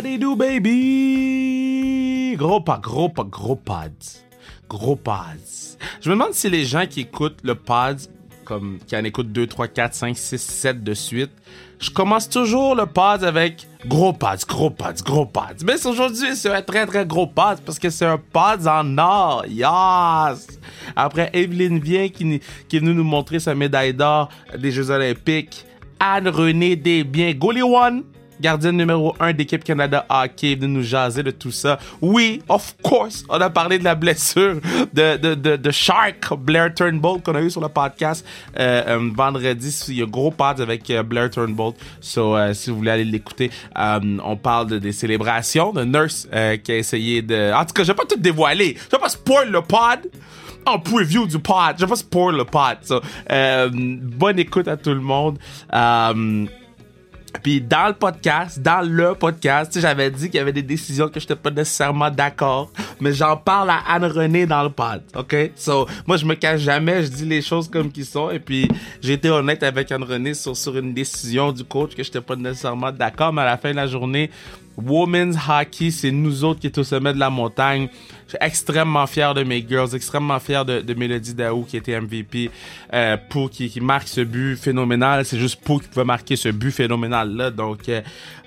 Baby? 0.00 1.84
Gros 2.38 2.62
pas, 2.62 2.78
gros 2.78 3.10
pas, 3.10 3.24
gros 3.24 3.56
pads. 3.56 4.22
Gros 4.66 4.96
pads. 4.96 5.76
Je 6.00 6.08
me 6.08 6.14
demande 6.14 6.32
si 6.32 6.48
les 6.48 6.64
gens 6.64 6.86
qui 6.86 7.00
écoutent 7.00 7.40
le 7.42 7.54
pads, 7.54 8.08
comme 8.46 8.78
qui 8.86 8.96
en 8.96 9.04
écoutent 9.04 9.30
2, 9.30 9.46
3, 9.46 9.68
4, 9.68 9.94
5, 9.94 10.16
6, 10.16 10.40
7 10.40 10.82
de 10.82 10.94
suite, 10.94 11.32
je 11.78 11.90
commence 11.90 12.30
toujours 12.30 12.74
le 12.74 12.86
pads 12.86 13.22
avec 13.22 13.66
gros 13.86 14.14
pads, 14.14 14.46
gros 14.48 14.70
pads, 14.70 15.02
gros 15.04 15.26
pads. 15.26 15.56
Mais 15.62 15.86
aujourd'hui, 15.86 16.36
c'est 16.36 16.50
un 16.50 16.62
très 16.62 16.86
très 16.86 17.04
gros 17.04 17.26
pads 17.26 17.58
parce 17.64 17.78
que 17.78 17.90
c'est 17.90 18.06
un 18.06 18.16
pads 18.16 18.66
en 18.66 18.96
or. 18.96 19.44
Yes! 19.46 20.58
Après, 20.96 21.28
Evelyne 21.34 21.80
vient 21.80 22.08
qui, 22.08 22.40
est 22.72 22.78
venue 22.78 22.94
nous 22.94 23.04
montrer 23.04 23.40
sa 23.40 23.54
médaille 23.54 23.92
d'or 23.92 24.30
des 24.56 24.70
Jeux 24.70 24.90
Olympiques. 24.90 25.66
Anne-Renée 26.00 26.76
Desbiens, 26.76 27.34
Goalie 27.34 27.62
One, 27.62 28.04
gardienne 28.40 28.76
numéro 28.76 29.14
1 29.20 29.32
d'équipe 29.32 29.64
Canada 29.64 30.04
Hockey, 30.08 30.56
de 30.56 30.66
nous 30.66 30.82
jaser 30.82 31.22
de 31.22 31.30
tout 31.30 31.50
ça. 31.50 31.78
Oui, 32.00 32.42
of 32.48 32.74
course, 32.82 33.24
on 33.28 33.40
a 33.40 33.50
parlé 33.50 33.78
de 33.78 33.84
la 33.84 33.94
blessure 33.94 34.56
de, 34.92 35.16
de, 35.16 35.34
de, 35.34 35.56
de 35.56 35.70
Shark, 35.70 36.34
Blair 36.38 36.74
Turnbull, 36.74 37.22
qu'on 37.22 37.34
a 37.34 37.40
eu 37.40 37.50
sur 37.50 37.60
le 37.60 37.68
podcast 37.68 38.26
euh, 38.58 38.82
euh, 38.88 39.10
vendredi. 39.14 39.84
Il 39.88 39.94
y 39.96 40.02
a 40.02 40.06
gros 40.06 40.30
pads 40.30 40.60
avec 40.60 40.90
euh, 40.90 41.02
Blair 41.02 41.30
Turnbull. 41.30 41.72
So, 42.00 42.36
si 42.54 42.70
vous 42.70 42.76
voulez 42.76 42.90
aller 42.90 43.04
l'écouter, 43.04 43.50
on 43.76 44.36
parle 44.36 44.68
de, 44.68 44.78
des 44.78 44.92
célébrations 44.92 45.72
de 45.72 45.84
Nurse 45.84 46.28
qui 46.64 46.72
a 46.72 46.76
essayé 46.76 47.22
de... 47.22 47.52
En 47.52 47.64
tout 47.64 47.72
cas, 47.74 47.82
je 47.82 47.88
vais 47.88 47.96
pas 47.96 48.04
tout 48.04 48.18
dévoiler. 48.18 48.76
Je 48.90 48.96
vais 48.96 49.00
pas 49.00 49.08
spoil 49.08 49.50
le 49.50 49.62
pod 49.62 50.10
en 50.64 50.78
preview 50.78 51.26
du 51.26 51.38
pod. 51.38 51.74
Je 51.76 51.84
vais 51.84 51.90
pas 51.90 51.96
spoil 51.96 52.36
le 52.36 52.44
pod. 52.44 52.78
So, 52.82 53.00
bonne 53.70 54.38
écoute 54.38 54.68
à 54.68 54.76
tout 54.76 54.94
le 54.94 55.00
monde. 55.00 55.38
Puis 57.42 57.60
dans 57.60 57.88
le 57.88 57.94
podcast, 57.94 58.60
dans 58.60 58.86
le 58.86 59.14
podcast, 59.14 59.78
j'avais 59.80 60.10
dit 60.10 60.26
qu'il 60.26 60.36
y 60.36 60.38
avait 60.38 60.52
des 60.52 60.62
décisions 60.62 61.08
que 61.08 61.18
j'étais 61.18 61.36
pas 61.36 61.50
nécessairement 61.50 62.10
d'accord, 62.10 62.70
mais 63.00 63.12
j'en 63.12 63.36
parle 63.36 63.70
à 63.70 63.80
Anne-Renée 63.88 64.46
dans 64.46 64.62
le 64.62 64.70
pod, 64.70 65.02
OK? 65.16 65.34
So, 65.56 65.86
moi, 66.06 66.16
je 66.16 66.26
me 66.26 66.34
cache 66.34 66.60
jamais, 66.60 67.02
je 67.04 67.08
dis 67.08 67.24
les 67.24 67.42
choses 67.42 67.68
comme 67.68 67.90
qu'ils 67.90 68.06
sont, 68.06 68.30
et 68.30 68.38
puis 68.38 68.68
j'ai 69.00 69.14
été 69.14 69.30
honnête 69.30 69.62
avec 69.62 69.90
Anne-Renée 69.90 70.34
sur, 70.34 70.56
sur 70.56 70.76
une 70.76 70.94
décision 70.94 71.52
du 71.52 71.64
coach 71.64 71.94
que 71.94 72.02
j'étais 72.02 72.20
pas 72.20 72.36
nécessairement 72.36 72.92
d'accord, 72.92 73.32
mais 73.32 73.42
à 73.42 73.46
la 73.46 73.56
fin 73.56 73.70
de 73.70 73.76
la 73.76 73.86
journée, 73.86 74.30
Women's 74.76 75.36
Hockey, 75.48 75.90
c'est 75.90 76.10
nous 76.10 76.44
autres 76.44 76.60
qui 76.60 76.66
est 76.66 76.78
au 76.78 76.84
sommet 76.84 77.12
de 77.12 77.18
la 77.18 77.30
montagne. 77.30 77.88
Je 78.26 78.30
suis 78.30 78.38
extrêmement 78.40 79.06
fier 79.06 79.34
de 79.34 79.42
mes 79.42 79.64
girls, 79.66 79.94
extrêmement 79.94 80.38
fier 80.40 80.64
de, 80.64 80.80
de 80.80 80.94
Mélodie 80.94 81.34
Daou 81.34 81.64
qui 81.64 81.76
était 81.76 82.00
MVP 82.00 82.50
euh, 82.92 83.16
pour 83.28 83.50
qui, 83.50 83.68
qui 83.68 83.80
marque 83.80 84.08
ce 84.08 84.22
but 84.22 84.56
phénoménal. 84.56 85.24
C'est 85.24 85.38
juste 85.38 85.60
pour 85.60 85.82
qui 85.82 85.88
pouvait 85.88 86.04
marquer 86.04 86.36
ce 86.36 86.48
but 86.48 86.70
phénoménal 86.70 87.21
Donc 87.24 87.88
euh, 87.88 88.00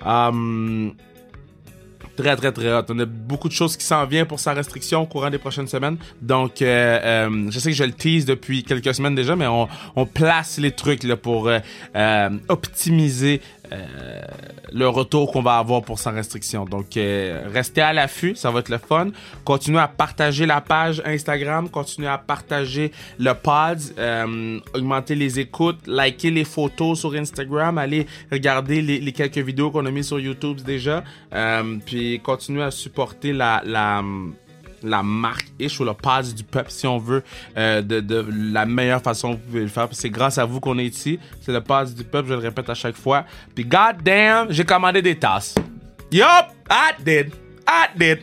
um, 0.04 0.94
Très, 2.16 2.34
très, 2.34 2.50
très 2.50 2.72
hot. 2.72 2.84
On 2.88 2.98
a 2.98 3.04
beaucoup 3.04 3.48
de 3.48 3.52
choses 3.52 3.76
qui 3.76 3.84
s'en 3.84 4.06
viennent 4.06 4.26
pour 4.26 4.40
sa 4.40 4.54
restriction 4.54 5.02
au 5.02 5.06
courant 5.06 5.28
des 5.28 5.38
prochaines 5.38 5.68
semaines. 5.68 5.98
Donc, 6.22 6.62
euh, 6.62 6.98
euh, 7.02 7.50
je 7.50 7.58
sais 7.58 7.70
que 7.70 7.76
je 7.76 7.84
le 7.84 7.92
tease 7.92 8.24
depuis 8.24 8.64
quelques 8.64 8.94
semaines 8.94 9.14
déjà, 9.14 9.36
mais 9.36 9.46
on, 9.46 9.68
place 10.06 10.58
les 10.58 10.70
trucs 10.70 11.02
là, 11.02 11.16
pour 11.16 11.48
euh, 11.48 11.58
euh, 11.94 12.30
optimiser 12.48 13.42
euh, 13.72 14.22
le 14.72 14.88
retour 14.88 15.32
qu'on 15.32 15.42
va 15.42 15.58
avoir 15.58 15.82
pour 15.82 15.98
sa 15.98 16.10
restriction. 16.10 16.64
Donc, 16.64 16.96
euh, 16.96 17.48
restez 17.52 17.80
à 17.80 17.92
l'affût, 17.92 18.34
ça 18.34 18.50
va 18.50 18.60
être 18.60 18.68
le 18.68 18.78
fun. 18.78 19.08
Continuez 19.44 19.78
à 19.80 19.88
partager 19.88 20.46
la 20.46 20.60
page 20.60 21.02
Instagram, 21.04 21.68
continuez 21.68 22.08
à 22.08 22.18
partager 22.18 22.92
le 23.18 23.32
pod, 23.32 23.78
euh, 23.98 24.58
augmenter 24.74 25.14
les 25.14 25.40
écoutes, 25.40 25.86
liker 25.86 26.30
les 26.30 26.44
photos 26.44 27.00
sur 27.00 27.14
Instagram, 27.14 27.78
allez 27.78 28.06
regarder 28.30 28.82
les, 28.82 29.12
quelques 29.12 29.38
vidéos 29.38 29.70
qu'on 29.70 29.86
a 29.86 29.90
mis 29.90 30.04
sur 30.04 30.20
YouTube 30.20 30.60
déjà, 30.60 31.02
euh, 31.32 31.76
puis 31.84 32.20
continuez 32.22 32.62
à 32.62 32.70
supporter 32.70 33.32
la 33.32 33.62
la 34.86 35.02
marque 35.02 35.46
ish 35.58 35.78
ou 35.80 35.84
le 35.84 35.92
pass 35.92 36.34
du 36.34 36.44
peuple 36.44 36.70
si 36.70 36.86
on 36.86 36.98
veut 36.98 37.22
euh, 37.56 37.82
de, 37.82 38.26
la 38.52 38.64
meilleure 38.66 39.02
façon 39.02 39.32
que 39.32 39.34
vous 39.34 39.46
pouvez 39.46 39.62
le 39.62 39.68
faire. 39.68 39.88
C'est 39.92 40.10
grâce 40.10 40.38
à 40.38 40.44
vous 40.44 40.60
qu'on 40.60 40.78
est 40.78 40.86
ici. 40.86 41.18
C'est 41.40 41.52
le 41.52 41.60
pass 41.60 41.94
du 41.94 42.04
peuple 42.04 42.28
je 42.28 42.34
le 42.34 42.40
répète 42.40 42.70
à 42.70 42.74
chaque 42.74 42.96
fois. 42.96 43.24
Puis 43.54 43.64
god 43.64 44.02
damn 44.02 44.50
j'ai 44.50 44.64
commandé 44.64 45.02
des 45.02 45.16
tasses. 45.16 45.54
Yup 46.12 46.24
I 46.70 47.02
did. 47.04 47.32
I 47.68 47.86
did. 47.96 48.18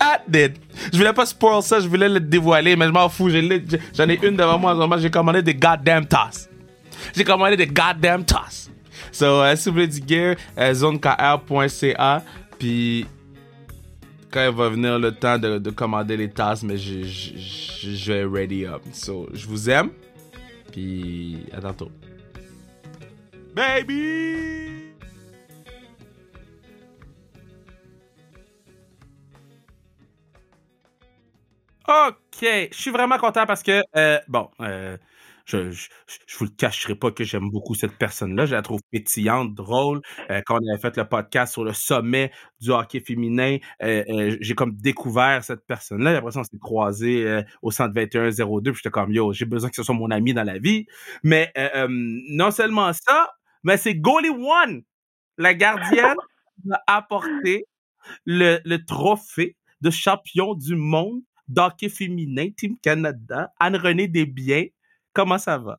I 0.00 0.16
did. 0.26 0.58
Je 0.92 0.98
voulais 0.98 1.12
pas 1.12 1.26
spoil 1.26 1.62
ça 1.62 1.80
je 1.80 1.88
voulais 1.88 2.08
le 2.08 2.20
dévoiler 2.20 2.76
mais 2.76 2.86
je 2.86 2.90
m'en 2.90 3.08
fous 3.08 3.30
j'en 3.30 4.08
ai 4.08 4.18
une 4.22 4.36
devant 4.36 4.58
moi 4.58 4.74
en 4.74 4.96
ce 4.96 5.02
j'ai 5.02 5.10
commandé 5.10 5.42
des 5.42 5.54
goddamn 5.54 6.06
tasses. 6.06 6.48
J'ai 7.14 7.24
commandé 7.24 7.56
des 7.56 7.66
goddamn 7.66 8.24
tasses. 8.24 8.70
So 9.12 9.24
euh, 9.24 9.56
si 9.56 9.68
vous 9.68 9.74
voulez 9.74 9.88
du 9.88 10.00
gear 10.06 10.36
euh, 10.58 10.74
zonekr.ca 10.74 12.22
puis 12.58 13.06
quand 14.30 14.48
il 14.48 14.54
va 14.54 14.68
venir 14.68 14.98
le 14.98 15.12
temps 15.12 15.38
de, 15.38 15.58
de 15.58 15.70
commander 15.70 16.16
les 16.16 16.30
tasses, 16.30 16.62
mais 16.62 16.76
je, 16.76 17.02
je, 17.02 17.36
je, 17.36 17.90
je 17.96 18.12
vais 18.12 18.24
ready 18.24 18.66
up. 18.66 18.82
So, 18.92 19.28
je 19.32 19.46
vous 19.46 19.68
aime. 19.68 19.90
Puis, 20.72 21.38
à 21.52 21.60
tantôt. 21.60 21.90
Baby! 23.54 24.94
OK. 31.88 32.42
Je 32.42 32.68
suis 32.72 32.90
vraiment 32.92 33.18
content 33.18 33.46
parce 33.46 33.62
que, 33.62 33.82
euh, 33.96 34.18
bon, 34.28 34.48
euh, 34.60 34.96
je, 35.50 35.70
je, 35.70 35.88
je 36.26 36.38
vous 36.38 36.44
le 36.44 36.50
cacherai 36.50 36.94
pas 36.94 37.10
que 37.10 37.24
j'aime 37.24 37.50
beaucoup 37.50 37.74
cette 37.74 37.96
personne-là. 37.98 38.46
Je 38.46 38.54
la 38.54 38.62
trouve 38.62 38.80
pétillante, 38.90 39.54
drôle. 39.54 40.00
Euh, 40.30 40.40
quand 40.46 40.58
on 40.62 40.68
avait 40.70 40.80
fait 40.80 40.96
le 40.96 41.08
podcast 41.08 41.52
sur 41.52 41.64
le 41.64 41.72
sommet 41.72 42.30
du 42.60 42.70
hockey 42.70 43.00
féminin, 43.00 43.58
euh, 43.82 44.04
euh, 44.08 44.36
j'ai 44.40 44.54
comme 44.54 44.76
découvert 44.76 45.42
cette 45.44 45.66
personne-là. 45.66 46.12
Et 46.12 46.16
après 46.16 46.32
ça, 46.32 46.40
on 46.40 46.44
s'est 46.44 46.58
croisés 46.58 47.24
euh, 47.26 47.42
au 47.62 47.70
centre 47.70 47.92
2102. 47.94 48.72
Puis 48.72 48.80
j'étais 48.82 48.90
comme, 48.90 49.12
yo, 49.12 49.32
j'ai 49.32 49.46
besoin 49.46 49.70
que 49.70 49.76
ce 49.76 49.82
soit 49.82 49.94
mon 49.94 50.10
ami 50.10 50.34
dans 50.34 50.44
la 50.44 50.58
vie. 50.58 50.86
Mais 51.22 51.52
non 51.88 52.50
seulement 52.50 52.92
ça, 52.92 53.30
mais 53.64 53.76
c'est 53.76 53.94
Goalie 53.94 54.30
One, 54.30 54.82
la 55.38 55.54
gardienne, 55.54 56.16
qui 56.62 56.70
a 56.72 56.82
apporté 56.86 57.66
le, 58.24 58.60
le 58.64 58.84
trophée 58.84 59.56
de 59.80 59.90
champion 59.90 60.54
du 60.54 60.76
monde 60.76 61.20
d'hockey 61.48 61.88
féminin, 61.88 62.48
Team 62.56 62.76
Canada, 62.80 63.52
Anne-Renée 63.58 64.08
Desbiens. 64.08 64.66
Comment 65.12 65.38
ça 65.38 65.58
va? 65.58 65.78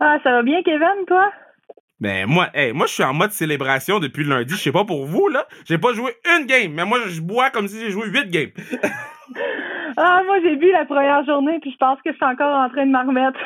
Ah, 0.00 0.18
ça 0.22 0.30
va 0.32 0.42
bien, 0.42 0.62
Kevin, 0.62 1.04
toi? 1.06 1.30
Ben 2.00 2.26
moi, 2.26 2.48
hey, 2.54 2.72
moi 2.72 2.86
je 2.86 2.94
suis 2.94 3.04
en 3.04 3.12
mode 3.12 3.32
célébration 3.32 3.98
depuis 3.98 4.24
lundi. 4.24 4.54
Je 4.54 4.60
sais 4.60 4.72
pas 4.72 4.86
pour 4.86 5.04
vous 5.04 5.28
là, 5.28 5.46
j'ai 5.66 5.76
pas 5.76 5.92
joué 5.92 6.14
une 6.34 6.46
game, 6.46 6.72
mais 6.72 6.86
moi 6.86 6.98
je 7.06 7.20
bois 7.20 7.50
comme 7.50 7.68
si 7.68 7.78
j'ai 7.78 7.90
joué 7.90 8.08
huit 8.08 8.30
games. 8.30 8.50
Ah, 9.96 10.22
moi, 10.24 10.40
j'ai 10.42 10.56
bu 10.56 10.70
la 10.72 10.86
première 10.86 11.24
journée, 11.26 11.58
puis 11.60 11.72
je 11.72 11.76
pense 11.76 11.98
que 12.02 12.10
je 12.10 12.16
suis 12.16 12.24
encore 12.24 12.56
en 12.56 12.70
train 12.70 12.86
de 12.86 12.90
m'en 12.90 13.04
remettre. 13.06 13.38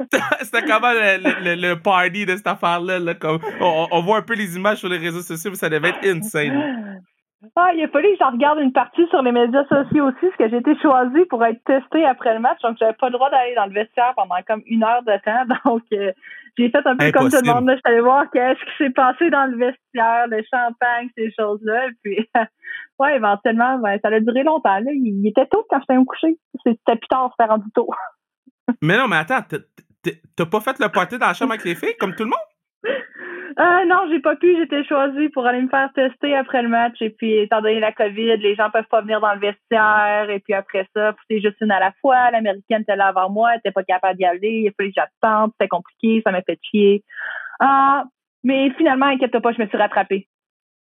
C'était 0.42 0.62
comment 0.62 0.92
le, 0.92 1.42
le, 1.42 1.54
le 1.56 1.74
party 1.80 2.24
de 2.24 2.36
cette 2.36 2.46
affaire-là? 2.46 3.00
Là, 3.00 3.14
comme, 3.14 3.40
on, 3.60 3.88
on 3.90 4.00
voit 4.02 4.18
un 4.18 4.22
peu 4.22 4.34
les 4.34 4.56
images 4.56 4.78
sur 4.78 4.88
les 4.88 4.98
réseaux 4.98 5.22
sociaux, 5.22 5.50
mais 5.50 5.56
ça 5.56 5.68
devait 5.68 5.88
être 5.88 6.04
insane. 6.04 7.02
Ah, 7.54 7.70
il 7.72 7.84
a 7.84 7.88
fallu 7.88 8.08
que 8.10 8.18
je 8.18 8.24
regarde 8.32 8.58
une 8.58 8.72
partie 8.72 9.06
sur 9.10 9.22
les 9.22 9.30
médias 9.30 9.64
sociaux 9.66 10.06
aussi, 10.06 10.18
parce 10.22 10.36
que 10.36 10.48
j'ai 10.50 10.56
été 10.56 10.76
choisie 10.80 11.24
pour 11.30 11.44
être 11.44 11.62
testée 11.64 12.04
après 12.04 12.34
le 12.34 12.40
match, 12.40 12.60
donc 12.62 12.76
j'avais 12.80 12.94
pas 12.94 13.06
le 13.06 13.12
droit 13.12 13.30
d'aller 13.30 13.54
dans 13.54 13.66
le 13.66 13.72
vestiaire 13.72 14.12
pendant 14.16 14.34
comme 14.44 14.62
une 14.66 14.82
heure 14.82 15.04
de 15.04 15.12
temps, 15.24 15.44
donc 15.64 15.82
euh, 15.92 16.12
j'ai 16.58 16.68
fait 16.68 16.84
un 16.84 16.96
peu 16.96 17.12
comme 17.12 17.30
tout 17.30 17.36
le 17.40 17.52
monde, 17.52 17.66
là, 17.68 17.74
je 17.76 17.78
suis 17.78 17.92
allée 17.92 18.00
voir 18.00 18.28
qu'est-ce 18.32 18.58
qui 18.58 18.76
s'est 18.84 18.90
passé 18.90 19.30
dans 19.30 19.44
le 19.46 19.56
vestiaire, 19.56 20.26
le 20.28 20.42
champagne, 20.52 21.08
ces 21.16 21.32
choses-là, 21.38 21.88
puis, 22.02 22.28
ouais, 22.98 23.16
éventuellement, 23.16 23.78
ben, 23.78 24.00
ça 24.02 24.08
a 24.08 24.18
duré 24.18 24.42
longtemps, 24.42 24.80
là, 24.80 24.90
il, 24.92 25.20
il 25.22 25.28
était 25.28 25.46
tôt 25.46 25.64
quand 25.70 25.78
j'étais 25.78 25.96
me 25.96 26.04
coucher, 26.04 26.36
c'était 26.66 26.96
plus 26.96 27.08
tard, 27.08 27.32
c'était 27.38 27.50
rendu 27.50 27.70
tôt. 27.72 27.88
Mais 28.82 28.96
non, 28.98 29.06
mais 29.06 29.16
attends, 29.16 29.42
t'as- 29.42 30.46
pas 30.46 30.60
fait 30.60 30.78
le 30.80 30.88
party 30.88 31.18
dans 31.18 31.28
la 31.28 31.34
chambre 31.34 31.52
avec 31.52 31.64
les 31.64 31.76
filles, 31.76 31.96
comme 32.00 32.16
tout 32.16 32.24
le 32.24 32.30
monde? 32.30 32.38
Euh, 33.58 33.84
non, 33.86 34.06
j'ai 34.10 34.20
pas 34.20 34.36
pu. 34.36 34.56
J'étais 34.56 34.84
choisie 34.84 35.28
pour 35.30 35.46
aller 35.46 35.62
me 35.62 35.68
faire 35.68 35.90
tester 35.94 36.36
après 36.36 36.62
le 36.62 36.68
match. 36.68 37.00
Et 37.00 37.10
puis, 37.10 37.38
étant 37.38 37.62
donné 37.62 37.80
la 37.80 37.92
COVID, 37.92 38.36
les 38.36 38.54
gens 38.54 38.70
peuvent 38.70 38.88
pas 38.90 39.00
venir 39.00 39.20
dans 39.20 39.32
le 39.34 39.40
vestiaire. 39.40 40.28
Et 40.30 40.40
puis 40.40 40.54
après 40.54 40.86
ça, 40.94 41.14
c'est 41.30 41.40
juste 41.40 41.56
une 41.60 41.70
à 41.70 41.80
la 41.80 41.92
fois. 42.00 42.30
L'américaine 42.30 42.82
était 42.82 42.96
là 42.96 43.08
avant 43.08 43.30
moi, 43.30 43.52
elle 43.52 43.58
était 43.60 43.72
pas 43.72 43.84
capable 43.84 44.18
d'y 44.18 44.24
aller. 44.24 44.62
Il 44.64 44.68
a 44.68 44.72
fallu 44.76 44.90
que 44.92 45.00
j'attende. 45.00 45.52
C'était 45.52 45.68
compliqué, 45.68 46.20
ça 46.24 46.30
m'a 46.30 46.42
fait 46.42 46.58
chier. 46.62 47.02
Ah, 47.60 48.04
mais 48.44 48.70
finalement, 48.76 49.06
inquiète 49.06 49.38
pas, 49.38 49.52
je 49.52 49.62
me 49.62 49.68
suis 49.68 49.78
rattrapée. 49.78 50.28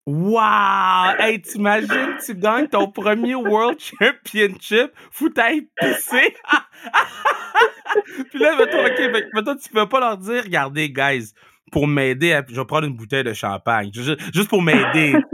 Wow! 0.06 1.16
Hey, 1.19 1.40
t'imagines, 1.40 2.16
tu 2.25 2.34
gagnes 2.34 2.69
ton 2.69 2.90
premier 2.90 3.34
World 3.34 3.78
Championship, 3.81 4.90
faut 5.11 5.31
t'aille 5.31 5.66
pisser. 5.81 6.37
Puis 8.31 8.38
là, 8.38 8.55
mettons, 8.58 8.84
OK, 8.84 9.25
mettons, 9.32 9.56
tu 9.56 9.70
peux 9.70 9.88
pas 9.88 10.00
leur 10.00 10.19
dire, 10.19 10.43
regardez, 10.44 10.90
guys, 10.90 11.32
pour 11.75 11.87
m'aider, 11.88 12.32
à- 12.32 12.43
je 12.49 12.55
vais 12.55 12.65
prendre 12.65 12.87
une 12.87 12.94
bouteille 12.97 13.25
de 13.25 13.32
champagne. 13.35 13.91
Ju- 13.93 14.17
Juste 14.32 14.49
pour 14.49 14.62
m'aider. 14.62 15.12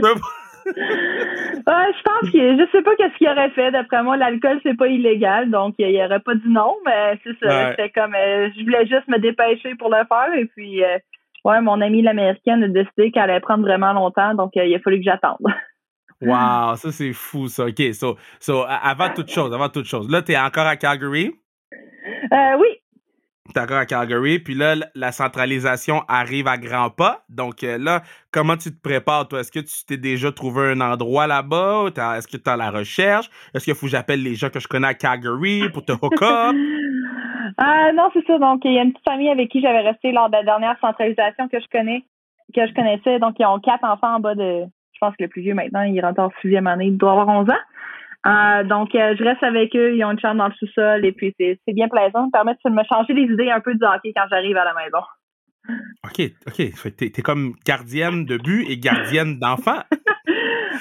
Euh, 0.67 1.73
je 1.97 2.03
pense 2.03 2.31
que 2.33 2.39
je 2.39 2.69
sais 2.73 2.83
pas 2.83 2.97
qu'est-ce 2.97 3.17
qu'il 3.19 3.29
aurait 3.29 3.51
fait. 3.51 3.71
D'après 3.71 4.03
moi, 4.03 4.17
l'alcool 4.17 4.59
c'est 4.63 4.77
pas 4.77 4.87
illégal, 4.89 5.51
donc 5.51 5.75
il 5.79 5.89
il 5.91 6.03
aurait 6.05 6.21
pas 6.21 6.35
dit 6.35 6.49
non. 6.49 6.75
Mais 6.87 7.19
c'est 7.23 7.37
ça. 7.39 7.47
Ouais. 7.49 7.71
C'était 7.77 7.91
comme 7.91 8.15
euh, 8.15 8.49
je 8.57 8.63
voulais 8.63 8.87
juste 8.87 9.07
me 9.09 9.19
dépêcher 9.19 9.75
pour 9.77 9.91
le 9.91 9.99
faire 10.09 10.33
et 10.37 10.47
puis 10.47 10.83
euh, 10.83 10.99
ouais, 11.45 11.61
mon 11.61 11.81
amie 11.81 12.03
l'américaine 12.03 12.63
a 12.65 12.69
décidé 12.69 13.11
qu'elle 13.13 13.25
allait 13.31 13.41
prendre 13.41 13.63
vraiment 13.65 13.93
longtemps, 13.93 14.35
donc 14.35 14.53
il 14.55 14.75
a 14.75 14.79
fallu 14.81 14.99
que 14.99 15.05
j'attende. 15.05 15.39
Wow, 16.23 16.77
ça 16.77 16.93
c'est 16.93 17.13
fou 17.15 17.49
ça. 17.49 17.65
OK, 17.67 17.81
so, 17.95 18.17
so 18.41 18.65
avant 18.69 19.09
toute 19.15 19.31
chose, 19.31 19.53
avant 19.55 19.71
toute 19.71 19.87
chose. 19.87 20.11
Là, 20.11 20.21
tu 20.23 20.33
es 20.33 20.39
encore 20.39 20.67
à 20.67 20.77
Calgary? 20.77 21.33
Euh, 22.33 22.57
oui. 22.59 22.69
Encore 23.59 23.79
à 23.79 23.87
Calgary, 23.87 24.39
puis 24.39 24.55
là, 24.55 24.77
la 24.95 25.13
centralisation 25.13 26.03
arrive 26.09 26.47
à 26.47 26.57
grands 26.57 26.91
pas. 26.91 27.25
Donc 27.29 27.63
là, 27.63 28.03
comment 28.31 28.57
tu 28.57 28.71
te 28.71 28.81
prépares, 28.81 29.29
toi? 29.29 29.41
Est-ce 29.41 29.53
que 29.53 29.61
tu 29.61 29.85
t'es 29.87 29.97
déjà 29.97 30.33
trouvé 30.33 30.73
un 30.73 30.81
endroit 30.81 31.27
là-bas? 31.27 31.87
Est-ce 32.17 32.29
que 32.29 32.37
tu 32.37 32.51
à 32.51 32.57
la 32.57 32.71
recherche? 32.71 33.29
Est-ce 33.55 33.65
qu'il 33.65 33.75
faut 33.75 33.87
que 33.87 33.93
j'appelle 33.93 34.23
les 34.23 34.35
gens 34.35 34.51
que 34.51 34.61
je 34.61 34.69
connais 34.69 34.89
à 34.89 34.95
Calgary 34.95 35.69
pour 35.73 35.85
te 35.85 35.93
hook 35.93 36.23
up? 36.23 36.57
Ah 37.57 37.91
non, 37.93 38.09
c'est 38.13 38.25
ça. 38.27 38.39
Donc, 38.39 38.63
il 38.65 38.73
y 38.73 38.79
a 38.79 38.83
une 38.83 38.93
petite 38.93 39.09
famille 39.09 39.29
avec 39.29 39.51
qui 39.51 39.61
j'avais 39.61 39.81
resté 39.81 40.13
lors 40.13 40.29
de 40.29 40.33
la 40.33 40.45
dernière 40.45 40.77
centralisation 40.81 41.49
que 41.49 41.59
je 41.61 41.67
connais, 41.71 42.05
que 42.55 42.67
je 42.67 42.73
connaissais. 42.75 43.19
Donc, 43.19 43.37
ils 43.39 43.47
ont 43.47 43.59
quatre 43.59 43.85
enfants 43.85 44.17
en 44.17 44.21
bas 44.21 44.35
de, 44.35 44.65
je 44.93 44.99
pense 45.01 45.17
que 45.17 45.25
le 45.25 45.29
plus 45.29 45.43
vieux 45.43 45.55
maintenant, 45.55 45.83
il 45.83 46.01
rentre 46.01 46.21
en 46.21 46.31
sixième 46.41 46.67
année, 46.67 46.87
il 46.87 46.97
doit 46.97 47.13
avoir 47.13 47.29
11 47.29 47.51
ans. 47.51 47.63
Euh, 48.27 48.65
donc, 48.65 48.95
euh, 48.95 49.15
je 49.19 49.25
reste 49.25 49.43
avec 49.43 49.75
eux, 49.75 49.97
ils 49.97 50.05
ont 50.05 50.11
une 50.11 50.21
chambre 50.21 50.37
dans 50.37 50.49
le 50.49 50.55
sous-sol 50.55 51.05
et 51.05 51.13
puis 51.13 51.35
c'est 51.39 51.59
bien 51.69 51.89
plaisant. 51.89 52.13
Ça 52.13 52.27
me 52.27 52.31
permet 52.31 52.53
de 52.65 52.71
me 52.71 52.85
changer 52.85 53.15
les 53.15 53.33
idées 53.33 53.51
un 53.51 53.61
peu 53.61 53.75
du 53.75 53.85
hockey 53.85 54.13
quand 54.15 54.27
j'arrive 54.31 54.57
à 54.57 54.65
la 54.65 54.75
maison. 54.75 55.03
OK, 56.05 56.33
OK. 56.47 56.97
T'es 56.97 57.07
es 57.07 57.23
comme 57.23 57.55
gardienne 57.65 58.25
de 58.25 58.37
but 58.37 58.67
et 58.69 58.79
gardienne 58.79 59.39
d'enfants. 59.39 59.83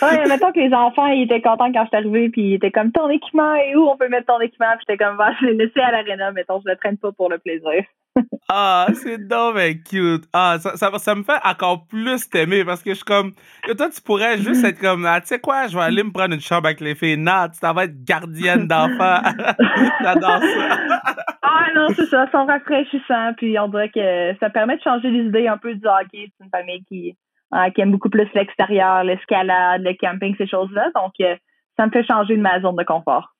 oui, 0.01 0.27
mettons 0.27 0.51
que 0.51 0.59
les 0.59 0.73
enfants, 0.73 1.07
ils 1.07 1.23
étaient 1.23 1.41
contents 1.41 1.71
quand 1.71 1.83
je 1.83 1.87
suis 1.87 1.97
arrivée, 1.97 2.29
puis 2.29 2.41
ils 2.41 2.53
étaient 2.55 2.71
comme 2.71 2.91
ton 2.91 3.09
équipement 3.09 3.55
et 3.55 3.75
où? 3.75 3.87
On 3.87 3.97
peut 3.97 4.09
mettre 4.09 4.27
ton 4.27 4.39
équipement, 4.39 4.71
puis 4.77 4.85
j'étais 4.87 5.03
comme, 5.03 5.17
va, 5.17 5.31
je 5.39 5.47
l'ai 5.47 5.53
laissé 5.53 5.79
à 5.79 5.91
l'aréna, 5.91 6.31
mettons, 6.31 6.61
je 6.65 6.69
le 6.69 6.77
traîne 6.77 6.97
pas 6.97 7.11
pour 7.11 7.29
le 7.29 7.37
plaisir. 7.37 7.83
ah, 8.49 8.87
c'est 8.93 9.27
dommage 9.27 9.83
cute. 9.89 10.25
Ah, 10.33 10.57
ça, 10.59 10.75
ça, 10.75 10.97
ça, 10.97 11.15
me 11.15 11.23
fait 11.23 11.39
encore 11.43 11.85
plus 11.87 12.29
t'aimer 12.29 12.65
parce 12.65 12.81
que 12.81 12.91
je 12.91 12.95
suis 12.95 13.05
comme. 13.05 13.33
Toi, 13.77 13.89
tu 13.89 14.01
pourrais 14.01 14.37
juste 14.37 14.63
être 14.63 14.79
comme, 14.79 15.05
ah, 15.05 15.21
tu 15.21 15.27
sais 15.27 15.39
quoi, 15.39 15.67
je 15.67 15.77
vais 15.77 15.83
aller 15.83 16.03
me 16.03 16.11
prendre 16.11 16.33
une 16.33 16.41
chambre 16.41 16.65
avec 16.65 16.81
les 16.81 16.95
filles. 16.95 17.17
Non, 17.17 17.47
tu 17.51 17.59
vas 17.61 17.83
être 17.83 18.03
gardienne 18.03 18.67
d'enfants. 18.67 19.21
J'adore 20.01 20.41
ça. 20.41 20.79
ah, 21.41 21.67
non, 21.75 21.87
c'est 21.95 22.05
ça. 22.05 22.25
Ils 22.27 22.31
sont 22.31 22.45
rafraîchissants. 22.45 23.33
Puis 23.37 23.57
on 23.59 23.67
dirait 23.67 23.89
que 23.89 24.37
ça 24.39 24.49
permet 24.49 24.77
de 24.77 24.81
changer 24.81 25.09
les 25.09 25.25
idées 25.25 25.47
un 25.47 25.57
peu 25.57 25.73
du 25.73 25.85
hockey. 25.85 26.31
C'est 26.37 26.43
une 26.43 26.49
famille 26.49 26.83
qui, 26.85 27.15
euh, 27.53 27.69
qui 27.71 27.81
aime 27.81 27.91
beaucoup 27.91 28.09
plus 28.09 28.27
l'extérieur, 28.35 29.03
l'escalade, 29.03 29.81
le 29.81 29.93
camping, 29.99 30.35
ces 30.37 30.47
choses-là. 30.47 30.91
Donc, 30.93 31.13
euh, 31.21 31.35
ça 31.77 31.87
me 31.87 31.91
fait 31.91 32.05
changer 32.05 32.37
de 32.37 32.41
ma 32.41 32.61
zone 32.61 32.75
de 32.75 32.83
confort. 32.83 33.33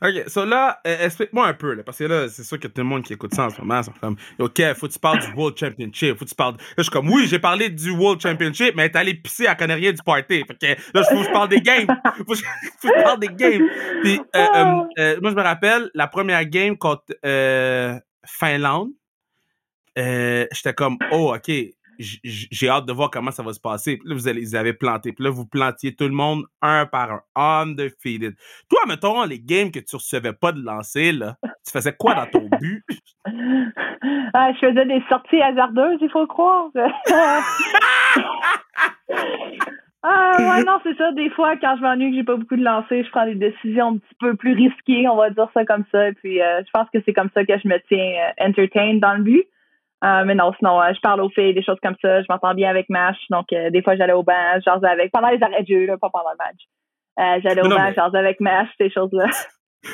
OK, 0.00 0.28
so 0.28 0.44
là, 0.44 0.78
euh, 0.86 1.06
explique-moi 1.06 1.48
un 1.48 1.54
peu, 1.54 1.72
là, 1.72 1.82
parce 1.82 1.98
que 1.98 2.04
là, 2.04 2.28
c'est 2.28 2.44
sûr 2.44 2.60
que 2.60 2.68
tout 2.68 2.82
le 2.82 2.84
monde 2.84 3.02
qui 3.02 3.14
écoute 3.14 3.34
ça 3.34 3.46
en 3.46 3.50
ce 3.50 3.60
moment, 3.60 3.82
c'est 3.82 3.98
comme, 3.98 4.16
OK, 4.38 4.62
faut 4.74 4.86
que 4.86 4.92
tu 4.92 4.98
parles 4.98 5.20
du 5.20 5.32
World 5.32 5.56
Championship, 5.56 6.18
faut 6.18 6.24
que 6.24 6.30
tu 6.30 6.36
parles. 6.36 6.54
Là, 6.54 6.74
je 6.78 6.82
suis 6.82 6.92
comme, 6.92 7.08
oui, 7.08 7.26
j'ai 7.26 7.38
parlé 7.38 7.70
du 7.70 7.90
World 7.90 8.20
Championship, 8.20 8.76
mais 8.76 8.90
t'es 8.90 8.98
allé 8.98 9.14
pisser 9.14 9.46
à 9.46 9.54
rien 9.54 9.92
du 9.92 10.02
party. 10.04 10.44
Fait 10.44 10.54
que 10.54 10.66
là, 10.94 11.02
faut 11.02 11.16
que 11.16 11.24
je 11.24 11.32
parle 11.32 11.48
des 11.48 11.60
games. 11.60 11.86
Faut 12.18 12.24
que 12.24 12.38
je, 12.38 13.02
parle 13.02 13.18
des 13.20 13.28
games. 13.28 13.66
Puis, 14.02 14.20
euh, 14.36 15.16
moi, 15.20 15.30
je 15.30 15.34
me 15.34 15.42
rappelle, 15.42 15.90
la 15.94 16.06
première 16.06 16.44
game 16.44 16.76
contre 16.76 17.14
Finlande, 18.24 18.90
j'étais 19.96 20.74
comme, 20.74 20.98
oh, 21.10 21.34
OK, 21.34 21.50
j'ai 21.98 22.68
hâte 22.68 22.86
de 22.86 22.92
voir 22.92 23.10
comment 23.10 23.30
ça 23.30 23.42
va 23.42 23.52
se 23.52 23.60
passer. 23.60 23.96
Puis 23.96 24.08
là, 24.08 24.14
vous 24.14 24.28
allez, 24.28 24.40
les 24.40 24.54
avez 24.54 24.72
planté. 24.72 25.12
Puis 25.12 25.24
là, 25.24 25.30
vous 25.30 25.46
plantiez 25.46 25.94
tout 25.94 26.04
le 26.04 26.14
monde 26.14 26.44
un 26.62 26.86
par 26.86 27.10
un. 27.10 27.22
Undefeated. 27.36 28.34
Toi, 28.68 28.80
mettons, 28.88 29.24
les 29.24 29.40
games 29.40 29.70
que 29.70 29.80
tu 29.80 29.96
recevais 29.96 30.32
pas 30.32 30.52
de 30.52 30.60
lancer, 30.60 31.12
là, 31.12 31.36
tu 31.64 31.72
faisais 31.72 31.92
quoi 31.92 32.14
dans 32.14 32.26
ton 32.26 32.48
but? 32.60 32.84
ah, 34.34 34.52
je 34.52 34.66
faisais 34.66 34.86
des 34.86 35.02
sorties 35.08 35.40
hasardeuses, 35.40 35.98
il 36.00 36.10
faut 36.10 36.26
croire. 36.26 36.70
Ah 40.08 40.36
ouais, 40.38 40.62
non, 40.62 40.78
c'est 40.84 40.96
ça. 40.96 41.10
Des 41.12 41.30
fois, 41.30 41.56
quand 41.56 41.76
je 41.76 41.82
m'ennuie 41.82 42.10
que 42.10 42.16
j'ai 42.18 42.22
pas 42.22 42.36
beaucoup 42.36 42.54
de 42.54 42.62
lancers, 42.62 43.04
je 43.04 43.10
prends 43.10 43.26
des 43.26 43.34
décisions 43.34 43.88
un 43.88 43.96
petit 43.96 44.14
peu 44.20 44.36
plus 44.36 44.52
risquées, 44.52 45.08
on 45.08 45.16
va 45.16 45.30
dire 45.30 45.48
ça 45.52 45.64
comme 45.64 45.84
ça. 45.90 46.12
Puis 46.22 46.40
euh, 46.40 46.62
je 46.64 46.70
pense 46.72 46.88
que 46.90 46.98
c'est 47.04 47.12
comme 47.12 47.30
ça 47.34 47.44
que 47.44 47.58
je 47.58 47.66
me 47.66 47.76
tiens 47.88 48.12
euh, 48.38 48.46
entertained 48.48 49.00
dans 49.00 49.14
le 49.14 49.24
but. 49.24 49.44
Euh, 50.04 50.24
mais 50.24 50.34
non, 50.34 50.52
sinon, 50.58 50.80
euh, 50.80 50.92
je 50.94 51.00
parle 51.00 51.20
aux 51.22 51.30
filles, 51.30 51.54
des 51.54 51.62
choses 51.62 51.78
comme 51.82 51.96
ça. 52.02 52.20
Je 52.20 52.26
m'entends 52.28 52.54
bien 52.54 52.68
avec 52.68 52.88
Mash. 52.90 53.16
Donc, 53.30 53.46
euh, 53.52 53.70
des 53.70 53.82
fois, 53.82 53.96
j'allais 53.96 54.12
au 54.12 54.22
banc, 54.22 54.34
je 54.56 54.86
avec. 54.86 55.10
Pendant 55.10 55.28
les 55.28 55.42
arrêts 55.42 55.62
de 55.62 55.68
jeu, 55.68 55.86
là, 55.86 55.96
pas 55.96 56.10
pendant 56.10 56.30
le 56.30 56.36
match. 56.36 57.42
j'allais 57.42 57.62
au 57.62 57.68
banc, 57.68 58.10
mais... 58.12 58.18
avec 58.18 58.40
Mash, 58.40 58.68
ces 58.78 58.90
choses-là. 58.90 59.26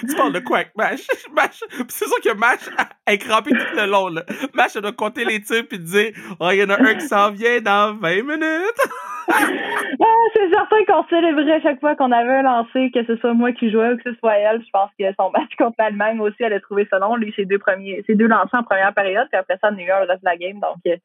Tu 0.00 0.17
parles 0.17 0.33
de 0.33 0.41
quoi 0.41 0.61
Mash? 0.77 1.06
Mash 1.35 1.61
c'est 1.89 2.06
sûr 2.06 2.21
que 2.23 2.37
Mash 2.37 2.69
est 3.06 3.19
crampé 3.19 3.50
tout 3.50 3.77
le 3.77 3.87
long. 3.87 4.09
Là. 4.09 4.23
Mash, 4.55 4.75
doit 4.75 4.93
compter 4.93 5.25
les 5.25 5.41
tirs 5.41 5.67
puis 5.69 5.79
dire 5.79 6.12
Oh, 6.41 6.49
il 6.53 6.59
y 6.59 6.65
en 6.65 6.71
a 6.71 6.81
un 6.81 6.94
qui 6.94 7.06
s'en 7.06 7.31
vient 7.31 7.61
dans 7.61 7.97
20 7.99 8.23
minutes. 8.23 8.83
ah, 9.29 10.25
c'est 10.35 10.50
certain 10.50 10.85
qu'on 10.87 11.05
célébrait 11.09 11.61
chaque 11.62 11.81
fois 11.81 11.94
qu'on 11.94 12.11
avait 12.12 12.37
un 12.37 12.43
lancé, 12.43 12.91
que 12.93 13.05
ce 13.05 13.17
soit 13.17 13.35
moi 13.35 13.53
qui 13.53 13.71
jouais 13.71 13.93
ou 13.93 13.97
que 13.97 14.11
ce 14.11 14.19
soit 14.19 14.37
elle. 14.37 14.62
Je 14.65 14.71
pense 14.73 14.91
que 14.99 15.05
son 15.19 15.31
match 15.31 15.55
contre 15.56 15.77
l'Allemagne 15.79 16.21
aussi, 16.21 16.37
elle 16.41 16.53
a 16.53 16.61
trouvé 16.61 16.87
ça 16.91 16.99
long. 16.99 17.17
Lui, 17.17 17.33
ses 17.37 17.44
deux 17.44 17.59
premiers, 17.59 18.03
ses 18.06 18.15
deux 18.15 18.27
lancers 18.27 18.61
en 18.61 18.65
première 18.65 18.94
période, 18.94 19.29
puis 19.31 19.39
après 19.39 19.59
ça, 19.61 19.71
on 19.73 19.79
a 19.79 19.81
eu 19.81 19.93
reste 19.93 20.23
la 20.23 20.37
game. 20.37 20.59
Donc, 20.61 20.79
euh, 20.87 20.97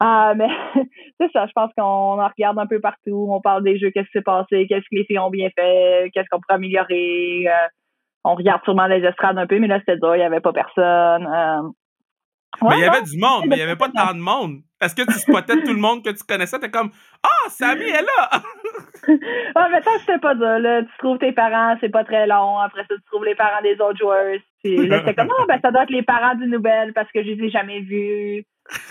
ah, 0.00 0.34
mais 0.36 0.48
c'est 1.20 1.30
ça, 1.32 1.46
je 1.46 1.52
pense 1.52 1.70
qu'on 1.76 1.82
en 2.20 2.28
regarde 2.28 2.58
un 2.58 2.66
peu 2.66 2.80
partout. 2.80 3.28
On 3.30 3.40
parle 3.40 3.62
des 3.62 3.78
jeux, 3.78 3.90
qu'est-ce 3.90 4.06
qui 4.06 4.18
s'est 4.18 4.22
passé, 4.22 4.66
qu'est-ce 4.68 4.82
que 4.82 4.96
les 4.96 5.04
filles 5.04 5.18
ont 5.18 5.30
bien 5.30 5.48
fait, 5.54 6.10
qu'est-ce 6.12 6.28
qu'on 6.30 6.40
pourrait 6.40 6.56
améliorer. 6.56 7.46
Euh, 7.48 7.68
on 8.24 8.34
regarde 8.34 8.62
sûrement 8.64 8.86
les 8.86 9.04
estrades 9.04 9.38
un 9.38 9.46
peu, 9.46 9.58
mais 9.58 9.66
là, 9.66 9.78
c'était 9.80 9.98
dur, 9.98 10.14
il 10.14 10.18
n'y 10.18 10.24
avait 10.24 10.40
pas 10.40 10.52
personne. 10.52 11.26
Euh, 11.26 11.62
mais 12.60 12.76
il 12.76 12.80
y 12.80 12.84
avait 12.84 13.02
du 13.02 13.18
monde, 13.18 13.44
mais 13.46 13.56
il 13.56 13.58
n'y 13.58 13.64
avait 13.64 13.76
pas 13.76 13.88
tant 13.94 14.14
de 14.14 14.20
monde. 14.20 14.60
Est-ce 14.80 14.94
que 14.94 15.02
tu 15.02 15.18
spottais 15.18 15.60
tout 15.62 15.72
le 15.72 15.80
monde 15.80 16.04
que 16.04 16.10
tu 16.10 16.22
connaissais? 16.24 16.58
T'es 16.58 16.70
comme 16.70 16.90
Ah, 17.22 17.28
oh, 17.46 17.48
Samy 17.50 17.84
est 17.84 18.02
là! 18.02 18.30
ah, 19.54 19.68
mais 19.70 19.80
tant 19.80 19.98
c'était 20.00 20.18
pas 20.18 20.36
ça, 20.38 20.58
là, 20.58 20.82
tu 20.82 20.98
trouves 20.98 21.18
tes 21.18 21.32
parents, 21.32 21.76
c'est 21.80 21.88
pas 21.88 22.04
très 22.04 22.26
long. 22.26 22.58
Après 22.58 22.82
ça, 22.82 22.94
tu 22.94 23.02
trouves 23.10 23.24
les 23.24 23.34
parents 23.34 23.62
des 23.62 23.74
autres 23.80 23.98
joueurs. 23.98 24.38
Puis 24.62 24.86
là, 24.86 24.98
c'était 25.00 25.14
comme 25.14 25.32
Ah, 25.38 25.44
ben 25.48 25.58
ça 25.62 25.70
doit 25.70 25.84
être 25.84 25.90
les 25.90 26.02
parents 26.02 26.34
du 26.34 26.46
Nouvelle 26.46 26.92
parce 26.92 27.10
que 27.12 27.22
je 27.22 27.30
les 27.30 27.46
ai 27.46 27.50
jamais 27.50 27.80
vus. 27.80 28.44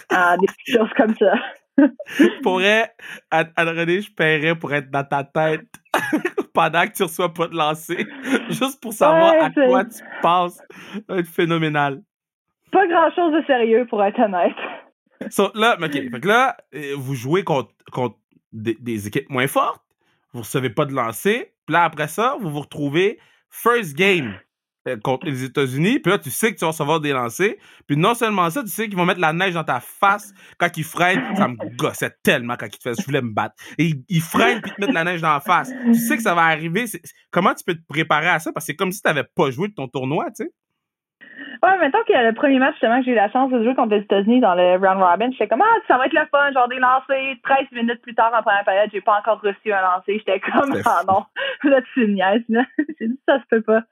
Ah, 0.10 0.38
des 0.38 0.48
petites 0.48 0.75
choses 0.77 0.94
comme 0.98 1.16
ça. 1.18 1.34
je 1.77 2.42
pourrais, 2.42 2.94
Anne-Renée, 3.31 4.01
je 4.01 4.12
paierais 4.13 4.56
pour 4.56 4.74
être 4.74 4.92
dans 4.92 5.04
ta 5.04 5.24
tête 5.24 5.68
pendant 6.53 6.86
que 6.88 6.94
tu 6.94 7.03
reçois 7.03 7.33
pas 7.33 7.48
de 7.48 7.56
lancer. 7.56 8.06
Juste 8.50 8.81
pour 8.81 8.94
savoir 8.94 9.33
à 9.42 9.50
quoi 9.50 9.86
tu 9.86 10.03
penses. 10.21 10.56
Ça 10.56 11.00
va 11.07 11.18
être 11.19 11.27
phénoménal. 11.27 12.01
Pas 12.71 12.88
grand 12.88 13.12
chose 13.13 13.33
de 13.33 13.44
sérieux, 13.45 13.86
pour 13.89 14.03
être 14.03 14.19
honnête. 14.19 14.56
So, 15.30 15.51
là, 15.53 15.77
OK. 15.80 15.92
Fait 15.92 16.20
que 16.20 16.27
là, 16.27 16.58
euh, 16.74 16.96
vous 16.98 17.13
jouez 17.13 17.43
contre, 17.43 17.70
contre 17.91 18.17
des, 18.51 19.08
équipes 19.08 19.29
moins 19.29 19.46
fortes. 19.46 19.84
Vous 20.34 20.39
recevez 20.39 20.72
pas 20.72 20.86
de 20.86 20.93
lancer. 20.93 21.53
Puis 21.67 21.74
là, 21.74 21.84
après 21.84 22.08
ça, 22.08 22.38
vous 22.41 22.50
vous 22.50 22.62
retrouvez 22.62 23.20
first 23.51 23.96
game 23.96 24.34
contre 25.04 25.26
les 25.26 25.44
États-Unis. 25.44 26.00
Puis 26.00 26.12
là, 26.12 26.18
tu 26.18 26.30
sais 26.30 26.52
que 26.52 26.58
tu 26.58 26.62
vas 26.62 26.72
recevoir 26.72 27.00
des 27.00 27.14
lancers. 27.14 27.54
Puis 27.88 27.98
non 27.98 28.14
seulement 28.14 28.50
ça, 28.50 28.62
tu 28.62 28.70
sais 28.70 28.88
qu'ils 28.88 28.98
vont 28.98 29.06
mettre 29.06 29.20
la 29.20 29.34
neige 29.34 29.54
dans 29.54 29.64
ta 29.64 29.80
face 29.80 30.34
quand 30.58 30.76
ils 30.78 30.84
freinent. 30.84 31.36
Ça 31.36 31.48
me 31.48 31.56
gossait 31.76 32.12
tellement 32.24 32.56
quand 32.58 32.68
ils 32.68 32.78
te 32.78 32.84
faisaient. 32.84 33.02
Je 33.02 33.06
voulais 33.06 33.22
me 33.22 33.34
battre. 33.34 33.56
Et 33.78 33.94
ils, 34.10 34.22
freinent 34.22 34.62
puis 34.62 34.72
ils 34.72 34.76
te 34.76 34.82
mettent 34.82 34.96
la 34.96 35.04
neige 35.04 35.22
dans 35.22 35.34
la 35.34 35.40
face. 35.40 35.72
Tu 35.86 35.96
sais 35.96 36.18
que 36.18 36.24
ça 36.24 36.36
va 36.36 36.44
arriver. 36.44 36.86
Comment 37.32 37.54
tu 37.54 37.64
peux 37.64 37.76
te 37.76 37.86
préparer 37.88 38.30
à 38.30 38.40
ça? 38.40 38.52
Parce 38.52 38.66
que 38.66 38.72
c'est 38.72 38.76
comme 38.76 38.92
si 38.92 39.02
tu 39.02 39.08
n'avais 39.08 39.24
pas 39.36 39.52
joué 39.52 39.68
de 39.68 39.74
ton 39.74 39.88
tournoi, 39.88 40.26
tu 40.36 40.46
sais. 40.46 40.52
Ouais, 41.64 41.78
y 42.10 42.14
a 42.16 42.24
le 42.24 42.34
premier 42.34 42.58
match 42.58 42.74
justement 42.74 43.00
que 43.00 43.06
j'ai 43.06 43.12
eu 43.12 43.16
la 43.16 43.30
chance 43.30 43.52
de 43.52 43.64
jouer 43.64 43.76
contre 43.76 43.94
les 43.94 44.02
États-Unis 44.02 44.40
dans 44.40 44.56
le 44.56 44.78
round 44.78 45.00
robin, 45.00 45.30
j'étais 45.32 45.48
comme 45.48 45.62
ah 45.62 45.78
ça 45.88 45.98
va 45.98 46.08
être 46.08 46.14
le 46.14 46.26
fun, 46.32 46.52
genre 46.54 46.68
des 46.68 46.80
lancers. 46.80 47.36
13 47.44 47.68
minutes 47.72 48.02
plus 48.02 48.16
tard 48.16 48.32
en 48.36 48.42
première 48.42 48.64
période, 48.64 48.90
j'ai 48.92 49.02
pas 49.02 49.20
encore 49.20 49.40
reçu 49.42 49.72
un 49.72 49.82
lancer. 49.82 50.18
J'étais 50.18 50.40
comme 50.40 50.74
ah 50.84 51.04
non, 51.08 51.24
là 51.70 51.82
tu 51.94 52.08
niaises 52.08 52.44
là. 52.50 52.64
j'ai 53.00 53.10
dit 53.10 53.20
ça 53.28 53.40
se 53.40 53.46
peut 53.48 53.62
pas. 53.62 53.84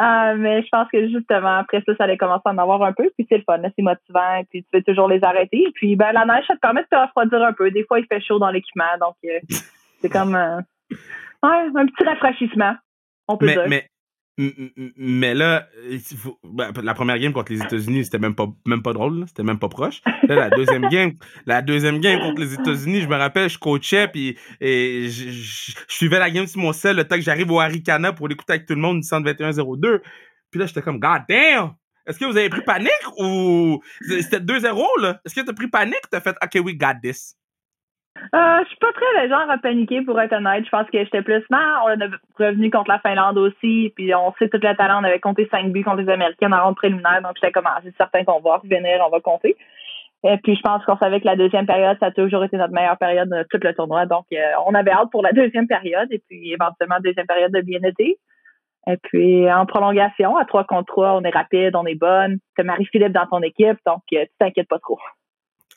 Euh, 0.00 0.34
mais 0.38 0.62
je 0.62 0.68
pense 0.72 0.88
que 0.90 1.06
justement 1.08 1.58
après 1.58 1.82
ça, 1.86 1.94
ça 1.96 2.04
allait 2.04 2.16
commencer 2.16 2.42
à 2.46 2.50
en 2.50 2.58
avoir 2.58 2.82
un 2.82 2.94
peu, 2.94 3.10
puis 3.16 3.26
c'est 3.28 3.36
le 3.36 3.44
fun, 3.44 3.60
c'est 3.62 3.82
motivant, 3.82 4.42
puis 4.48 4.62
tu 4.62 4.68
veux 4.72 4.82
toujours 4.82 5.08
les 5.08 5.22
arrêter. 5.22 5.66
Puis 5.74 5.96
ben 5.96 6.12
la 6.12 6.24
neige, 6.24 6.46
ça 6.46 6.54
te 6.54 6.60
permet 6.60 6.82
de 6.82 6.88
te 6.90 6.96
refroidir 6.96 7.42
un 7.42 7.52
peu. 7.52 7.70
Des 7.70 7.84
fois 7.84 8.00
il 8.00 8.06
fait 8.06 8.20
chaud 8.20 8.38
dans 8.38 8.50
l'équipement, 8.50 8.84
donc 8.98 9.16
euh, 9.26 9.38
c'est 10.00 10.08
comme 10.12 10.34
euh, 10.34 10.56
ouais, 11.42 11.68
un 11.74 11.86
petit 11.86 12.04
rafraîchissement. 12.04 12.74
On 13.28 13.36
peut 13.36 13.48
dire. 13.48 13.66
Mais 13.68 13.86
mais 14.38 15.34
là, 15.34 15.68
ben, 16.42 16.72
la 16.82 16.94
première 16.94 17.18
game 17.18 17.32
contre 17.32 17.52
les 17.52 17.62
États-Unis, 17.62 18.04
c'était 18.04 18.18
même 18.18 18.34
pas, 18.34 18.46
même 18.66 18.82
pas 18.82 18.94
drôle, 18.94 19.24
c'était 19.28 19.42
même 19.42 19.58
pas 19.58 19.68
proche. 19.68 20.00
La 20.22 20.48
deuxième 20.48 20.88
game, 20.88 21.12
la 21.44 21.60
deuxième 21.60 22.00
game 22.00 22.18
contre 22.20 22.40
les 22.40 22.54
États-Unis, 22.54 23.02
je 23.02 23.08
me 23.08 23.16
rappelle, 23.16 23.50
je 23.50 23.58
coachais 23.58 24.08
puis 24.08 24.38
et 24.60 25.08
je, 25.10 25.74
suivais 25.88 26.18
la 26.18 26.30
game 26.30 26.46
sur 26.46 26.60
mon 26.60 26.72
sel 26.72 26.96
le 26.96 27.04
temps 27.04 27.16
que 27.16 27.22
j'arrive 27.22 27.50
au 27.50 27.60
Haricana 27.60 28.12
pour 28.12 28.28
l'écouter 28.28 28.54
avec 28.54 28.66
tout 28.66 28.74
le 28.74 28.80
monde 28.80 29.00
du 29.00 29.06
121-02. 29.06 30.00
Puis 30.50 30.60
là, 30.60 30.66
j'étais 30.66 30.82
comme, 30.82 30.98
God 30.98 31.22
damn! 31.28 31.74
Est-ce 32.06 32.18
que 32.18 32.24
vous 32.24 32.36
avez 32.36 32.48
pris 32.48 32.62
panique 32.62 32.90
ou 33.18 33.80
c'était 34.00 34.40
2-0 34.40 35.00
là? 35.00 35.20
Est-ce 35.24 35.34
que 35.34 35.40
t'as 35.42 35.52
pris 35.52 35.68
panique? 35.68 36.02
T'as 36.10 36.20
fait 36.20 36.36
OK, 36.42 36.64
we 36.64 36.74
got 36.74 36.94
this? 37.02 37.36
Euh, 38.34 38.58
je 38.62 38.68
suis 38.68 38.78
pas 38.78 38.92
très 38.92 39.22
le 39.22 39.28
genre 39.28 39.50
à 39.50 39.58
paniquer 39.58 40.02
pour 40.02 40.20
être 40.20 40.32
honnête. 40.32 40.64
Je 40.64 40.70
pense 40.70 40.88
que 40.90 40.98
j'étais 40.98 41.22
plus 41.22 41.44
non, 41.50 41.58
on 41.84 41.88
est 41.90 42.10
revenu 42.38 42.70
contre 42.70 42.90
la 42.90 42.98
Finlande 43.00 43.38
aussi, 43.38 43.92
puis 43.96 44.14
on 44.14 44.32
sait 44.38 44.48
tout 44.48 44.60
le 44.62 44.76
talent, 44.76 45.00
on 45.00 45.04
avait 45.04 45.20
compté 45.20 45.48
5 45.50 45.70
buts 45.72 45.84
contre 45.84 46.02
les 46.02 46.12
Américains 46.12 46.52
en 46.52 46.64
ronde 46.64 46.76
préliminaire, 46.76 47.20
donc 47.22 47.32
j'étais 47.36 47.52
comme 47.52 47.66
ah, 47.66 47.80
c'est 47.82 47.96
certain 47.96 48.24
qu'on 48.24 48.40
va 48.40 48.56
revenir, 48.56 49.02
on 49.06 49.10
va 49.10 49.20
compter. 49.20 49.56
Et 50.24 50.36
puis, 50.38 50.54
je 50.54 50.60
pense 50.60 50.84
qu'on 50.84 50.96
savait 50.98 51.20
que 51.20 51.26
la 51.26 51.34
deuxième 51.34 51.66
période, 51.66 51.96
ça 51.98 52.06
a 52.06 52.10
toujours 52.12 52.44
été 52.44 52.56
notre 52.56 52.72
meilleure 52.72 52.96
période 52.96 53.28
de 53.28 53.44
tout 53.50 53.58
le 53.60 53.74
tournoi. 53.74 54.06
Donc, 54.06 54.26
euh, 54.32 54.38
on 54.66 54.74
avait 54.74 54.92
hâte 54.92 55.10
pour 55.10 55.22
la 55.22 55.32
deuxième 55.32 55.66
période 55.66 56.06
et 56.12 56.22
puis 56.28 56.52
éventuellement, 56.52 56.96
deuxième 57.00 57.26
période 57.26 57.52
de 57.52 57.60
bien 57.60 57.80
été. 57.82 58.18
Et 58.86 58.96
puis, 59.02 59.50
en 59.52 59.66
prolongation, 59.66 60.36
à 60.36 60.44
3 60.44 60.64
contre 60.64 60.92
3, 60.92 61.14
on 61.14 61.22
est 61.22 61.30
rapide, 61.30 61.74
on 61.74 61.86
est 61.86 61.96
bonne. 61.96 62.38
T'as 62.56 62.62
Marie-Philippe 62.62 63.12
dans 63.12 63.26
ton 63.26 63.42
équipe, 63.42 63.78
donc 63.86 64.02
euh, 64.12 64.24
tu 64.24 64.30
t'inquiètes 64.38 64.68
pas 64.68 64.78
trop. 64.78 64.98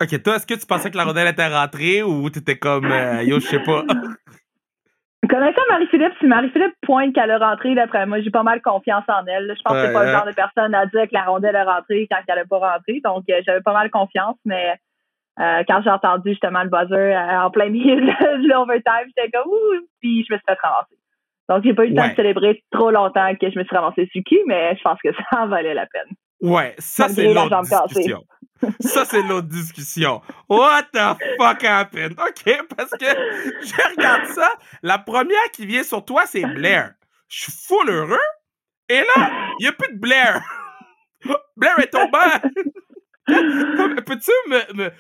OK, 0.01 0.23
toi, 0.23 0.35
est-ce 0.35 0.45
que 0.45 0.53
tu 0.55 0.65
pensais 0.65 0.91
que 0.91 0.97
la 0.97 1.05
rondelle 1.05 1.27
était 1.27 1.47
rentrée 1.47 2.03
ou 2.03 2.29
t'étais 2.29 2.57
comme, 2.57 2.91
euh, 2.91 3.23
yo, 3.23 3.39
je 3.39 3.47
sais 3.47 3.59
pas? 3.59 3.83
Connaissant 5.29 5.61
Marie-Philippe, 5.69 6.13
si 6.19 6.27
Marie-Philippe 6.27 6.75
pointe 6.81 7.13
qu'elle 7.13 7.31
a 7.31 7.37
rentré, 7.37 7.73
d'après 7.73 8.05
moi, 8.05 8.21
j'ai 8.21 8.29
pas 8.29 8.43
mal 8.43 8.61
confiance 8.61 9.03
en 9.07 9.25
elle. 9.25 9.53
Je 9.57 9.61
pense 9.63 9.73
que 9.73 9.87
c'est 9.87 9.93
pas 9.93 10.05
le 10.05 10.11
genre 10.11 10.25
de 10.25 10.33
personne 10.33 10.75
à 10.75 10.85
dire 10.85 11.03
que 11.03 11.13
la 11.13 11.23
rondelle 11.23 11.55
est 11.55 11.63
rentrée 11.63 12.07
quand 12.11 12.19
elle 12.27 12.35
n'a 12.35 12.45
pas 12.45 12.59
rentré. 12.59 13.01
Donc, 13.03 13.23
euh, 13.29 13.41
j'avais 13.45 13.61
pas 13.61 13.73
mal 13.73 13.89
confiance, 13.89 14.37
mais 14.45 14.75
euh, 15.39 15.63
quand 15.67 15.81
j'ai 15.83 15.89
entendu 15.89 16.29
justement 16.29 16.63
le 16.63 16.69
buzzer 16.69 17.15
euh, 17.15 17.41
en 17.41 17.49
plein 17.49 17.69
milieu 17.69 17.95
de 17.95 18.47
l'overtime, 18.47 19.07
j'étais 19.07 19.31
comme 19.31 19.47
ouh, 19.47 19.87
puis 20.01 20.25
je 20.27 20.33
me 20.33 20.37
suis 20.37 20.45
fait 20.45 20.57
ramasser. 20.61 20.97
Donc, 21.49 21.63
j'ai 21.63 21.73
pas 21.73 21.85
eu 21.85 21.89
le 21.89 21.95
temps 21.95 22.09
de 22.09 22.15
célébrer 22.15 22.63
trop 22.71 22.91
longtemps 22.91 23.33
que 23.39 23.49
je 23.49 23.57
me 23.57 23.63
suis 23.63 23.75
ramassé 23.75 24.09
sur 24.11 24.21
mais 24.47 24.75
je 24.75 24.81
pense 24.81 24.99
que 25.03 25.11
ça 25.31 25.43
en 25.43 25.47
valait 25.47 25.73
la 25.73 25.85
peine. 25.85 26.15
Ouais, 26.41 26.75
ça 26.77 27.07
c'est 27.07 27.33
l'autre 27.33 27.61
discussion. 27.61 28.23
Ça 28.79 29.05
c'est 29.05 29.21
l'autre 29.23 29.47
discussion. 29.47 30.21
What 30.49 30.83
the 30.93 31.17
fuck 31.37 31.63
happened? 31.63 32.19
OK, 32.19 32.67
parce 32.75 32.91
que 32.91 33.05
je 33.05 33.95
regarde 33.95 34.25
ça, 34.27 34.49
la 34.81 34.97
première 34.97 35.51
qui 35.51 35.65
vient 35.65 35.83
sur 35.83 36.03
toi 36.03 36.23
c'est 36.25 36.45
Blair. 36.45 36.93
Je 37.27 37.43
suis 37.43 37.51
full 37.51 37.89
heureux. 37.89 38.17
Et 38.89 38.99
là, 38.99 39.31
il 39.59 39.63
n'y 39.63 39.67
a 39.67 39.71
plus 39.71 39.93
de 39.93 39.99
Blair. 39.99 40.41
Blair 41.57 41.79
est 41.79 41.91
tombé. 41.91 42.19
Peux-tu 43.25 44.31
me, 44.47 44.73
me, 44.73 44.91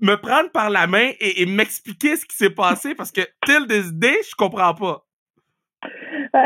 me, 0.00 0.14
prendre 0.16 0.50
par 0.50 0.70
la 0.70 0.86
main 0.86 1.10
et, 1.18 1.44
m'expliquer 1.46 2.16
ce 2.16 2.24
qui 2.24 2.36
s'est 2.36 2.50
passé? 2.50 2.94
Parce 2.94 3.10
que, 3.10 3.22
till 3.44 3.66
this 3.66 3.92
day, 3.92 4.16
je 4.28 4.34
comprends 4.36 4.74
pas. 4.74 5.02
Euh, 5.84 5.88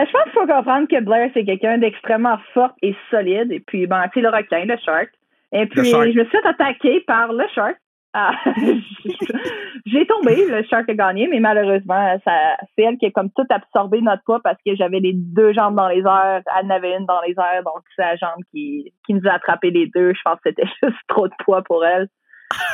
je 0.06 0.10
pense 0.10 0.24
qu'il 0.24 0.32
faut 0.32 0.46
comprendre 0.46 0.88
que 0.88 1.00
Blair, 1.00 1.30
c'est 1.34 1.44
quelqu'un 1.44 1.78
d'extrêmement 1.78 2.38
fort 2.54 2.72
et 2.80 2.96
solide. 3.10 3.52
Et 3.52 3.60
puis, 3.60 3.86
ben, 3.86 4.08
tu 4.12 4.20
le 4.22 4.30
requin, 4.30 4.64
le 4.64 4.76
shark. 4.78 5.10
Et 5.52 5.66
puis, 5.66 5.90
je 5.90 5.96
me 5.96 6.24
suis 6.24 6.30
fait 6.30 6.46
attaquer 6.46 7.00
par 7.00 7.32
le 7.32 7.44
shark. 7.54 7.76
Ah, 8.12 8.32
j'ai 9.86 10.04
tombé, 10.04 10.44
le 10.48 10.64
shark 10.64 10.88
a 10.88 10.94
gagné, 10.94 11.28
mais 11.28 11.38
malheureusement, 11.38 12.18
c'est 12.24 12.82
elle 12.82 12.98
qui 12.98 13.06
a 13.06 13.10
comme 13.12 13.30
tout 13.30 13.46
absorbé 13.50 14.00
notre 14.00 14.24
poids 14.24 14.40
parce 14.42 14.58
que 14.66 14.74
j'avais 14.74 14.98
les 14.98 15.12
deux 15.14 15.52
jambes 15.52 15.76
dans 15.76 15.86
les 15.86 16.00
airs, 16.00 16.42
elle 16.58 16.66
en 16.66 16.70
avait 16.70 16.96
une 16.96 17.06
dans 17.06 17.20
les 17.20 17.34
airs, 17.38 17.62
donc 17.62 17.82
c'est 17.94 18.02
la 18.02 18.16
jambe 18.16 18.42
qui, 18.50 18.92
qui 19.06 19.14
nous 19.14 19.28
a 19.28 19.34
attrapé 19.34 19.70
les 19.70 19.86
deux. 19.94 20.12
Je 20.12 20.20
pense 20.24 20.40
que 20.44 20.50
c'était 20.50 20.66
juste 20.82 20.98
trop 21.06 21.28
de 21.28 21.34
poids 21.44 21.62
pour 21.62 21.84
elle. 21.84 22.08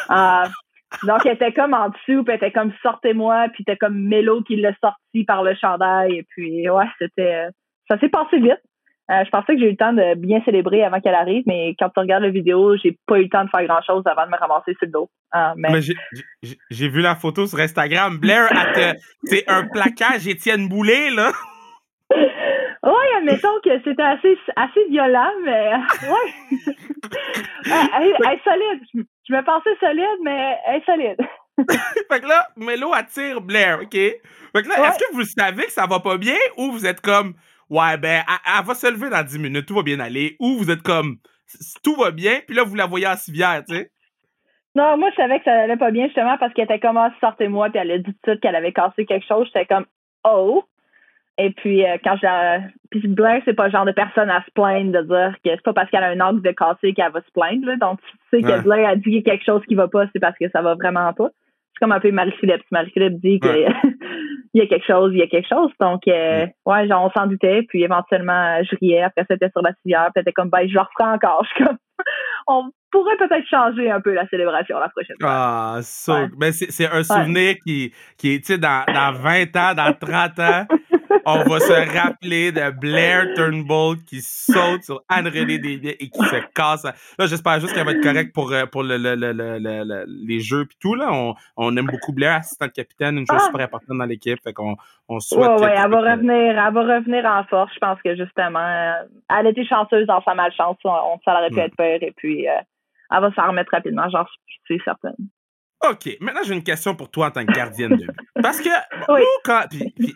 Ah, 0.09 0.45
donc, 1.03 1.27
elle 1.27 1.35
était 1.35 1.53
comme 1.53 1.75
en 1.75 1.89
dessous, 1.89 2.25
puis 2.25 2.29
elle 2.29 2.37
était 2.37 2.53
comme 2.53 2.73
sortez-moi, 2.83 3.49
puis 3.53 3.65
c'était 3.67 3.77
comme 3.77 3.99
Mélo 3.99 4.43
qui 4.43 4.57
l'a 4.57 4.73
sorti 4.81 5.25
par 5.25 5.43
le 5.43 5.55
chandail. 5.55 6.19
Et 6.19 6.23
puis, 6.31 6.69
ouais, 6.71 6.87
c'était. 6.99 7.49
Ça 7.89 7.99
s'est 7.99 8.09
passé 8.09 8.39
vite. 8.39 8.61
Euh, 9.09 9.23
je 9.25 9.31
pensais 9.31 9.55
que 9.55 9.61
j'ai 9.61 9.67
eu 9.67 9.71
le 9.71 9.77
temps 9.77 9.93
de 9.93 10.15
bien 10.15 10.43
célébrer 10.45 10.83
avant 10.83 11.01
qu'elle 11.01 11.15
arrive, 11.15 11.45
mais 11.47 11.77
quand 11.79 11.89
tu 11.91 12.01
regardes 12.01 12.25
la 12.25 12.31
vidéo, 12.31 12.77
j'ai 12.77 12.99
pas 13.07 13.19
eu 13.19 13.25
le 13.25 13.29
temps 13.29 13.45
de 13.45 13.51
faire 13.51 13.65
grand 13.65 13.83
chose 13.83 14.03
avant 14.07 14.27
de 14.27 14.33
me 14.33 14.37
ramasser 14.37 14.73
sur 14.73 14.87
le 14.87 14.91
dos. 14.91 15.11
Euh, 15.35 15.53
mais, 15.57 15.81
j'ai 16.71 16.89
vu 16.89 17.01
la 17.03 17.15
photo 17.15 17.47
sur 17.47 17.61
Instagram. 17.61 18.19
Blair, 18.19 18.49
c'est 19.25 19.45
un 19.49 19.69
plaquage 19.69 20.27
Étienne 20.27 20.69
Boulay, 20.69 21.11
là. 21.11 21.31
Oui, 22.87 23.05
admettons 23.19 23.59
que 23.65 23.71
c'était 23.83 24.03
assez, 24.03 24.39
assez 24.55 24.85
violent, 24.89 25.33
mais 25.45 25.73
ouais. 26.09 26.75
elle, 27.97 28.11
est 28.11 28.45
solide. 28.45 29.07
Je 29.29 29.35
me 29.35 29.45
pensais 29.45 29.71
solide, 29.81 30.21
mais 30.23 30.57
elle 30.69 30.77
est 30.77 30.85
solide. 30.85 31.17
fait 32.09 32.21
que 32.21 32.29
là, 32.29 32.47
Melo 32.57 32.93
attire 32.95 33.41
Blair, 33.41 33.81
OK? 33.83 33.91
Fait 33.91 34.63
que 34.63 34.69
là, 34.69 34.89
est-ce 34.89 34.99
que 34.99 35.15
vous 35.15 35.25
savez 35.25 35.65
que 35.65 35.73
ça 35.73 35.87
va 35.87 35.99
pas 35.99 36.17
bien 36.17 36.37
ou 36.57 36.71
vous 36.71 36.87
êtes 36.87 37.01
comme, 37.01 37.35
ouais, 37.71 37.97
ben, 37.99 38.23
elle, 38.29 38.65
va 38.65 38.75
se 38.75 38.91
lever 38.91 39.11
dans 39.11 39.23
10 39.23 39.39
minutes, 39.39 39.67
tout 39.67 39.75
va 39.75 39.83
bien 39.83 40.01
aller, 40.01 40.37
ou 40.41 40.57
vous 40.59 40.71
êtes 40.71 40.83
comme, 40.83 41.17
tout 41.83 41.95
va 41.97 42.11
bien, 42.11 42.41
puis 42.47 42.57
là, 42.57 42.65
vous 42.65 42.75
la 42.75 42.87
voyez 42.87 43.07
en 43.07 43.17
civière, 43.17 43.63
tu 43.69 43.75
sais? 43.75 43.91
Non, 44.75 44.99
moi, 44.99 45.09
je 45.11 45.17
savais 45.17 45.39
que 45.39 45.45
ça 45.45 45.55
allait 45.63 45.79
pas 45.79 45.91
bien, 45.91 46.05
justement, 46.05 46.37
parce 46.39 46.53
qu'elle 46.53 46.67
était 46.67 46.79
comme, 46.79 46.99
ah, 46.99 47.11
sortez-moi, 47.21 47.71
puis 47.71 47.79
elle 47.79 47.91
a 47.93 47.99
dit 47.99 48.05
tout 48.05 48.11
de 48.11 48.31
suite 48.31 48.41
qu'elle 48.43 48.55
avait 48.55 48.73
cassé 48.73 49.07
quelque 49.07 49.27
chose. 49.27 49.47
J'étais 49.47 49.65
comme, 49.65 49.87
oh. 50.25 50.65
Et 51.39 51.51
puis, 51.51 51.85
euh, 51.85 51.97
quand 52.05 52.17
j'ai. 52.21 52.59
Puis 52.91 53.09
Blair, 53.09 53.41
c'est 53.45 53.55
pas 53.55 53.67
le 53.67 53.73
genre 53.73 53.85
de 53.85 53.93
personne 53.93 54.29
à 54.29 54.43
se 54.45 54.51
plaindre 54.53 54.93
de 54.93 55.03
dire 55.03 55.35
que 55.43 55.51
c'est 55.51 55.63
pas 55.63 55.73
parce 55.73 55.91
qu'elle 55.91 56.05
a 56.05 56.09
un 56.09 56.21
angle 56.21 56.43
de 56.43 56.51
casser 56.51 56.93
qu'elle 56.95 57.13
va 57.13 57.21
se 57.21 57.31
plaindre. 57.33 57.67
Là. 57.67 57.77
Donc, 57.77 58.01
tu 58.03 58.17
sais 58.31 58.43
que 58.43 58.63
Blair 58.63 58.89
a 58.89 58.97
dit 58.97 59.23
quelque 59.23 59.45
chose 59.45 59.63
qui 59.67 59.75
va 59.75 59.89
pas, 59.89 60.07
c'est 60.13 60.21
parce 60.21 60.37
que 60.39 60.49
ça 60.51 60.63
va 60.63 60.75
vraiment 60.75 61.13
pas. 61.13 61.29
C'est 61.73 61.81
comme 61.81 61.93
un 61.93 62.01
peu 62.01 62.11
Marie-Philippe. 62.11 62.63
Marie-Philippe 62.71 63.21
dit 63.21 63.41
qu'il 64.57 64.63
y 64.63 64.75
a 64.75 64.79
quelque 64.79 64.87
chose, 64.87 65.13
il 65.13 65.19
y 65.19 65.23
a 65.23 65.27
quelque 65.27 65.49
chose. 65.49 65.71
Donc, 65.81 66.09
euh, 66.09 66.47
ouais, 66.65 66.89
genre, 66.89 67.05
on 67.05 67.11
s'en 67.11 67.27
doutait. 67.27 67.63
Puis, 67.69 67.83
éventuellement, 67.83 68.63
je 68.63 68.77
riais. 68.81 69.03
Après, 69.03 69.27
c'était 69.29 69.51
sur 69.51 69.63
la 69.63 69.73
civière. 69.83 70.11
Puis, 70.15 70.23
était 70.23 70.33
comme, 70.33 70.49
ben, 70.49 70.67
je 70.67 70.75
le 70.75 70.81
reprends 70.81 71.13
encore. 71.13 71.45
Je 71.59 71.65
comme, 71.65 71.79
on 72.47 72.71
pourrait 72.91 73.17
peut-être 73.17 73.47
changer 73.49 73.91
un 73.91 74.01
peu 74.01 74.13
la 74.13 74.27
célébration 74.29 74.79
la 74.79 74.89
prochaine 74.89 75.17
fois. 75.21 75.31
Ah, 75.31 75.79
ça. 75.83 76.29
Mais 76.39 76.53
c'est 76.53 76.91
un 76.91 77.03
souvenir 77.03 77.57
qui, 77.67 77.93
qui 78.17 78.35
est, 78.35 78.39
tu 78.39 78.55
sais, 78.55 78.59
dans, 78.59 78.85
dans 78.87 79.13
20 79.13 79.57
ans, 79.57 79.75
dans 79.75 79.93
30 79.93 80.39
ans 80.39 80.67
on 81.27 81.43
va 81.43 81.59
se 81.59 81.99
rappeler 81.99 82.53
de 82.53 82.71
Blair 82.71 83.35
Turnbull 83.35 83.97
qui 84.05 84.21
saute 84.21 84.85
sur 84.85 85.03
Anne-Renée 85.09 85.59
Desbiens 85.59 85.95
et 85.99 86.09
qui 86.09 86.19
se 86.21 86.37
casse. 86.55 86.85
Là, 86.85 87.27
j'espère 87.27 87.59
juste 87.59 87.75
qu'elle 87.75 87.85
va 87.85 87.93
être 87.93 88.03
correcte 88.03 88.33
pour, 88.33 88.53
euh, 88.53 88.65
pour 88.67 88.85
le, 88.85 88.97
le, 88.97 89.17
le, 89.17 90.05
les 90.07 90.39
jeux 90.39 90.63
et 90.63 90.77
tout. 90.81 90.95
Là. 90.95 91.11
On, 91.13 91.35
on 91.57 91.77
aime 91.77 91.87
beaucoup 91.87 92.13
Blair, 92.13 92.37
assistante 92.37 92.73
capitaine, 92.73 93.19
une 93.19 93.27
chose 93.27 93.41
ah! 93.41 93.47
super 93.47 93.65
importante 93.65 93.99
dans 93.99 94.05
l'équipe. 94.05 94.39
Fait 94.43 94.53
qu'on 94.53 94.77
on 95.09 95.19
souhaite. 95.19 95.51
Ouais, 95.51 95.63
ouais, 95.63 95.75
elle 95.77 95.91
va, 95.91 96.13
revenir, 96.13 96.35
elle 96.35 96.73
va 96.73 96.97
revenir 96.97 97.25
en 97.25 97.43
force. 97.45 97.73
Je 97.75 97.79
pense 97.81 97.99
que 98.03 98.15
justement, 98.15 98.59
euh, 98.61 98.93
elle 99.37 99.49
était 99.49 99.65
chanceuse 99.65 100.07
dans 100.07 100.23
sa 100.23 100.35
malchance. 100.35 100.77
On, 100.85 101.19
ça 101.25 101.39
aurait 101.39 101.51
pu 101.51 101.59
être 101.59 101.77
peur. 101.77 101.99
Et 102.03 102.13
puis, 102.17 102.36
euh, 102.45 102.61
elle 103.11 103.21
va 103.21 103.33
s'en 103.35 103.49
remettre 103.49 103.71
rapidement, 103.73 104.09
j'en 104.11 104.25
suis 104.65 104.81
certaine. 104.85 105.15
OK, 105.89 106.17
maintenant 106.21 106.41
j'ai 106.45 106.55
une 106.55 106.63
question 106.63 106.97
pour 106.97 107.11
toi 107.11 107.27
en 107.27 107.31
tant 107.31 107.45
que 107.45 107.53
gardienne 107.53 107.97
de 107.97 108.07
but. 108.07 108.17
Parce 108.43 108.61
que 108.61 108.71
bon, 109.07 109.19
quand 109.45 109.65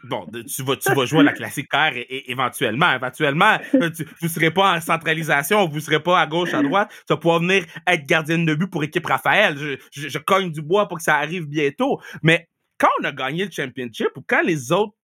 bon, 0.04 0.26
tu 0.46 0.62
vas 0.62 0.76
tu 0.76 0.92
vas 0.92 1.04
jouer 1.04 1.20
à 1.20 1.24
la 1.24 1.32
classique 1.32 1.68
car 1.70 1.92
et, 1.94 2.30
éventuellement, 2.30 2.92
éventuellement, 2.92 3.58
euh, 3.74 3.90
tu, 3.90 4.06
vous 4.20 4.28
serez 4.28 4.50
pas 4.50 4.76
en 4.76 4.80
centralisation, 4.80 5.66
vous 5.66 5.80
serez 5.80 6.02
pas 6.02 6.18
à 6.18 6.26
gauche 6.26 6.54
à 6.54 6.62
droite, 6.62 6.90
tu 6.90 7.12
vas 7.12 7.18
pouvoir 7.18 7.40
venir 7.40 7.64
être 7.86 8.06
gardienne 8.06 8.46
de 8.46 8.54
but 8.54 8.68
pour 8.68 8.82
équipe 8.84 9.06
Raphaël. 9.06 9.56
Je, 9.58 10.08
je, 10.08 10.18
cogne 10.18 10.50
du 10.50 10.62
bois 10.62 10.88
pour 10.88 10.96
que 10.96 11.04
ça 11.04 11.16
arrive 11.16 11.46
bientôt. 11.46 12.00
Mais 12.22 12.48
quand 12.78 12.88
on 13.00 13.04
a 13.04 13.12
gagné 13.12 13.44
le 13.44 13.50
championship 13.50 14.08
ou 14.16 14.24
quand 14.26 14.42
les 14.42 14.72
autres 14.72 14.94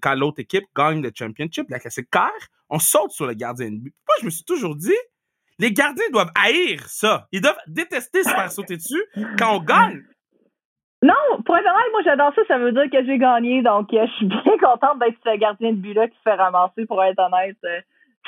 quand 0.00 0.14
l'autre 0.14 0.40
équipe 0.40 0.64
gagne 0.76 1.02
le 1.02 1.10
championship, 1.14 1.68
la 1.68 1.78
classique 1.78 2.08
car, 2.10 2.30
on 2.68 2.78
saute 2.78 3.10
sur 3.10 3.26
le 3.26 3.34
gardien 3.34 3.70
de 3.70 3.76
but. 3.76 3.94
Moi, 4.06 4.16
je 4.20 4.26
me 4.26 4.30
suis 4.30 4.44
toujours 4.44 4.76
dit 4.76 4.94
les 5.58 5.72
gardiens 5.72 6.04
doivent 6.12 6.32
haïr 6.34 6.80
ça. 6.86 7.26
Ils 7.32 7.40
doivent 7.40 7.58
détester 7.66 8.22
se 8.22 8.30
faire 8.30 8.50
sauter 8.50 8.76
dessus 8.76 9.04
quand 9.38 9.56
on 9.56 9.60
gagne. 9.60 10.02
Non, 11.02 11.42
pour 11.44 11.56
être 11.56 11.66
honnête, 11.66 11.90
moi 11.90 12.02
j'adore 12.04 12.32
ça, 12.34 12.42
ça 12.46 12.58
veut 12.58 12.70
dire 12.70 12.88
que 12.88 13.04
j'ai 13.04 13.18
gagné, 13.18 13.60
donc 13.60 13.92
euh, 13.92 14.06
je 14.06 14.12
suis 14.12 14.26
bien 14.26 14.56
contente 14.62 15.00
d'être 15.00 15.18
ce 15.24 15.36
gardien 15.36 15.72
de 15.72 15.76
but-là 15.76 16.06
qui 16.06 16.16
se 16.16 16.22
fait 16.22 16.34
ramasser, 16.34 16.86
pour 16.86 17.02
être 17.02 17.18
honnête. 17.18 17.56
Euh, 17.64 17.80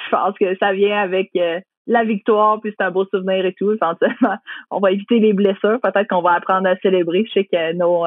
je 0.04 0.10
pense 0.10 0.34
que 0.36 0.56
ça 0.58 0.72
vient 0.72 1.00
avec 1.00 1.30
euh, 1.36 1.60
la 1.86 2.02
victoire, 2.02 2.60
puis 2.60 2.74
c'est 2.76 2.84
un 2.84 2.90
beau 2.90 3.04
souvenir 3.04 3.46
et 3.46 3.52
tout. 3.52 3.76
On 4.72 4.80
va 4.80 4.90
éviter 4.90 5.20
les 5.20 5.32
blessures, 5.32 5.78
peut-être 5.80 6.08
qu'on 6.08 6.22
va 6.22 6.32
apprendre 6.32 6.68
à 6.68 6.76
célébrer. 6.78 7.24
Je 7.28 7.32
sais 7.32 7.44
que 7.44 7.74
nos, 7.74 8.06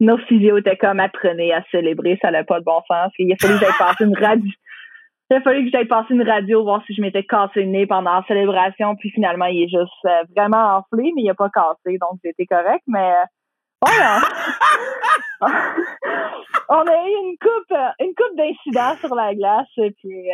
nos 0.00 0.18
physios 0.18 0.56
étaient 0.58 0.76
comme 0.76 0.98
apprenez 0.98 1.52
à 1.52 1.62
célébrer, 1.70 2.18
ça 2.20 2.32
n'a 2.32 2.42
pas 2.42 2.58
de 2.58 2.64
bon 2.64 2.82
sens. 2.88 3.12
Il 3.16 3.32
a 3.32 3.36
fallu 3.40 3.54
que 3.54 3.60
j'aille 3.60 3.78
passer 3.78 4.04
une 4.04 4.18
radio. 4.18 4.50
Il 5.30 5.36
a 5.36 5.40
fallu 5.42 5.64
que 5.64 5.70
j'aille 5.70 5.86
passer 5.86 6.12
une 6.12 6.28
radio, 6.28 6.64
voir 6.64 6.82
si 6.86 6.94
je 6.94 7.00
m'étais 7.00 7.22
cassé 7.22 7.62
le 7.62 7.66
nez 7.66 7.86
pendant 7.86 8.14
la 8.14 8.24
célébration, 8.26 8.96
puis 8.96 9.10
finalement, 9.10 9.46
il 9.46 9.62
est 9.62 9.68
juste 9.68 10.34
vraiment 10.36 10.78
enflé, 10.78 11.12
mais 11.14 11.22
il 11.22 11.26
n'a 11.26 11.34
pas 11.34 11.50
cassé, 11.50 11.98
donc 11.98 12.18
j'étais 12.24 12.46
correct, 12.46 12.82
mais 12.88 13.12
voilà. 13.80 14.20
on 16.68 16.86
a 16.86 17.08
eu 17.08 17.14
une 17.24 17.36
coupe, 17.40 17.76
une 18.00 18.14
coupe 18.14 18.36
d'incidents 18.36 18.96
sur 19.00 19.14
la 19.14 19.34
glace. 19.34 19.68
Et 19.78 19.90
puis, 19.92 20.30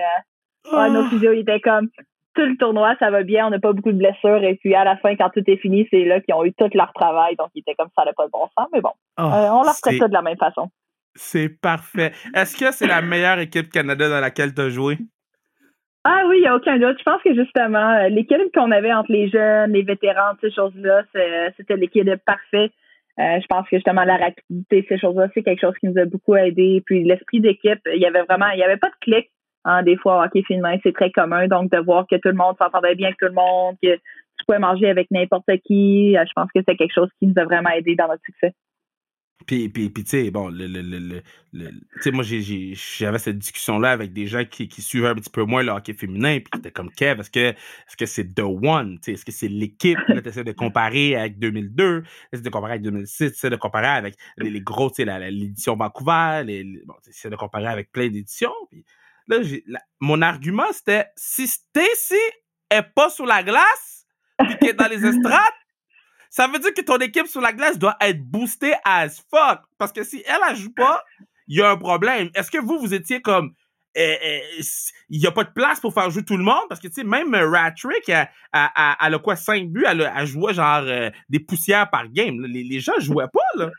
euh, 0.72 0.88
nos 0.88 1.04
physios 1.08 1.32
étaient 1.32 1.60
comme 1.60 1.88
tout 2.34 2.44
le 2.44 2.56
tournoi, 2.58 2.94
ça 2.98 3.10
va 3.10 3.22
bien, 3.22 3.46
on 3.46 3.50
n'a 3.50 3.58
pas 3.58 3.72
beaucoup 3.72 3.92
de 3.92 3.98
blessures. 3.98 4.42
Et 4.42 4.56
puis, 4.56 4.74
à 4.74 4.84
la 4.84 4.96
fin, 4.96 5.16
quand 5.16 5.30
tout 5.30 5.42
est 5.46 5.56
fini, 5.56 5.86
c'est 5.90 6.04
là 6.04 6.20
qu'ils 6.20 6.34
ont 6.34 6.44
eu 6.44 6.52
tout 6.52 6.68
leur 6.74 6.92
travail. 6.92 7.36
Donc, 7.36 7.48
ils 7.54 7.60
étaient 7.60 7.74
comme 7.74 7.88
ça, 7.96 8.04
n'a 8.04 8.12
pas 8.12 8.26
de 8.26 8.30
bon 8.30 8.46
sens. 8.58 8.68
Mais 8.72 8.80
bon, 8.80 8.92
ah, 9.16 9.46
euh, 9.46 9.50
on 9.52 9.62
leur 9.62 9.74
fait 9.74 9.96
ça 9.96 10.08
de 10.08 10.12
la 10.12 10.22
même 10.22 10.36
façon. 10.36 10.68
C'est 11.16 11.48
parfait. 11.48 12.12
Est-ce 12.34 12.56
que 12.56 12.72
c'est 12.72 12.86
la 12.86 13.02
meilleure 13.02 13.38
équipe 13.38 13.70
Canada 13.70 14.08
dans 14.08 14.20
laquelle 14.20 14.54
tu 14.54 14.60
as 14.60 14.68
joué? 14.68 14.98
Ah 16.04 16.22
oui, 16.28 16.36
il 16.38 16.42
n'y 16.42 16.46
a 16.46 16.54
aucun 16.54 16.78
doute. 16.78 16.96
Je 16.98 17.02
pense 17.02 17.20
que 17.22 17.34
justement, 17.34 17.94
euh, 17.94 18.08
l'équipe 18.08 18.38
qu'on 18.54 18.70
avait 18.70 18.92
entre 18.92 19.10
les 19.10 19.28
jeunes, 19.28 19.72
les 19.72 19.82
vétérans, 19.82 20.34
ces 20.40 20.52
choses-là, 20.52 21.02
c'était 21.56 21.76
l'équipe 21.76 22.08
parfaite. 22.24 22.70
Euh, 23.18 23.40
je 23.40 23.46
pense 23.46 23.68
que 23.68 23.76
justement 23.76 24.04
la 24.04 24.16
rapidité, 24.16 24.86
ces 24.88 24.98
choses-là, 24.98 25.28
c'est 25.34 25.42
quelque 25.42 25.62
chose 25.62 25.74
qui 25.80 25.88
nous 25.88 26.00
a 26.00 26.04
beaucoup 26.04 26.36
aidé. 26.36 26.80
Puis 26.86 27.02
l'esprit 27.02 27.40
d'équipe, 27.40 27.80
il 27.92 28.00
y 28.00 28.06
avait 28.06 28.22
vraiment, 28.22 28.48
il 28.50 28.60
y 28.60 28.62
avait 28.62 28.76
pas 28.76 28.90
de 28.90 28.94
clic. 29.00 29.30
Hein, 29.64 29.82
des 29.82 29.96
fois, 29.96 30.24
hockey 30.24 30.44
féminin, 30.46 30.76
c'est 30.84 30.94
très 30.94 31.10
commun. 31.10 31.48
Donc 31.48 31.72
de 31.72 31.78
voir 31.78 32.06
que 32.08 32.14
tout 32.14 32.28
le 32.28 32.34
monde 32.34 32.56
s'entendait 32.56 32.94
bien 32.94 33.08
avec 33.08 33.18
tout 33.18 33.26
le 33.26 33.32
monde, 33.32 33.74
que 33.82 33.96
tu 33.96 34.44
pouvais 34.46 34.60
manger 34.60 34.88
avec 34.88 35.10
n'importe 35.10 35.50
qui. 35.64 36.14
Je 36.14 36.32
pense 36.36 36.50
que 36.54 36.60
c'est 36.68 36.76
quelque 36.76 36.94
chose 36.94 37.08
qui 37.18 37.26
nous 37.26 37.34
a 37.36 37.44
vraiment 37.44 37.70
aidé 37.70 37.96
dans 37.96 38.06
notre 38.06 38.22
succès. 38.22 38.52
Puis, 39.44 39.68
puis, 39.68 39.90
puis 39.90 40.02
tu 40.02 40.10
sais, 40.10 40.30
bon, 40.30 40.48
le, 40.48 40.66
le, 40.66 40.80
le, 40.80 41.22
le 41.52 41.70
tu 42.02 42.10
moi, 42.10 42.24
j'avais 42.24 43.18
cette 43.18 43.38
discussion-là 43.38 43.92
avec 43.92 44.12
des 44.12 44.26
gens 44.26 44.44
qui, 44.44 44.66
qui 44.66 44.82
suivaient 44.82 45.08
un 45.08 45.14
petit 45.14 45.30
peu 45.30 45.44
moins 45.44 45.62
le 45.62 45.70
hockey 45.72 45.92
féminin, 45.92 46.38
puis 46.38 46.50
c'était 46.54 46.70
comme 46.70 46.90
Kev, 46.90 47.20
est-ce 47.20 47.30
que 47.30 47.54
que 47.96 48.06
c'est 48.06 48.34
The 48.34 48.40
One, 48.40 48.98
tu 49.00 49.12
est-ce 49.12 49.24
que 49.24 49.32
c'est 49.32 49.48
l'équipe, 49.48 49.98
là, 50.08 50.20
essaies 50.24 50.42
de 50.42 50.52
comparer 50.52 51.16
avec 51.16 51.38
2002, 51.38 52.02
essaies 52.32 52.42
de 52.42 52.48
comparer 52.48 52.72
avec 52.72 52.82
2006, 52.82 53.24
essaies 53.24 53.50
de 53.50 53.56
comparer 53.56 53.86
avec 53.86 54.16
les, 54.38 54.50
les 54.50 54.60
gros, 54.60 54.90
tu 54.90 55.04
sais, 55.04 55.30
l'édition 55.30 55.76
Vancouver, 55.76 56.42
les, 56.44 56.64
bon, 56.86 56.94
essaies 57.06 57.30
de 57.30 57.36
comparer 57.36 57.66
avec 57.66 57.92
plein 57.92 58.08
d'éditions, 58.08 58.54
là, 59.28 59.38
mon 60.00 60.22
argument, 60.22 60.72
c'était, 60.72 61.06
si 61.16 61.46
Stacy 61.46 62.14
est 62.70 62.94
pas 62.94 63.10
sur 63.10 63.26
la 63.26 63.42
glace, 63.42 64.06
puis 64.38 64.56
qu'elle 64.58 64.70
est 64.70 64.74
dans 64.74 64.88
les 64.88 65.04
estrades, 65.04 65.54
ça 66.30 66.46
veut 66.48 66.58
dire 66.58 66.74
que 66.74 66.82
ton 66.82 66.98
équipe 66.98 67.26
sur 67.26 67.40
la 67.40 67.52
glace 67.52 67.78
doit 67.78 67.96
être 68.00 68.22
boostée 68.22 68.74
as 68.84 69.22
fuck. 69.30 69.60
Parce 69.78 69.92
que 69.92 70.04
si 70.04 70.22
elle, 70.26 70.52
ne 70.52 70.56
joue 70.56 70.72
pas, 70.74 71.02
il 71.48 71.58
y 71.58 71.62
a 71.62 71.70
un 71.70 71.76
problème. 71.76 72.30
Est-ce 72.34 72.50
que 72.50 72.58
vous, 72.58 72.78
vous 72.78 72.94
étiez 72.94 73.20
comme. 73.20 73.52
Eh, 73.98 74.18
eh, 74.22 74.42
il 75.08 75.20
n'y 75.20 75.26
a 75.26 75.30
pas 75.30 75.44
de 75.44 75.52
place 75.54 75.80
pour 75.80 75.94
faire 75.94 76.10
jouer 76.10 76.22
tout 76.22 76.36
le 76.36 76.44
monde? 76.44 76.64
Parce 76.68 76.82
que 76.82 76.88
tu 76.88 76.94
sais 76.94 77.04
même 77.04 77.34
Ratrick 77.34 78.06
elle, 78.10 78.26
a 78.52 79.18
quoi 79.22 79.36
5 79.36 79.68
buts? 79.68 79.86
Elle 79.88 80.26
joué 80.26 80.52
genre 80.52 80.82
euh, 80.84 81.08
des 81.30 81.40
poussières 81.40 81.88
par 81.88 82.06
game 82.10 82.44
les, 82.44 82.62
les 82.62 82.80
gens 82.80 82.92
jouaient 82.98 83.24
pas 83.32 83.40
là 83.54 83.70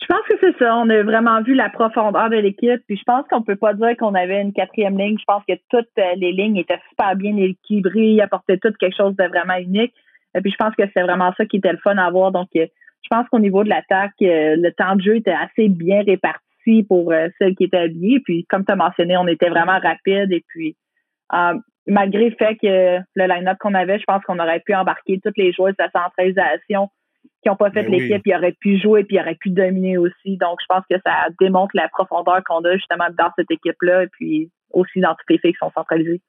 je 0.00 0.06
pense 0.06 0.24
que 0.28 0.34
c'est 0.40 0.58
ça. 0.58 0.76
On 0.76 0.88
a 0.88 1.02
vraiment 1.02 1.42
vu 1.42 1.54
la 1.54 1.70
profondeur 1.70 2.30
de 2.30 2.36
l'équipe. 2.36 2.80
Puis 2.86 2.96
je 2.96 3.02
pense 3.04 3.26
qu'on 3.28 3.42
peut 3.42 3.56
pas 3.56 3.74
dire 3.74 3.96
qu'on 3.98 4.14
avait 4.14 4.40
une 4.40 4.52
quatrième 4.52 4.96
ligne. 4.96 5.18
Je 5.18 5.24
pense 5.24 5.42
que 5.48 5.54
toutes 5.70 5.88
euh, 5.98 6.14
les 6.16 6.32
lignes 6.32 6.56
étaient 6.56 6.80
super 6.90 7.16
bien 7.16 7.36
équilibrées, 7.36 8.20
apportaient 8.20 8.58
toutes 8.58 8.76
quelque 8.78 8.96
chose 8.96 9.16
de 9.16 9.24
vraiment 9.24 9.56
unique. 9.56 9.94
Et 10.34 10.40
puis 10.40 10.50
je 10.50 10.56
pense 10.56 10.74
que 10.74 10.82
c'est 10.94 11.02
vraiment 11.02 11.32
ça 11.36 11.46
qui 11.46 11.58
était 11.58 11.72
le 11.72 11.78
fun 11.78 11.96
à 11.96 12.10
voir. 12.10 12.32
Donc 12.32 12.48
euh, 12.56 12.66
je 13.02 13.08
pense 13.10 13.28
qu'au 13.28 13.38
niveau 13.38 13.64
de 13.64 13.68
l'attaque, 13.68 14.12
euh, 14.22 14.56
le 14.56 14.70
temps 14.72 14.96
de 14.96 15.02
jeu 15.02 15.16
était 15.16 15.32
assez 15.32 15.68
bien 15.68 16.02
réparti 16.02 16.82
pour 16.88 17.12
euh, 17.12 17.28
celles 17.38 17.54
qui 17.54 17.64
étaient 17.64 17.78
habillées. 17.78 18.20
Puis 18.20 18.44
comme 18.48 18.64
tu 18.64 18.72
as 18.72 18.76
mentionné, 18.76 19.16
on 19.16 19.26
était 19.26 19.48
vraiment 19.48 19.78
rapide. 19.78 20.32
Et 20.32 20.44
puis 20.48 20.76
malgré 21.86 22.28
le 22.28 22.36
fait 22.36 22.56
que 22.56 22.98
le 23.14 23.26
line-up 23.26 23.58
qu'on 23.60 23.74
avait, 23.74 23.98
je 23.98 24.04
pense 24.04 24.22
qu'on 24.24 24.38
aurait 24.38 24.60
pu 24.60 24.74
embarquer 24.74 25.20
toutes 25.22 25.36
les 25.36 25.52
joueuses 25.52 25.74
de 25.78 25.84
la 25.84 25.90
centralisation 25.90 26.88
qui 27.42 27.48
n'ont 27.48 27.56
pas 27.56 27.70
fait 27.70 27.84
ben 27.84 27.92
l'équipe, 27.92 28.22
ils 28.26 28.34
auraient 28.34 28.56
pu 28.60 28.78
jouer 28.78 29.04
puis 29.04 29.16
ils 29.16 29.20
auraient 29.20 29.36
pu 29.36 29.50
dominer 29.50 29.96
aussi. 29.96 30.36
Donc, 30.36 30.58
je 30.60 30.66
pense 30.68 30.84
que 30.90 30.96
ça 31.04 31.28
démontre 31.40 31.70
la 31.74 31.88
profondeur 31.88 32.42
qu'on 32.44 32.64
a 32.64 32.74
justement 32.74 33.08
dans 33.16 33.30
cette 33.36 33.50
équipe-là 33.50 34.04
et 34.04 34.08
puis 34.08 34.50
aussi 34.72 35.00
dans 35.00 35.14
toutes 35.14 35.30
les 35.30 35.38
filles 35.38 35.52
qui 35.52 35.58
sont 35.58 35.72
centralisées. 35.74 36.20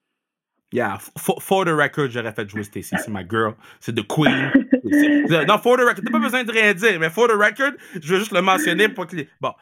Yeah, 0.72 0.98
for, 1.18 1.40
for, 1.40 1.64
the 1.64 1.74
record, 1.74 2.12
j'aurais 2.12 2.32
fait 2.32 2.48
jouer 2.48 2.62
Stacy. 2.62 2.94
C'est 2.96 3.08
ma 3.08 3.26
girl. 3.26 3.54
C'est 3.80 3.92
The 3.92 4.06
Queen. 4.06 4.52
non, 5.48 5.58
for 5.58 5.76
the 5.76 5.80
record, 5.80 6.04
t'as 6.04 6.12
pas 6.12 6.18
besoin 6.20 6.44
de 6.44 6.52
rien 6.52 6.72
dire, 6.74 7.00
mais 7.00 7.10
for 7.10 7.26
the 7.26 7.32
record, 7.32 7.72
je 8.00 8.14
veux 8.14 8.20
juste 8.20 8.32
le 8.32 8.40
mentionner 8.40 8.88
pour 8.88 9.06
que. 9.08 9.16
Bon. 9.40 9.52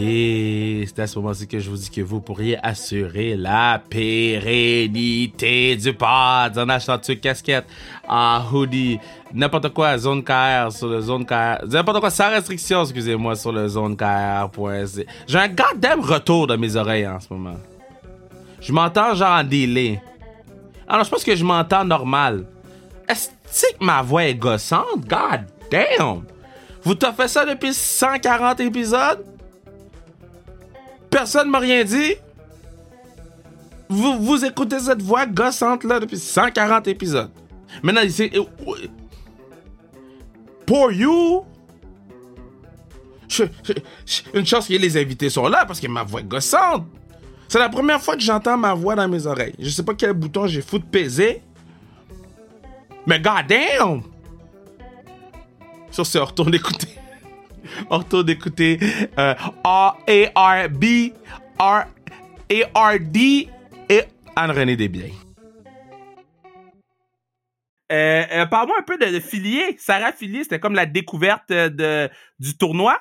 Yeah, 0.00 0.86
c'est 0.86 0.98
à 0.98 1.06
ce 1.06 1.18
moment-ci 1.18 1.46
que 1.46 1.58
je 1.58 1.68
vous 1.68 1.76
dis 1.76 1.90
que 1.90 2.00
vous 2.00 2.22
pourriez 2.22 2.56
assurer 2.64 3.36
la 3.36 3.82
pérennité 3.90 5.76
du 5.76 5.92
pod 5.92 6.56
en 6.56 6.68
achetant 6.70 6.98
une 7.06 7.20
casquette, 7.20 7.66
en 8.08 8.40
hoodie, 8.50 8.98
n'importe 9.34 9.68
quoi, 9.74 9.98
zone 9.98 10.24
KR 10.24 10.72
sur 10.72 10.88
le 10.88 11.02
zone 11.02 11.26
KR, 11.26 11.66
n'importe 11.66 12.00
quoi 12.00 12.08
sans 12.08 12.30
restriction, 12.30 12.82
excusez-moi, 12.82 13.36
sur 13.36 13.52
le 13.52 13.68
zone 13.68 13.94
KR.c. 13.94 15.06
J'ai 15.26 15.38
un 15.38 15.48
goddamn 15.48 16.00
retour 16.00 16.46
dans 16.46 16.56
mes 16.56 16.76
oreilles 16.76 17.06
en 17.06 17.20
ce 17.20 17.30
moment. 17.30 17.58
Je 18.58 18.72
m'entends 18.72 19.14
genre 19.14 19.38
en 19.38 19.44
délai. 19.44 20.00
Alors, 20.88 21.04
je 21.04 21.10
pense 21.10 21.24
que 21.24 21.36
je 21.36 21.44
m'entends 21.44 21.84
normal. 21.84 22.46
Est-ce 23.06 23.28
que 23.76 23.84
ma 23.84 24.00
voix 24.00 24.24
est 24.24 24.34
gossante? 24.34 25.06
God 25.06 25.44
damn! 25.70 26.22
Vous 26.84 26.94
t'as 26.94 27.12
fait 27.12 27.28
ça 27.28 27.44
depuis 27.44 27.74
140 27.74 28.60
épisodes? 28.60 29.29
Personne 31.10 31.50
m'a 31.50 31.58
rien 31.58 31.84
dit? 31.84 32.14
Vous, 33.88 34.18
vous 34.20 34.44
écoutez 34.44 34.78
cette 34.78 35.02
voix 35.02 35.26
gossante 35.26 35.84
là 35.84 35.98
depuis 35.98 36.18
140 36.18 36.86
épisodes. 36.88 37.30
Maintenant, 37.82 38.02
c'est. 38.08 38.30
Pour 40.66 40.92
you! 40.92 41.44
une 44.34 44.44
chance 44.44 44.66
que 44.66 44.74
les 44.74 44.96
invités 44.96 45.30
sont 45.30 45.46
là 45.48 45.64
parce 45.64 45.80
que 45.80 45.86
ma 45.86 46.02
voix 46.02 46.20
est 46.20 46.24
gossante. 46.24 46.84
C'est 47.48 47.58
la 47.58 47.68
première 47.68 48.00
fois 48.00 48.14
que 48.14 48.22
j'entends 48.22 48.56
ma 48.56 48.74
voix 48.74 48.94
dans 48.94 49.08
mes 49.08 49.26
oreilles. 49.26 49.54
Je 49.58 49.68
sais 49.70 49.82
pas 49.82 49.94
quel 49.94 50.12
bouton 50.12 50.46
j'ai 50.46 50.62
foutu 50.62 50.86
peser. 50.86 51.42
Mais 53.06 53.18
goddamn! 53.18 54.02
Sur 55.90 56.06
ce, 56.06 56.18
retourne 56.18 56.54
écouter. 56.54 56.88
on 57.90 57.98
retourne 57.98 58.28
écouter 58.28 58.78
euh, 59.18 59.34
A-R-B, 59.64 60.84
R-A-R-D 61.58 63.48
et 63.88 64.02
Anne-Renée 64.36 64.76
Desbiens. 64.76 65.14
Euh, 67.90 68.22
euh, 68.32 68.46
Parle-moi 68.46 68.76
un 68.78 68.84
peu 68.84 68.98
de, 68.98 69.12
de 69.12 69.20
Filier. 69.20 69.74
Sarah 69.78 70.12
Filier, 70.12 70.44
c'était 70.44 70.60
comme 70.60 70.74
la 70.74 70.86
découverte 70.86 71.50
de, 71.50 72.08
du 72.38 72.56
tournoi? 72.56 72.98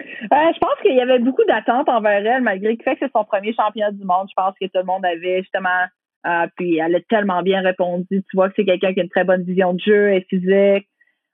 Euh, 0.00 0.52
je 0.54 0.58
pense 0.58 0.78
qu'il 0.82 0.94
y 0.94 1.00
avait 1.00 1.18
beaucoup 1.18 1.44
d'attentes 1.48 1.88
envers 1.88 2.24
elle, 2.24 2.42
malgré 2.42 2.72
le 2.72 2.82
fait 2.82 2.94
que 2.94 3.06
c'est 3.06 3.12
son 3.12 3.24
premier 3.24 3.54
championnat 3.54 3.90
du 3.92 4.04
monde. 4.04 4.28
Je 4.28 4.34
pense 4.36 4.54
que 4.60 4.66
tout 4.66 4.78
le 4.78 4.84
monde 4.84 5.04
avait 5.04 5.40
justement. 5.40 5.86
Euh, 6.26 6.46
puis 6.56 6.78
elle 6.78 6.94
a 6.94 7.00
tellement 7.08 7.42
bien 7.42 7.62
répondu. 7.62 8.06
Tu 8.10 8.24
vois 8.34 8.48
que 8.48 8.54
c'est 8.56 8.64
quelqu'un 8.64 8.92
qui 8.92 9.00
a 9.00 9.02
une 9.04 9.08
très 9.08 9.24
bonne 9.24 9.44
vision 9.44 9.74
de 9.74 9.80
jeu, 9.80 10.12
et 10.12 10.26
physique, 10.28 10.88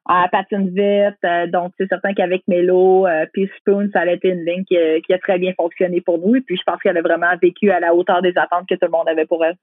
elle 0.09 0.31
patine 0.31 0.69
vite. 0.69 1.19
Euh, 1.25 1.47
donc, 1.47 1.73
c'est 1.79 1.89
certain 1.89 2.13
qu'avec 2.15 2.43
Melo, 2.49 3.07
puis 3.33 3.51
Spoon, 3.59 3.89
ça 3.93 4.01
a 4.01 4.07
été 4.07 4.29
une 4.29 4.45
ligne 4.45 4.65
qui, 4.65 4.77
qui, 5.07 5.13
a 5.13 5.19
très 5.19 5.39
bien 5.39 5.53
fonctionné 5.57 6.01
pour 6.01 6.19
nous. 6.19 6.37
Et 6.37 6.41
puis, 6.41 6.57
je 6.57 6.63
pense 6.65 6.81
qu'elle 6.83 6.97
a 6.97 7.03
vraiment 7.03 7.35
vécu 7.41 7.71
à 7.71 7.81
la 7.81 7.95
hauteur 7.95 8.23
des 8.23 8.37
attentes 8.37 8.69
que 8.69 8.75
tout 8.75 8.87
le 8.87 8.91
monde 8.91 9.09
avait 9.09 9.27
pour 9.27 9.45
elle. 9.45 9.57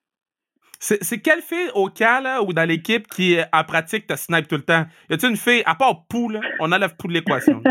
C'est 0.81 1.21
quelle 1.21 1.41
fille 1.41 1.69
au 1.73 1.89
cas 1.89 2.21
là, 2.21 2.41
ou 2.41 2.53
dans 2.53 2.63
l'équipe 2.63 3.05
qui, 3.07 3.37
en 3.51 3.63
pratique, 3.65 4.07
te 4.07 4.15
snipe 4.15 4.47
tout 4.47 4.55
le 4.55 4.61
temps? 4.61 4.85
Y 5.09 5.13
a-tu 5.13 5.27
une 5.27 5.35
fille, 5.35 5.61
à 5.65 5.75
part 5.75 6.05
Pou, 6.07 6.29
là, 6.29 6.39
on 6.61 6.71
enlève 6.71 6.95
Pou 6.95 7.09
de 7.09 7.13
l'équation. 7.13 7.61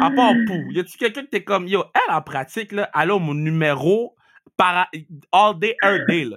à 0.00 0.10
part 0.10 0.32
Pou, 0.46 0.70
y 0.70 0.80
a-tu 0.80 0.96
quelqu'un 0.96 1.22
qui 1.22 1.28
t'es 1.28 1.44
comme, 1.44 1.68
yo, 1.68 1.84
elle 1.94 2.14
en 2.14 2.22
pratique, 2.22 2.72
là, 2.72 2.88
elle 2.98 3.10
a 3.10 3.18
mon 3.18 3.34
numéro 3.34 4.14
para, 4.56 4.88
all 5.32 5.58
day, 5.58 5.76
every 5.82 6.06
day, 6.06 6.24
là? 6.24 6.36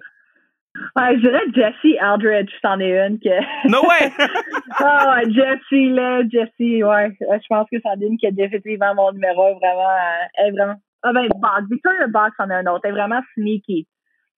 Ouais, 0.95 1.15
je 1.15 1.21
dirais 1.21 1.41
Jessie 1.53 1.97
Aldridge, 1.99 2.51
c'en 2.61 2.79
est 2.79 3.07
une 3.07 3.19
que. 3.19 3.69
No 3.69 3.81
way! 3.81 4.11
ah 4.79 5.15
ouais, 5.15 5.31
Jessie, 5.31 5.89
là, 5.89 6.21
Jessie, 6.23 6.83
ouais. 6.83 7.17
Je 7.19 7.47
pense 7.47 7.67
que 7.71 7.79
c'en 7.81 7.93
est 7.93 8.05
une 8.05 8.17
qui 8.17 8.27
a 8.27 8.31
définitivement 8.31 8.95
mon 8.95 9.11
numéro, 9.11 9.55
vraiment. 9.55 9.89
Elle 10.35 10.47
est 10.47 10.51
vraiment. 10.51 10.75
Ah 11.03 11.13
ben, 11.13 11.27
Box. 11.35 11.69
Victoria 11.69 12.07
Box 12.07 12.35
en 12.39 12.49
a 12.49 12.55
un 12.55 12.65
autre. 12.65 12.81
Elle 12.83 12.91
est 12.91 12.93
vraiment 12.93 13.21
sneaky. 13.35 13.87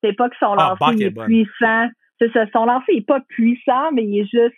C'est 0.04 0.14
pas 0.14 0.30
que 0.30 0.36
son 0.40 0.56
ah, 0.58 0.76
lancer 0.80 1.06
est, 1.06 1.12
puissant. 1.12 1.90
C'est 2.20 2.32
ça, 2.34 2.46
son 2.54 2.66
lancer 2.66 2.94
est 2.94 3.06
pas 3.06 3.20
puissant, 3.30 3.92
mais 3.94 4.04
il 4.04 4.20
est 4.20 4.30
juste 4.30 4.56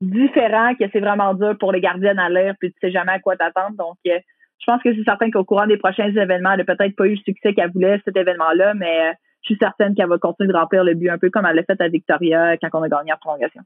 différent, 0.00 0.74
que 0.74 0.84
c'est 0.92 1.00
vraiment 1.00 1.34
dur 1.34 1.56
pour 1.58 1.72
les 1.72 1.80
gardiennes 1.80 2.18
à 2.18 2.28
l'air, 2.28 2.54
puis 2.60 2.72
tu 2.72 2.78
sais 2.80 2.90
jamais 2.90 3.12
à 3.12 3.18
quoi 3.18 3.36
t'attendre. 3.36 3.76
Donc, 3.76 3.96
euh, 4.06 4.18
je 4.60 4.64
pense 4.66 4.82
que 4.82 4.94
c'est 4.94 5.04
certain 5.04 5.30
qu'au 5.30 5.44
courant 5.44 5.66
des 5.66 5.76
prochains 5.76 6.08
événements, 6.08 6.52
elle 6.52 6.58
n'a 6.58 6.64
peut-être 6.64 6.96
pas 6.96 7.06
eu 7.06 7.14
le 7.14 7.22
succès 7.24 7.54
qu'elle 7.54 7.72
voulait, 7.72 8.00
cet 8.04 8.16
événement-là, 8.16 8.74
mais 8.74 9.08
euh, 9.08 9.12
je 9.42 9.54
suis 9.54 9.58
certaine 9.58 9.94
qu'elle 9.94 10.08
va 10.08 10.18
continuer 10.18 10.52
de 10.52 10.56
remplir 10.56 10.84
le 10.84 10.94
but 10.94 11.10
un 11.10 11.18
peu 11.18 11.30
comme 11.30 11.46
elle 11.46 11.56
l'a 11.56 11.64
fait 11.64 11.80
à 11.80 11.88
Victoria 11.88 12.56
quand 12.58 12.68
on 12.72 12.82
a 12.82 12.88
gagné 12.88 13.12
en 13.12 13.16
prolongation. 13.16 13.62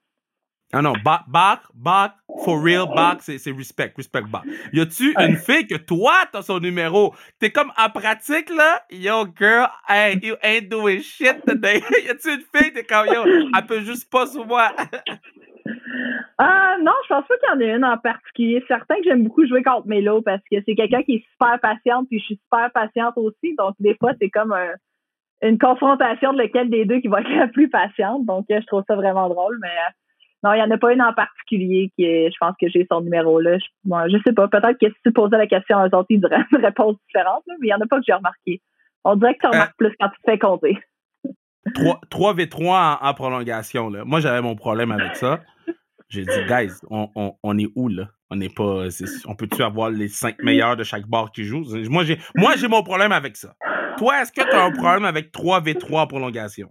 Ah 0.74 0.80
non, 0.80 0.94
back, 1.04 1.24
back, 1.28 1.60
back, 1.74 2.12
for 2.44 2.58
real, 2.58 2.86
back, 2.86 3.20
c'est 3.20 3.36
respect, 3.50 3.92
respect 3.94 4.22
back. 4.22 4.44
Y 4.72 4.80
a-tu 4.80 5.14
une 5.20 5.36
fille 5.36 5.66
que 5.66 5.76
toi, 5.76 6.14
t'as 6.32 6.40
son 6.40 6.60
numéro? 6.60 7.14
T'es 7.38 7.50
comme 7.50 7.70
en 7.76 7.90
pratique, 7.90 8.48
là? 8.48 8.80
Yo, 8.90 9.26
girl, 9.38 9.68
hey, 9.86 10.18
you 10.22 10.34
ain't 10.42 10.70
doing 10.70 11.00
shit 11.00 11.44
today. 11.46 11.82
y 12.06 12.08
a-tu 12.08 12.30
une 12.30 12.44
fille, 12.56 12.72
t'es 12.72 12.84
comme, 12.84 13.06
yo, 13.06 13.22
elle 13.26 13.66
peut 13.66 13.80
juste 13.80 14.10
pas 14.10 14.24
sur 14.24 14.46
moi? 14.46 14.70
Ah 16.38 16.76
non, 16.80 16.92
je 17.04 17.08
pense 17.08 17.26
pas 17.28 17.36
qu'il 17.36 17.48
y 17.50 17.52
en 17.52 17.60
ait 17.60 17.76
une 17.76 17.84
en 17.84 17.98
particulier. 17.98 18.64
Certain 18.66 18.96
que 18.96 19.04
j'aime 19.04 19.24
beaucoup 19.24 19.46
jouer 19.46 19.62
contre 19.62 19.86
Melo 19.86 20.22
parce 20.22 20.42
que 20.50 20.56
c'est 20.64 20.74
quelqu'un 20.74 21.02
qui 21.02 21.16
est 21.16 21.24
super 21.32 21.60
patiente, 21.60 22.08
puis 22.08 22.18
je 22.18 22.24
suis 22.24 22.40
super 22.44 22.70
patiente 22.72 23.12
aussi. 23.16 23.54
Donc, 23.58 23.74
des 23.78 23.94
fois, 23.96 24.12
c'est 24.18 24.30
comme 24.30 24.54
une 25.42 25.58
confrontation 25.58 26.32
de 26.32 26.38
lequel 26.38 26.70
des 26.70 26.84
deux 26.84 27.00
qui 27.00 27.08
va 27.08 27.20
être 27.20 27.30
la 27.30 27.48
plus 27.48 27.68
patiente. 27.68 28.24
Donc, 28.24 28.46
je 28.48 28.64
trouve 28.66 28.84
ça 28.86 28.94
vraiment 28.94 29.28
drôle, 29.28 29.58
mais 29.60 29.68
non, 30.44 30.52
il 30.54 30.56
n'y 30.56 30.62
en 30.62 30.70
a 30.70 30.78
pas 30.78 30.92
une 30.92 31.02
en 31.02 31.12
particulier 31.12 31.92
qui 31.96 32.04
est, 32.04 32.30
je 32.30 32.36
pense 32.40 32.54
que 32.60 32.68
j'ai 32.68 32.86
son 32.90 33.00
numéro 33.00 33.40
là. 33.40 33.58
Je, 33.58 33.68
je 33.84 34.22
sais 34.24 34.32
pas. 34.32 34.48
Peut-être 34.48 34.78
que 34.78 34.88
si 34.88 34.96
tu 35.04 35.12
posais 35.12 35.38
la 35.38 35.46
question 35.46 35.78
aux 35.78 35.94
autres, 35.94 36.06
ils 36.10 36.20
diraient 36.20 36.44
une 36.52 36.64
réponse 36.64 36.96
différente, 37.06 37.42
mais 37.46 37.54
il 37.62 37.66
n'y 37.66 37.74
en 37.74 37.80
a 37.80 37.86
pas 37.86 37.98
que 37.98 38.04
j'ai 38.06 38.12
remarqué. 38.12 38.60
On 39.04 39.16
dirait 39.16 39.34
que 39.34 39.40
tu 39.40 39.46
remarques 39.46 39.70
euh, 39.70 39.88
plus 39.88 39.96
quand 40.00 40.08
tu 40.08 40.20
te 40.22 40.30
fais 40.30 40.38
compter. 40.38 40.78
3, 42.10 42.34
v 42.34 42.48
3 42.48 42.98
en, 43.00 43.14
prolongation. 43.14 43.88
Là. 43.88 44.04
Moi, 44.04 44.18
j'avais 44.18 44.42
mon 44.42 44.56
problème 44.56 44.90
avec 44.90 45.14
ça. 45.14 45.40
J'ai 46.08 46.24
dit, 46.24 46.44
guys, 46.48 46.72
on, 46.90 47.08
on, 47.14 47.34
on, 47.42 47.56
est 47.56 47.70
où 47.76 47.88
là? 47.88 48.08
On 48.30 48.36
n'est 48.36 48.48
pas. 48.48 48.88
on 49.26 49.36
peut-tu 49.36 49.62
avoir 49.62 49.88
les 49.90 50.08
cinq 50.08 50.42
meilleurs 50.42 50.76
de 50.76 50.82
chaque 50.82 51.06
bar 51.06 51.30
qui 51.30 51.44
joue? 51.44 51.64
Moi, 51.88 52.04
j'ai, 52.04 52.18
moi, 52.34 52.56
j'ai 52.56 52.68
mon 52.68 52.82
problème 52.82 53.12
avec 53.12 53.36
ça. 53.36 53.54
Toi, 53.96 54.22
est-ce 54.22 54.32
que 54.32 54.42
tu 54.42 54.56
as 54.56 54.64
un 54.64 54.72
problème 54.72 55.04
avec 55.04 55.32
3v3 55.32 56.00
en 56.00 56.06
prolongation? 56.06 56.68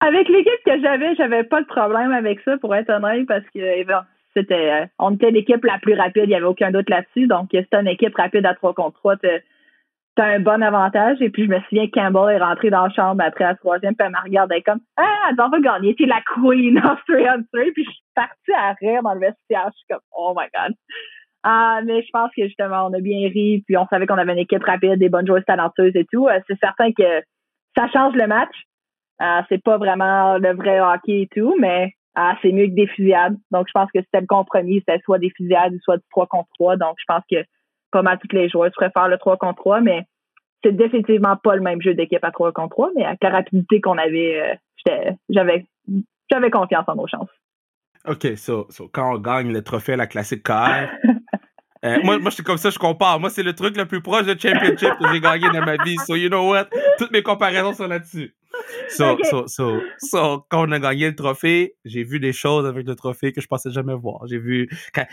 Avec 0.00 0.28
l'équipe 0.28 0.64
que 0.64 0.80
j'avais, 0.80 1.14
j'avais 1.14 1.44
pas 1.44 1.62
de 1.62 1.66
problème 1.66 2.12
avec 2.12 2.40
ça, 2.40 2.58
pour 2.58 2.74
être 2.74 2.90
honnête, 2.90 3.26
parce 3.26 3.44
que 3.44 3.58
eh 3.58 3.84
ben, 3.84 4.04
c'était 4.34 4.82
euh, 4.82 4.86
on 4.98 5.14
était 5.14 5.30
l'équipe 5.30 5.64
la 5.64 5.78
plus 5.78 5.94
rapide, 5.94 6.24
il 6.24 6.28
n'y 6.28 6.34
avait 6.34 6.44
aucun 6.44 6.70
doute 6.70 6.90
là-dessus. 6.90 7.26
Donc, 7.26 7.48
si 7.50 7.66
une 7.72 7.88
équipe 7.88 8.14
rapide 8.14 8.44
à 8.44 8.54
3 8.54 8.74
contre 8.74 8.98
3, 8.98 9.16
tu 9.16 9.28
as 10.18 10.24
un 10.24 10.40
bon 10.40 10.62
avantage. 10.62 11.16
Et 11.20 11.30
puis, 11.30 11.46
je 11.46 11.50
me 11.50 11.60
souviens 11.60 11.86
que 11.86 11.92
Campbell 11.92 12.36
est 12.36 12.44
rentré 12.44 12.68
dans 12.68 12.86
la 12.86 12.92
chambre 12.92 13.22
après 13.24 13.44
la 13.44 13.54
troisième, 13.54 13.94
puis 13.94 14.06
elle 14.06 14.12
m'a 14.12 14.20
regardé 14.20 14.62
comme 14.62 14.80
Ah, 14.98 15.30
elle 15.30 15.36
va 15.36 15.48
gagner, 15.60 15.94
t'es 15.94 16.06
la 16.06 16.20
queen 16.34 16.78
of 16.78 17.00
3 17.08 17.16
on 17.18 17.42
3. 17.42 17.46
Puis, 17.74 17.84
je 17.84 17.90
suis 17.90 18.04
partie 18.14 18.52
à 18.52 18.72
rire 18.74 19.02
dans 19.02 19.14
le 19.14 19.20
vestiaire. 19.20 19.70
Je 19.72 19.78
suis 19.78 19.86
comme 19.88 20.00
Oh 20.12 20.34
my 20.36 20.46
God. 20.54 20.74
Ah, 21.42 21.80
mais 21.84 22.02
je 22.02 22.10
pense 22.12 22.30
que 22.36 22.44
justement, 22.44 22.86
on 22.86 22.92
a 22.92 23.00
bien 23.00 23.28
ri, 23.28 23.62
puis 23.66 23.76
on 23.76 23.86
savait 23.86 24.06
qu'on 24.06 24.18
avait 24.18 24.32
une 24.32 24.38
équipe 24.38 24.64
rapide, 24.64 24.98
des 24.98 25.08
bonnes 25.08 25.26
joueuses 25.26 25.44
talentueuses 25.46 25.94
et 25.94 26.06
tout. 26.12 26.26
Euh, 26.26 26.40
c'est 26.48 26.58
certain 26.58 26.92
que 26.92 27.22
ça 27.76 27.88
change 27.92 28.14
le 28.14 28.26
match. 28.26 28.54
Euh, 29.22 29.42
c'est 29.48 29.62
pas 29.62 29.78
vraiment 29.78 30.38
le 30.38 30.54
vrai 30.54 30.80
hockey 30.80 31.22
et 31.22 31.28
tout, 31.34 31.54
mais 31.58 31.94
euh, 32.18 32.32
c'est 32.42 32.52
mieux 32.52 32.66
que 32.66 32.74
des 32.74 32.86
fusillades. 32.88 33.36
Donc, 33.50 33.66
je 33.68 33.72
pense 33.72 33.90
que 33.92 34.00
c'était 34.00 34.20
le 34.20 34.26
compromis, 34.26 34.80
c'était 34.80 35.00
soit 35.04 35.18
des 35.18 35.30
fusillades, 35.30 35.78
soit 35.82 35.98
du 35.98 36.04
3 36.10 36.26
contre 36.26 36.48
3. 36.58 36.76
Donc, 36.76 36.96
je 36.98 37.04
pense 37.06 37.22
que 37.30 37.38
pas 37.92 38.02
mal 38.02 38.18
toutes 38.18 38.32
les 38.32 38.48
joueurs 38.48 38.70
préfèrent 38.72 39.08
le 39.08 39.18
3 39.18 39.36
contre 39.36 39.60
3, 39.60 39.80
mais 39.80 40.02
c'est 40.64 40.72
définitivement 40.72 41.36
pas 41.36 41.54
le 41.54 41.62
même 41.62 41.80
jeu 41.80 41.94
d'équipe 41.94 42.24
à 42.24 42.32
3 42.32 42.52
contre 42.52 42.70
3, 42.70 42.90
mais 42.96 43.04
avec 43.04 43.22
la 43.22 43.30
rapidité 43.30 43.80
qu'on 43.80 43.98
avait, 43.98 44.58
j'avais 45.28 45.64
j'avais 46.30 46.50
confiance 46.50 46.84
en 46.88 46.96
nos 46.96 47.06
chances. 47.06 47.30
OK, 48.06 48.36
so, 48.36 48.68
quand 48.92 49.14
on 49.14 49.18
gagne 49.18 49.52
le 49.52 49.62
trophée 49.62 49.94
à 49.94 49.96
la 49.96 50.06
classique 50.06 50.44
KR, 50.44 50.88
Euh, 51.84 51.98
moi, 52.02 52.18
moi, 52.18 52.30
je 52.30 52.36
suis 52.36 52.42
comme 52.42 52.56
ça, 52.56 52.70
je 52.70 52.78
compare. 52.78 53.20
Moi, 53.20 53.30
c'est 53.30 53.42
le 53.42 53.54
truc 53.54 53.76
le 53.76 53.86
plus 53.86 54.00
proche 54.00 54.26
de 54.26 54.38
championship 54.38 54.94
que 54.98 55.12
j'ai 55.12 55.20
gagné 55.20 55.48
dans 55.52 55.64
ma 55.64 55.76
vie. 55.84 55.96
So, 56.06 56.16
you 56.16 56.28
know 56.28 56.50
what? 56.50 56.68
Toutes 56.98 57.10
mes 57.10 57.22
comparaisons 57.22 57.74
sont 57.74 57.86
là-dessus. 57.86 58.34
So, 58.88 59.18
so, 59.24 59.46
so, 59.46 59.82
so, 59.98 60.46
quand 60.48 60.68
on 60.68 60.72
a 60.72 60.78
gagné 60.78 61.08
le 61.08 61.14
trophée, 61.14 61.76
j'ai 61.84 62.04
vu 62.04 62.20
des 62.20 62.32
choses 62.32 62.66
avec 62.66 62.86
le 62.86 62.94
trophée 62.94 63.32
que 63.32 63.40
je 63.40 63.46
pensais 63.46 63.70
jamais 63.70 63.94
voir. 63.94 64.26
J'ai 64.26 64.38
vu, 64.38 64.68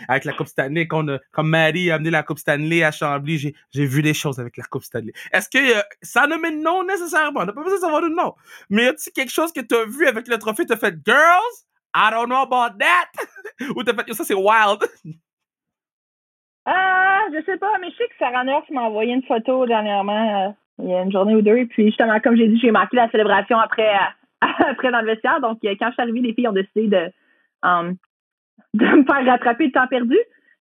avec 0.08 0.24
la 0.24 0.32
Coupe 0.32 0.46
Stanley, 0.48 0.86
quand, 0.86 1.04
on 1.04 1.14
a, 1.14 1.18
quand 1.32 1.42
Maddie 1.42 1.90
a 1.90 1.96
amené 1.96 2.10
la 2.10 2.22
Coupe 2.22 2.38
Stanley 2.38 2.82
à 2.82 2.90
Chambly, 2.90 3.38
j'ai, 3.38 3.54
j'ai 3.72 3.84
vu 3.86 4.02
des 4.02 4.14
choses 4.14 4.38
avec 4.38 4.56
la 4.56 4.64
Coupe 4.64 4.84
Stanley. 4.84 5.12
Est-ce 5.32 5.48
que 5.48 5.78
euh, 5.78 5.82
ça 6.02 6.26
ne 6.26 6.36
met 6.36 6.52
non 6.52 6.84
nécessairement? 6.84 7.40
On 7.40 7.44
n'a 7.44 7.52
pas 7.52 7.62
besoin 7.62 7.76
de 7.76 7.82
savoir 7.82 8.00
le 8.00 8.08
nom. 8.08 8.34
Mais 8.70 8.84
y 8.84 8.86
a-t-il 8.86 9.12
quelque 9.12 9.32
chose 9.32 9.52
que 9.52 9.60
tu 9.60 9.74
as 9.74 9.84
vu 9.84 10.06
avec 10.06 10.28
le 10.28 10.38
trophée, 10.38 10.64
t'as 10.66 10.76
fait, 10.76 10.94
girls, 11.04 11.66
I 11.94 12.10
don't 12.10 12.26
know 12.26 12.36
about 12.36 12.78
that? 12.78 13.66
Ou 13.76 13.82
t'as 13.82 13.94
fait, 13.94 14.12
ça 14.14 14.24
c'est 14.24 14.34
wild? 14.34 14.80
Ah, 16.66 17.20
je 17.32 17.42
sais 17.44 17.58
pas, 17.58 17.72
mais 17.80 17.90
je 17.90 17.96
sais 17.96 18.08
que 18.08 18.16
Sarah 18.18 18.44
Nurse 18.44 18.68
m'a 18.70 18.82
envoyé 18.82 19.12
une 19.12 19.22
photo 19.22 19.66
dernièrement, 19.66 20.48
euh, 20.48 20.52
il 20.82 20.90
y 20.90 20.94
a 20.94 21.02
une 21.02 21.12
journée 21.12 21.34
ou 21.34 21.42
deux. 21.42 21.66
Puis 21.66 21.86
justement, 21.86 22.18
comme 22.20 22.36
j'ai 22.36 22.48
dit, 22.48 22.58
j'ai 22.58 22.70
manqué 22.70 22.96
la 22.96 23.10
célébration 23.10 23.58
après, 23.58 23.92
après 24.40 24.90
dans 24.90 25.00
le 25.00 25.06
vestiaire. 25.06 25.40
Donc, 25.40 25.58
euh, 25.64 25.74
quand 25.78 25.88
je 25.88 25.92
suis 25.92 26.02
arrivée, 26.02 26.20
les 26.20 26.34
filles 26.34 26.48
ont 26.48 26.52
décidé 26.52 26.88
de, 26.88 27.10
um, 27.62 27.96
de 28.74 28.84
me 28.84 29.04
faire 29.04 29.26
rattraper 29.26 29.66
le 29.66 29.72
temps 29.72 29.86
perdu. 29.88 30.18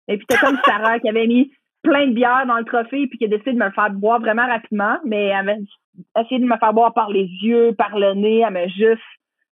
Et 0.07 0.17
puis, 0.17 0.25
c'était 0.29 0.45
comme 0.45 0.59
Sarah 0.65 0.99
qui 0.99 1.07
avait 1.07 1.27
mis 1.27 1.51
plein 1.83 2.07
de 2.07 2.13
bière 2.13 2.45
dans 2.47 2.57
le 2.57 2.65
trophée 2.65 3.07
puis 3.07 3.17
qui 3.17 3.25
a 3.25 3.27
décidé 3.27 3.53
de 3.53 3.57
me 3.57 3.65
le 3.65 3.71
faire 3.71 3.91
boire 3.91 4.19
vraiment 4.19 4.45
rapidement. 4.45 4.97
Mais 5.05 5.27
elle 5.27 5.49
avait 5.49 5.59
essayé 6.19 6.39
de 6.39 6.45
me 6.45 6.57
faire 6.57 6.73
boire 6.73 6.93
par 6.93 7.09
les 7.09 7.25
yeux, 7.41 7.73
par 7.77 7.97
le 7.97 8.13
nez. 8.13 8.39
Elle 8.39 8.53
m'a 8.53 8.67
juste 8.67 9.01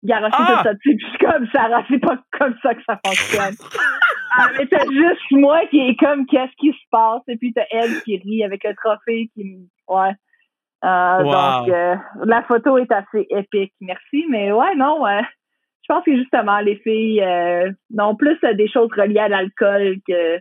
garoché 0.04 0.38
tout 0.38 0.44
ah! 0.48 0.62
ça 0.64 0.74
dessus. 0.74 0.96
Puis 0.96 1.00
je 1.00 1.10
suis 1.10 1.18
comme 1.18 1.48
Sarah, 1.52 1.84
c'est 1.90 2.00
pas 2.00 2.18
comme 2.38 2.56
ça 2.62 2.74
que 2.76 2.84
ça 2.84 3.00
fonctionne. 3.06 3.56
Ah, 4.32 4.48
mais 4.58 4.68
t'as 4.68 4.86
juste 4.86 5.32
moi 5.32 5.66
qui 5.72 5.80
est 5.80 5.96
comme 5.96 6.28
qu'est-ce 6.28 6.56
qui 6.60 6.72
se 6.72 6.88
passe? 6.92 7.24
Et 7.28 7.36
puis 7.36 7.52
t'as 7.52 7.66
elle 7.72 8.00
qui 8.04 8.18
rit 8.18 8.44
avec 8.44 8.64
le 8.64 8.76
trophée 8.76 9.30
qui 9.34 9.68
ouais 9.88 10.12
euh, 10.86 11.24
donc 11.24 11.70
euh, 11.70 11.96
la 12.24 12.44
photo 12.44 12.78
est 12.78 12.92
assez 12.92 13.28
épique 13.32 13.74
merci 13.82 14.26
mais 14.30 14.52
ouais 14.54 14.76
non 14.76 15.02
ouais 15.02 15.22
je 15.82 15.94
pense 15.94 16.06
que 16.06 16.16
justement 16.16 16.60
les 16.60 16.78
filles 16.78 17.22
euh, 17.22 17.70
non 17.90 18.16
plus 18.16 18.40
des 18.56 18.70
choses 18.70 18.90
reliées 18.96 19.20
à 19.20 19.28
l'alcool 19.28 19.98
que 20.08 20.40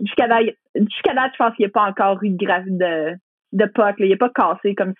jusqu'à 0.00 0.28
date 0.28 0.56
jusqu'à 0.74 1.14
date 1.14 1.32
je 1.32 1.38
pense 1.38 1.54
qu'il 1.54 1.64
n'y 1.64 1.70
a 1.70 1.72
pas 1.72 1.88
encore 1.88 2.22
eu 2.22 2.30
de 2.30 2.44
grave 2.44 2.64
de 2.66 3.14
de 3.54 3.64
puck. 3.66 3.94
Il 3.98 4.08
n'est 4.08 4.16
pas 4.16 4.30
cassé 4.30 4.74
comme 4.74 4.92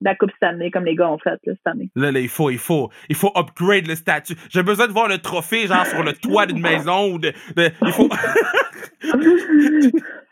la 0.00 0.14
Coupe 0.14 0.30
cette 0.32 0.48
année, 0.48 0.70
comme 0.70 0.84
les 0.84 0.94
gars 0.94 1.10
ont 1.10 1.18
fait 1.18 1.38
cette 1.44 1.66
année. 1.66 1.90
Là, 1.94 2.10
il 2.10 2.28
faut, 2.28 2.50
il 2.50 2.58
faut, 2.58 2.90
il 3.08 3.16
faut 3.16 3.32
upgrade 3.36 3.86
le 3.86 3.94
statut. 3.94 4.34
J'ai 4.48 4.62
besoin 4.62 4.86
de 4.86 4.92
voir 4.92 5.08
le 5.08 5.18
trophée, 5.18 5.66
genre 5.66 5.84
sur 5.84 6.02
le 6.02 6.12
toit 6.14 6.46
d'une 6.46 6.60
maison 6.60 7.12
ou 7.12 7.18
de, 7.18 7.32
il 7.56 7.92
faut. 7.92 8.08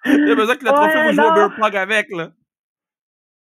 J'ai 0.07 0.35
besoin 0.35 0.57
que 0.57 0.65
le 0.65 0.71
trophée 0.71 1.03
vous 1.09 1.13
jouez 1.13 1.25
au 1.25 1.77
avec 1.77 2.07
là. 2.11 2.29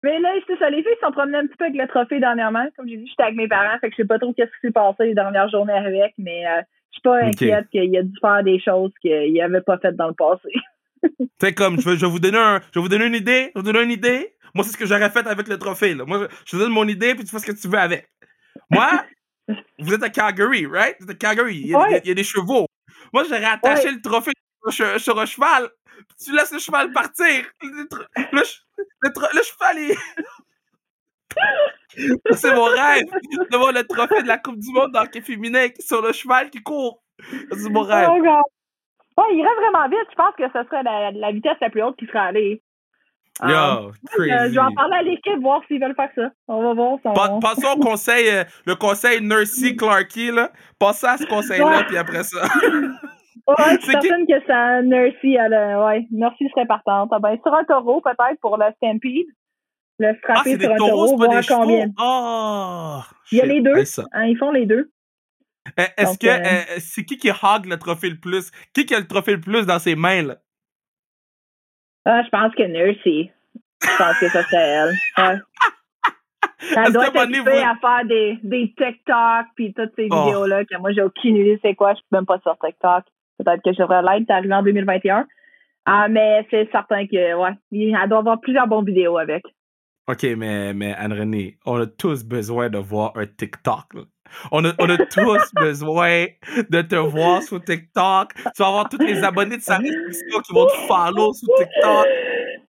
Mais 0.02 0.20
là, 0.20 0.30
c'est 0.48 0.58
ça. 0.58 0.70
Les 0.70 0.82
filles 0.82 0.96
se 0.96 1.06
sont 1.06 1.12
promenées 1.12 1.40
un 1.40 1.46
petit 1.46 1.58
peu 1.58 1.66
avec 1.66 1.76
le 1.76 1.88
trophée 1.88 2.20
dernièrement. 2.20 2.66
Comme 2.76 2.88
j'ai 2.88 2.98
dit, 2.98 3.08
j'étais 3.08 3.24
avec 3.24 3.36
mes 3.36 3.48
parents, 3.48 3.78
fait 3.80 3.90
que 3.90 3.96
je 3.98 4.02
sais 4.04 4.08
pas 4.08 4.18
trop 4.18 4.34
qu'est-ce 4.34 4.52
qui 4.52 4.68
s'est 4.68 4.72
passé 4.72 5.06
les 5.06 5.14
dernières 5.14 5.50
journées 5.50 5.74
avec, 5.74 6.14
mais 6.18 6.46
euh, 6.48 6.62
je 6.92 6.96
suis 6.96 7.02
pas 7.02 7.18
inquiète 7.24 7.70
qu'il 7.70 7.98
a 7.98 8.04
dû 8.04 8.14
faire 8.22 8.44
des 8.44 8.60
choses 8.60 8.92
qu'il 9.02 9.34
n'avait 9.34 9.62
pas 9.62 9.78
faites 9.78 9.98
dans 9.98 10.08
le 10.08 10.14
passé. 10.14 10.50
C'est 11.42 11.54
comme, 11.54 11.80
je 11.80 11.90
vais, 11.90 11.96
je 11.96 12.06
vais, 12.06 12.12
vous 12.12 12.20
donner 12.20 12.38
un, 12.38 12.60
je 12.74 12.80
vais 12.80 12.82
vous 12.82 12.90
donner 12.90 13.06
une 13.06 13.16
idée, 13.16 13.52
je 13.56 13.60
vais 13.60 13.66
vous 13.66 13.72
donner 13.72 13.84
une 13.84 13.92
idée. 13.92 14.36
Moi, 14.54 14.64
c'est 14.66 14.72
ce 14.72 14.78
que 14.78 14.86
j'aurais 14.86 15.10
fait 15.10 15.26
avec 15.28 15.48
le 15.48 15.58
trophée, 15.58 15.94
là. 15.94 16.06
Moi, 16.06 16.28
je, 16.46 16.52
te 16.52 16.58
donne 16.58 16.72
mon 16.72 16.88
idée, 16.88 17.16
puis 17.16 17.24
tu 17.24 17.32
fais 17.32 17.40
ce 17.40 17.46
que 17.46 17.52
tu 17.52 17.68
veux 17.68 17.78
avec. 17.78 18.10
Moi, 18.70 19.06
vous 19.80 19.94
êtes 19.94 20.04
à 20.04 20.10
Calgary, 20.10 20.66
right? 20.66 20.96
Vous 21.00 21.06
êtes 21.06 21.12
à 21.12 21.16
Calgary. 21.16 21.58
Il 21.58 21.68
y 21.68 21.76
a, 21.76 22.00
des 22.00 22.24
chevaux. 22.24 22.68
Moi, 23.14 23.24
j'aurais 23.24 23.46
attaché 23.46 23.92
le 23.92 24.02
trophée 24.02 24.32
sur, 24.70 25.00
sur, 25.00 25.20
un 25.20 25.26
cheval. 25.26 25.70
Tu 26.24 26.36
laisses 26.36 26.52
le 26.52 26.60
cheval 26.60 26.92
partir. 26.92 27.46
Le, 27.62 27.88
le, 28.32 28.44
le 29.34 29.42
cheval 29.44 29.78
est... 29.78 29.96
c'est 32.36 32.54
mon 32.54 32.66
rêve 32.66 33.06
de 33.52 33.58
voir 33.58 33.72
le 33.72 33.84
trophée 33.84 34.22
de 34.22 34.28
la 34.28 34.38
Coupe 34.38 34.60
du 34.60 34.72
Monde 34.72 34.92
dans 34.92 35.04
le 35.04 35.22
féminin 35.22 35.68
sur 35.80 36.02
le 36.02 36.12
cheval 36.12 36.50
qui 36.50 36.62
court. 36.62 37.04
C'est 37.52 37.70
mon 37.70 37.82
rêve. 37.82 38.10
Oh, 38.12 38.42
Ouais, 39.20 39.26
il 39.34 39.40
irait 39.40 39.56
vraiment 39.56 39.90
vite. 39.90 40.08
Je 40.10 40.16
pense 40.16 40.36
que 40.38 40.48
ce 40.48 40.64
serait 40.64 40.84
la, 40.84 41.32
vitesse 41.32 41.58
la 41.60 41.70
plus 41.70 41.84
haute 41.84 41.98
qui 41.98 42.06
serait 42.06 42.20
allée. 42.20 42.62
Yo, 43.42 43.50
um, 43.50 43.92
crazy. 44.12 44.50
je 44.50 44.54
vais 44.54 44.60
en 44.60 44.74
parler 44.74 44.96
à 44.96 45.04
l'équipe, 45.04 45.40
voir 45.42 45.62
s'ils 45.68 45.82
veulent 45.82 45.96
faire 45.96 46.10
ça. 46.16 46.30
On 46.48 46.62
va 46.62 46.74
voir. 46.74 46.98
Son... 47.04 47.40
passons 47.40 47.78
au 47.78 47.80
conseil, 47.80 48.30
euh, 48.30 48.44
le 48.66 48.76
conseil 48.76 49.22
Nursey 49.22 49.76
Clarky, 49.78 50.32
là. 50.32 50.52
Passons 50.78 51.08
à 51.08 51.18
ce 51.18 51.26
conseil-là, 51.26 51.84
puis 51.88 51.98
après 51.98 52.24
ça. 52.24 52.44
ouais, 52.44 53.78
c'est 53.82 53.92
certain 53.92 54.26
que 54.26 54.46
ça, 54.46 54.82
Nursey, 54.82 55.34
elle, 55.34 55.54
ouais, 55.54 56.06
Nursey 56.12 56.48
serait 56.54 56.66
partante. 56.66 57.10
Ah 57.14 57.20
ben, 57.20 57.38
sur 57.42 57.54
un 57.54 57.64
taureau, 57.64 58.02
peut-être, 58.02 58.40
pour 58.42 58.58
le 58.58 58.66
Stampede. 58.78 59.28
Le 60.00 60.14
frapper 60.24 60.56
ah, 60.56 60.62
sur 60.62 60.72
un 60.72 60.78
taureau, 60.78 61.18
voir 61.18 61.42
combien. 61.48 61.88
Oh, 62.02 63.00
il 63.34 63.38
y 63.38 63.42
a 63.42 63.46
les 63.46 63.62
deux. 63.62 63.84
Hein, 64.14 64.26
ils 64.26 64.38
font 64.38 64.52
les 64.52 64.66
deux. 64.66 64.90
Eh, 65.78 65.82
est-ce 65.98 66.18
que 66.18 66.28
euh, 66.28 66.40
euh, 66.40 66.80
c'est 66.80 67.06
qui 67.06 67.18
qui 67.18 67.30
hog 67.30 67.66
le 67.66 67.78
trophée 67.78 68.10
le 68.10 68.20
plus? 68.20 68.52
Qui 68.74 68.86
qui 68.86 68.96
a 68.96 69.00
le 69.00 69.08
trophée 69.08 69.34
le 69.34 69.42
plus 69.42 69.66
dans 69.66 69.80
ses 69.80 69.96
mains, 69.96 70.24
là? 70.24 70.38
Ah, 72.06 72.24
je 72.24 72.30
pense 72.30 72.54
que 72.56 72.64
Nursey. 72.64 73.32
Je 73.82 73.98
pense 73.98 74.18
que 74.20 74.30
ça 74.30 74.44
serait 74.44 74.58
elle. 74.58 74.94
Ouais. 75.18 75.40
Elle 76.76 76.94
doit 76.94 77.08
être 77.08 77.18
à 77.18 77.76
faire 77.80 78.06
des, 78.06 78.38
des 78.44 78.74
TikTok 78.78 79.46
puis 79.56 79.74
toutes 79.74 79.94
ces 79.96 80.08
oh. 80.12 80.26
vidéos-là 80.26 80.66
que 80.66 80.78
moi, 80.78 80.92
j'ai 80.92 81.02
aucune 81.02 81.38
idée 81.38 81.60
c'est 81.62 81.76
quoi. 81.76 81.94
Je 81.94 81.98
suis 81.98 82.08
même 82.12 82.26
pas 82.26 82.40
sur 82.40 82.58
TikTok. 82.58 83.06
Peut-être 83.38 83.64
que 83.64 83.72
je 83.72 83.78
devrais 83.78 84.02
l'être. 84.02 84.30
arrivé 84.30 84.54
en 84.54 84.64
2021. 84.64 85.28
Ah, 85.86 86.08
mais 86.10 86.46
c'est 86.52 86.70
certain 86.72 87.08
que, 87.08 87.36
ouais, 87.36 87.52
elle 87.72 88.10
doit 88.10 88.20
avoir 88.20 88.40
plusieurs 88.42 88.68
bonnes 88.68 88.86
vidéos 88.86 89.18
avec. 89.18 89.44
OK, 90.08 90.24
mais, 90.38 90.74
mais 90.74 90.94
Anne-Renée, 90.96 91.58
on 91.66 91.80
a 91.80 91.88
tous 91.88 92.26
besoin 92.26 92.70
de 92.70 92.78
voir 92.78 93.14
un 93.16 93.26
TikTok. 93.26 93.94
Là. 93.94 94.02
On 94.52 94.66
a, 94.66 94.74
on 94.80 94.90
a 94.90 94.98
tous 94.98 95.52
besoin 95.56 96.26
de 96.70 96.82
te 96.82 96.96
voir 96.96 97.42
sur 97.44 97.64
TikTok. 97.64 98.34
Tu 98.36 98.62
vas 98.62 98.68
avoir 98.68 98.90
tous 98.90 99.00
les 99.00 99.24
abonnés 99.24 99.58
de 99.58 99.62
sa 99.62 99.78
réflexion 99.78 100.40
qui 100.42 100.54
vont 100.54 100.68
te 100.68 100.78
follow 100.88 101.34
sur 101.34 101.48
TikTok. 101.56 102.08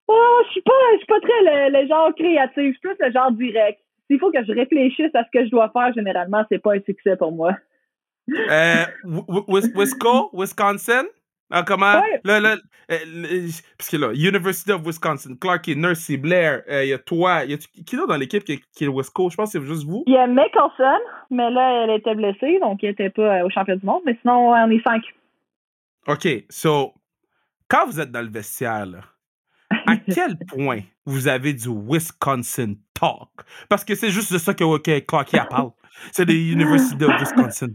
Oh, 0.07 0.41
je 0.45 0.51
suis 0.51 0.61
pas, 0.61 0.71
je 0.93 0.97
suis 0.97 1.07
pas 1.07 1.19
très 1.21 1.69
le, 1.69 1.87
genre 1.87 2.13
créatif. 2.15 2.55
Je 2.57 2.71
suis 2.71 2.79
plus 2.79 2.95
le 2.99 3.11
genre 3.11 3.31
direct. 3.31 3.79
S'il 4.07 4.19
faut 4.19 4.31
que 4.31 4.43
je 4.43 4.51
réfléchisse 4.51 5.13
à 5.15 5.23
ce 5.23 5.29
que 5.31 5.45
je 5.45 5.51
dois 5.51 5.69
faire, 5.69 5.93
généralement, 5.93 6.43
c'est 6.51 6.59
pas 6.59 6.73
un 6.73 6.81
succès 6.81 7.15
pour 7.15 7.31
moi. 7.31 7.55
Euh, 8.29 8.85
Wisco, 9.47 10.29
Wisconsin? 10.33 11.05
Ah, 11.51 11.63
comment? 11.63 12.01
Euh, 12.91 13.47
parce 13.77 13.89
que 13.89 13.97
là, 13.97 14.11
University 14.13 14.71
of 14.71 14.85
Wisconsin, 14.85 15.35
Clark 15.39 15.67
et 15.67 15.75
Nursey, 15.75 16.17
Blair, 16.17 16.61
il 16.67 16.73
euh, 16.73 16.85
y 16.85 16.93
a 16.93 16.97
toi. 16.97 17.45
Y 17.45 17.53
a, 17.53 17.57
qui 17.57 17.95
est 17.95 18.07
dans 18.07 18.17
l'équipe 18.17 18.43
qui, 18.43 18.61
qui, 18.73 18.85
est 18.85 19.13
Coast? 19.13 19.31
Je 19.31 19.37
pense 19.37 19.53
que 19.53 19.59
c'est 19.59 19.65
juste 19.65 19.85
vous. 19.85 20.03
Il 20.07 20.13
y 20.13 20.17
a 20.17 20.27
Mickelson, 20.27 20.99
mais 21.29 21.49
là, 21.51 21.83
elle 21.83 21.91
était 21.91 22.15
blessée, 22.15 22.59
donc 22.59 22.83
elle 22.83 22.89
n'était 22.89 23.09
pas 23.09 23.39
euh, 23.39 23.45
au 23.45 23.49
championnat 23.49 23.79
du 23.79 23.85
monde. 23.85 24.01
Mais 24.05 24.17
sinon, 24.21 24.49
on 24.49 24.69
est 24.69 24.83
cinq. 24.83 25.03
OK. 26.07 26.27
So, 26.49 26.93
quand 27.69 27.85
vous 27.85 27.99
êtes 27.99 28.11
dans 28.11 28.21
le 28.21 28.29
vestiaire, 28.31 28.85
là, 28.85 28.99
à 29.87 29.95
quel 30.13 30.37
point 30.37 30.81
vous 31.05 31.27
avez 31.27 31.53
du 31.53 31.69
Wisconsin 31.69 32.73
talk? 32.93 33.29
Parce 33.69 33.85
que 33.85 33.95
c'est 33.95 34.09
juste 34.09 34.33
de 34.33 34.37
ça 34.37 34.53
que, 34.53 34.77
que 34.79 34.99
Clarky 34.99 35.37
parle. 35.49 35.71
C'est 36.11 36.25
de 36.25 36.33
University 36.33 37.05
of 37.05 37.19
Wisconsin 37.19 37.67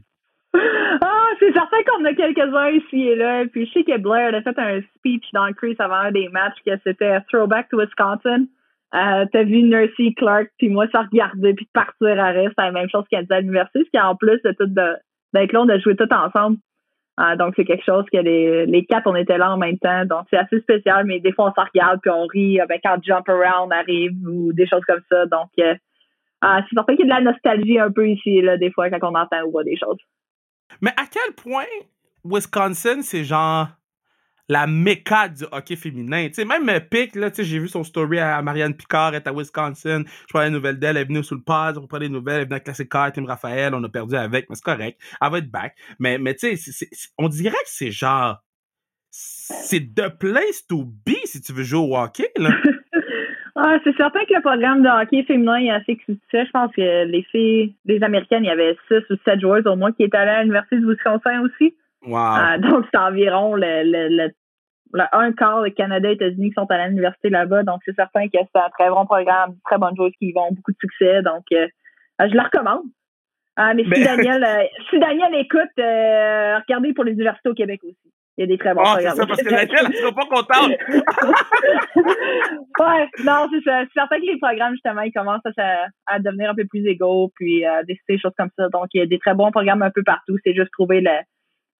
c'est 1.46 1.52
certain 1.52 1.76
qu'on 1.86 2.04
a 2.04 2.14
quelques-uns 2.14 2.70
ici 2.70 3.08
et 3.08 3.14
là. 3.14 3.44
Puis 3.46 3.66
je 3.66 3.72
sais 3.72 3.84
que 3.84 3.98
Blair 3.98 4.34
a 4.34 4.42
fait 4.42 4.58
un 4.58 4.80
speech 4.96 5.24
dans 5.32 5.46
le 5.46 5.54
avant 5.78 5.94
un 5.94 6.12
des 6.12 6.28
matchs 6.28 6.58
que 6.66 6.72
c'était 6.84 7.20
Throwback 7.32 7.68
to 7.68 7.78
Wisconsin. 7.78 8.46
euh, 8.94 9.26
t'as 9.32 9.42
vu 9.44 9.62
Nursey 9.62 10.14
Clark 10.16 10.48
puis 10.58 10.68
moi 10.68 10.86
ça 10.90 11.02
regarder 11.02 11.54
puis 11.54 11.68
partir 11.72 12.18
à 12.20 12.30
reste, 12.30 12.54
c'est 12.56 12.64
la 12.64 12.72
même 12.72 12.88
chose 12.88 13.04
qu'elle 13.10 13.22
disait 13.22 13.34
à 13.34 13.40
l'université, 13.40 13.84
ce 13.84 13.90
qui 13.90 14.00
en 14.00 14.16
plus 14.16 14.40
de 14.42 14.52
tout 14.52 14.66
d'être 14.66 15.52
là, 15.52 15.62
on 15.62 15.68
a 15.68 15.78
joué 15.78 15.96
tout 15.96 16.12
ensemble. 16.12 16.58
Euh, 17.18 17.36
donc 17.36 17.54
c'est 17.56 17.64
quelque 17.64 17.84
chose 17.84 18.04
que 18.12 18.18
les, 18.18 18.66
les 18.66 18.84
quatre 18.84 19.06
on 19.06 19.14
était 19.14 19.38
là 19.38 19.52
en 19.52 19.56
même 19.56 19.78
temps, 19.78 20.04
donc 20.04 20.26
c'est 20.30 20.36
assez 20.36 20.60
spécial, 20.60 21.06
mais 21.06 21.20
des 21.20 21.32
fois 21.32 21.52
on 21.56 21.60
se 21.60 21.66
regarde 21.66 22.00
puis 22.00 22.10
on 22.10 22.26
rit 22.26 22.58
quand 22.84 22.98
Jump 23.02 23.28
Around 23.28 23.72
arrive 23.72 24.12
ou 24.28 24.52
des 24.52 24.66
choses 24.66 24.84
comme 24.86 25.02
ça. 25.10 25.26
Donc 25.26 25.50
euh, 25.60 25.74
c'est 26.42 26.74
certain 26.74 26.96
qu'il 26.96 27.06
y 27.06 27.10
a 27.10 27.18
de 27.18 27.24
la 27.24 27.30
nostalgie 27.32 27.78
un 27.78 27.90
peu 27.90 28.08
ici 28.08 28.40
là 28.42 28.56
des 28.56 28.70
fois 28.70 28.90
quand 28.90 29.10
on 29.10 29.14
entend 29.14 29.42
ou 29.46 29.52
voit 29.52 29.64
des 29.64 29.76
choses. 29.76 29.98
Mais 30.80 30.92
à 30.96 31.06
quel 31.06 31.34
point 31.34 31.64
Wisconsin 32.24 33.02
c'est 33.02 33.24
genre 33.24 33.68
la 34.48 34.66
méca 34.66 35.28
du 35.28 35.44
hockey 35.50 35.76
féminin? 35.76 36.28
Même 36.38 36.80
Pic, 36.88 37.18
j'ai 37.38 37.58
vu 37.58 37.68
son 37.68 37.82
story 37.82 38.18
à 38.18 38.40
Marianne 38.42 38.74
Picard, 38.74 39.08
elle 39.08 39.22
est 39.22 39.28
à 39.28 39.32
Wisconsin. 39.32 40.04
Je 40.28 40.32
parlais 40.32 40.48
des 40.48 40.54
nouvelles 40.54 40.78
d'elle, 40.78 40.96
elle 40.96 41.02
est 41.02 41.06
venue 41.06 41.24
sous 41.24 41.34
le 41.34 41.42
pad, 41.42 41.78
on 41.78 41.86
parlait 41.86 42.08
des 42.08 42.14
nouvelles, 42.14 42.36
elle 42.36 42.42
est 42.42 42.46
venue 42.46 42.56
à 42.56 42.60
Classic 42.60 42.88
Car, 42.88 43.12
Tim 43.12 43.26
Raphaël, 43.26 43.74
on 43.74 43.82
a 43.82 43.88
perdu 43.88 44.16
avec, 44.16 44.48
mais 44.48 44.54
c'est 44.54 44.64
correct. 44.64 45.00
Elle 45.20 45.30
va 45.30 45.38
être 45.38 45.50
back. 45.50 45.76
Mais, 45.98 46.18
mais 46.18 46.34
tu 46.34 46.56
sais, 46.56 46.88
on 47.18 47.28
dirait 47.28 47.52
que 47.52 47.70
c'est 47.70 47.90
genre, 47.90 48.42
c'est 49.10 49.94
the 49.94 50.08
place 50.08 50.66
to 50.68 50.84
be 50.84 51.16
si 51.24 51.40
tu 51.40 51.52
veux 51.52 51.64
jouer 51.64 51.80
au 51.80 51.96
hockey, 51.96 52.30
là. 52.36 52.50
Ah, 53.58 53.78
c'est 53.84 53.96
certain 53.96 54.20
que 54.26 54.34
le 54.34 54.42
programme 54.42 54.82
de 54.82 54.88
hockey 54.88 55.22
féminin 55.22 55.56
est 55.56 55.70
assez 55.70 55.98
succès. 56.04 56.44
Je 56.44 56.50
pense 56.50 56.70
que 56.72 57.04
les 57.06 57.22
filles, 57.22 57.74
les 57.86 58.02
Américaines, 58.02 58.44
il 58.44 58.48
y 58.48 58.50
avait 58.50 58.76
six 58.86 59.02
ou 59.08 59.16
sept 59.24 59.40
joueuses 59.40 59.66
au 59.66 59.76
moins 59.76 59.92
qui 59.92 60.02
étaient 60.02 60.18
allées 60.18 60.30
à 60.30 60.42
l'Université 60.42 60.76
du 60.76 60.86
Wisconsin 60.90 61.40
aussi. 61.40 61.74
Wow. 62.06 62.58
donc, 62.58 62.84
c'est 62.92 62.98
environ 62.98 63.54
le, 63.54 63.82
le, 63.82 64.08
le, 64.92 65.04
un 65.10 65.32
quart 65.32 65.62
de 65.62 65.68
Canada 65.70 66.10
et 66.10 66.12
États-Unis 66.12 66.50
qui 66.50 66.54
sont 66.54 66.70
à 66.70 66.86
l'université 66.86 67.30
là-bas. 67.30 67.62
Donc, 67.62 67.80
c'est 67.86 67.96
certain 67.96 68.28
que 68.28 68.36
c'est 68.36 68.60
un 68.60 68.68
très 68.78 68.90
bon 68.90 69.06
programme, 69.06 69.54
très 69.64 69.78
bonnes 69.78 69.96
joueuses 69.96 70.12
qui 70.18 70.32
vont, 70.32 70.52
beaucoup 70.52 70.72
de 70.72 70.78
succès. 70.78 71.22
Donc, 71.22 71.44
euh, 71.52 71.66
euh, 72.20 72.28
je 72.30 72.36
la 72.36 72.42
recommande. 72.42 72.84
Ah, 73.56 73.72
mais 73.72 73.84
si 73.84 74.04
Daniel, 74.04 74.46
si 74.90 74.98
Daniel 74.98 75.34
écoute, 75.34 75.72
regardez 75.78 76.92
pour 76.92 77.04
les 77.04 77.12
universités 77.12 77.48
au 77.48 77.54
Québec 77.54 77.80
aussi. 77.84 78.12
Il 78.38 78.42
y 78.42 78.44
a 78.44 78.46
des 78.46 78.58
très 78.58 78.74
bons 78.74 78.82
oh, 78.82 78.92
programmes. 78.92 79.14
C'est 79.14 79.20
ça, 79.20 79.26
parce 79.26 79.42
que 79.42 79.48
Daniel, 79.48 79.86
elle 79.86 79.94
sera 79.94 80.12
pas 80.12 80.26
contente. 80.26 80.70
ouais, 82.80 83.08
non, 83.24 83.48
c'est 83.50 83.62
ça. 83.64 83.84
C'est 83.84 83.94
certain 83.94 84.18
que 84.18 84.26
les 84.26 84.36
programmes, 84.38 84.74
justement, 84.74 85.00
ils 85.02 85.12
commencent 85.12 85.40
à, 85.56 85.86
à 86.06 86.18
devenir 86.18 86.50
un 86.50 86.54
peu 86.54 86.66
plus 86.66 86.86
égaux, 86.86 87.32
puis 87.34 87.64
à 87.64 87.82
décider 87.82 88.16
des 88.16 88.18
choses 88.18 88.34
comme 88.36 88.50
ça. 88.58 88.68
Donc, 88.68 88.88
il 88.92 88.98
y 88.98 89.02
a 89.02 89.06
des 89.06 89.18
très 89.18 89.32
bons 89.34 89.50
programmes 89.50 89.80
un 89.82 89.90
peu 89.90 90.02
partout. 90.02 90.36
C'est 90.44 90.54
juste 90.54 90.70
trouver 90.72 91.00
le, 91.00 91.16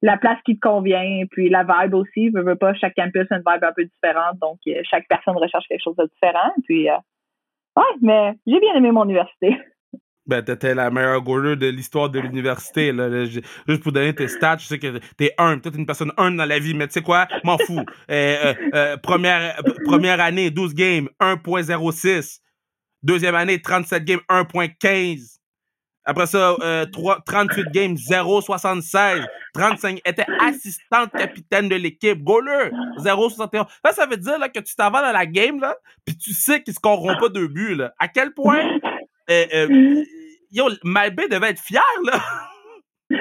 la 0.03 0.17
place 0.17 0.39
qui 0.45 0.57
te 0.57 0.61
convient, 0.61 1.25
puis 1.31 1.49
la 1.49 1.65
vibe 1.65 1.95
aussi. 1.95 2.31
Je 2.35 2.41
veux 2.41 2.57
pas, 2.57 2.75
chaque 2.75 2.95
campus 2.95 3.27
a 3.31 3.37
une 3.37 3.43
vibe 3.47 3.65
un 3.65 3.73
peu 3.73 3.85
différente, 3.85 4.39
donc 4.41 4.59
euh, 4.69 4.81
chaque 4.85 5.07
personne 5.09 5.37
recherche 5.37 5.67
quelque 5.69 5.83
chose 5.83 5.97
de 5.97 6.07
différent. 6.07 6.53
Puis, 6.65 6.89
euh, 6.89 6.97
ouais, 7.77 7.97
mais 8.03 8.35
j'ai 8.47 8.61
bien 8.61 8.75
aimé 8.75 8.93
mon 8.93 9.05
université. 9.05 9.59
Ben, 10.27 10.43
t'étais 10.43 10.75
la 10.75 10.91
meilleure 10.91 11.23
goaler 11.23 11.55
de 11.57 11.69
l'histoire 11.69 12.11
de 12.11 12.19
l'université. 12.19 12.91
Là. 12.91 13.25
Juste 13.27 13.83
pour 13.83 13.93
donner 13.93 14.15
tes 14.15 14.27
stats, 14.27 14.57
je 14.59 14.67
sais 14.67 14.79
que 14.79 14.99
t'es 15.17 15.33
un, 15.39 15.59
peut-être 15.59 15.79
une 15.79 15.87
personne 15.87 16.13
un 16.17 16.33
dans 16.33 16.45
la 16.45 16.59
vie, 16.59 16.75
mais 16.75 16.89
tu 16.89 16.95
sais 16.95 17.03
quoi? 17.03 17.29
M'en 17.45 17.59
fous. 17.59 17.85
Euh, 18.11 18.97
première, 18.99 19.63
première 19.85 20.21
année, 20.21 20.51
12 20.51 20.75
games, 20.75 21.09
1.06. 21.21 22.41
Deuxième 23.03 23.37
année, 23.37 23.63
37 23.63 24.05
games, 24.05 24.21
1.15. 24.29 25.37
Après 26.07 26.27
ça, 26.27 26.57
euh, 26.61 26.87
3, 26.87 27.23
38 27.27 27.67
games, 27.73 27.97
0,76. 27.97 29.27
35, 29.55 30.01
était 30.05 30.25
assistante 30.41 31.11
capitaine 31.11 31.69
de 31.69 31.75
l'équipe. 31.75 32.23
Goaler, 32.23 32.71
0,61. 32.99 33.67
Ça, 33.85 33.93
ça 33.93 34.07
veut 34.07 34.17
dire 34.17 34.39
là, 34.39 34.49
que 34.49 34.61
tu 34.61 34.75
t'en 34.77 34.91
vas 34.91 35.03
dans 35.03 35.13
la 35.13 35.27
game, 35.27 35.61
là, 35.61 35.77
puis 36.05 36.17
tu 36.17 36.33
sais 36.33 36.63
qu'ils 36.63 36.75
scoreront 36.75 37.17
pas 37.19 37.29
deux 37.29 37.49
buts. 37.49 37.75
Là. 37.75 37.93
À 37.99 38.07
quel 38.07 38.33
point 38.33 38.79
euh, 39.29 39.45
euh, 39.53 40.05
yo, 40.57 40.69
Malbé 40.83 41.29
devait 41.29 41.51
être 41.51 41.63
fier, 41.63 41.83
là. 42.05 42.19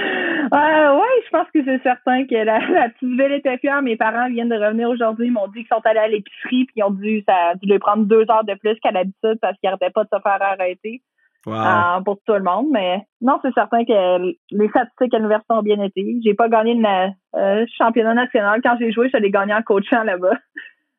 Euh, 0.53 0.95
oui, 0.95 1.23
je 1.25 1.29
pense 1.31 1.47
que 1.53 1.63
c'est 1.65 1.81
certain 1.81 2.25
que 2.27 2.35
la, 2.35 2.59
petite 2.89 3.09
ville 3.09 3.31
était 3.31 3.57
fière. 3.57 3.81
Mes 3.81 3.97
parents 3.97 4.29
viennent 4.29 4.49
de 4.49 4.55
revenir 4.55 4.89
aujourd'hui. 4.89 5.27
Ils 5.27 5.31
m'ont 5.31 5.47
dit 5.47 5.65
qu'ils 5.65 5.67
sont 5.67 5.81
allés 5.85 5.99
à 5.99 6.07
l'épicerie 6.07 6.65
puis 6.65 6.75
ils 6.75 6.83
ont 6.83 6.91
dû, 6.91 7.23
ça 7.27 7.33
a 7.49 7.55
dû 7.55 7.79
prendre 7.79 8.05
deux 8.05 8.25
heures 8.29 8.43
de 8.43 8.53
plus 8.53 8.79
qu'à 8.79 8.91
l'habitude 8.91 9.39
parce 9.41 9.57
qu'ils 9.57 9.69
n'arrêtaient 9.69 9.89
pas 9.89 10.03
de 10.03 10.09
se 10.13 10.21
faire 10.21 10.41
arrêter. 10.41 11.01
Euh, 11.47 12.01
pour 12.03 12.17
tout 12.25 12.33
le 12.33 12.43
monde. 12.43 12.67
Mais 12.71 13.01
non, 13.21 13.39
c'est 13.43 13.53
certain 13.53 13.85
que 13.85 14.33
les 14.51 14.69
statistiques 14.69 15.13
à 15.13 15.17
l'université 15.17 15.53
ont 15.53 15.61
bien 15.61 15.81
été. 15.83 16.17
J'ai 16.23 16.33
pas 16.33 16.49
gagné 16.49 16.73
le 16.73 17.09
euh, 17.35 17.65
championnat 17.77 18.15
national. 18.15 18.61
Quand 18.63 18.77
j'ai 18.79 18.91
joué, 18.91 19.09
je 19.13 19.17
l'ai 19.17 19.29
gagné 19.29 19.53
en 19.53 19.61
coachant 19.61 20.03
là-bas. 20.03 20.33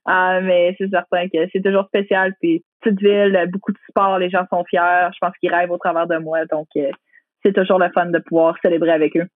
Euh, 0.09 0.40
mais 0.40 0.72
c'est 0.79 0.88
certain 0.88 1.27
que 1.27 1.49
c'est 1.53 1.61
toujours 1.61 1.87
spécial. 1.87 2.33
Puis 2.40 2.62
petite 2.80 3.00
ville, 3.00 3.48
beaucoup 3.52 3.72
de 3.72 3.78
sport, 3.88 4.18
les 4.18 4.30
gens 4.30 4.46
sont 4.50 4.64
fiers. 4.64 5.10
Je 5.12 5.18
pense 5.20 5.36
qu'ils 5.38 5.52
rêvent 5.52 5.70
au 5.70 5.78
travers 5.78 6.06
de 6.06 6.18
moi. 6.18 6.44
Donc 6.46 6.68
c'est 7.42 7.52
toujours 7.52 7.78
le 7.78 7.90
fun 7.92 8.06
de 8.06 8.18
pouvoir 8.18 8.56
célébrer 8.62 8.92
avec 8.92 9.16
eux. 9.16 9.26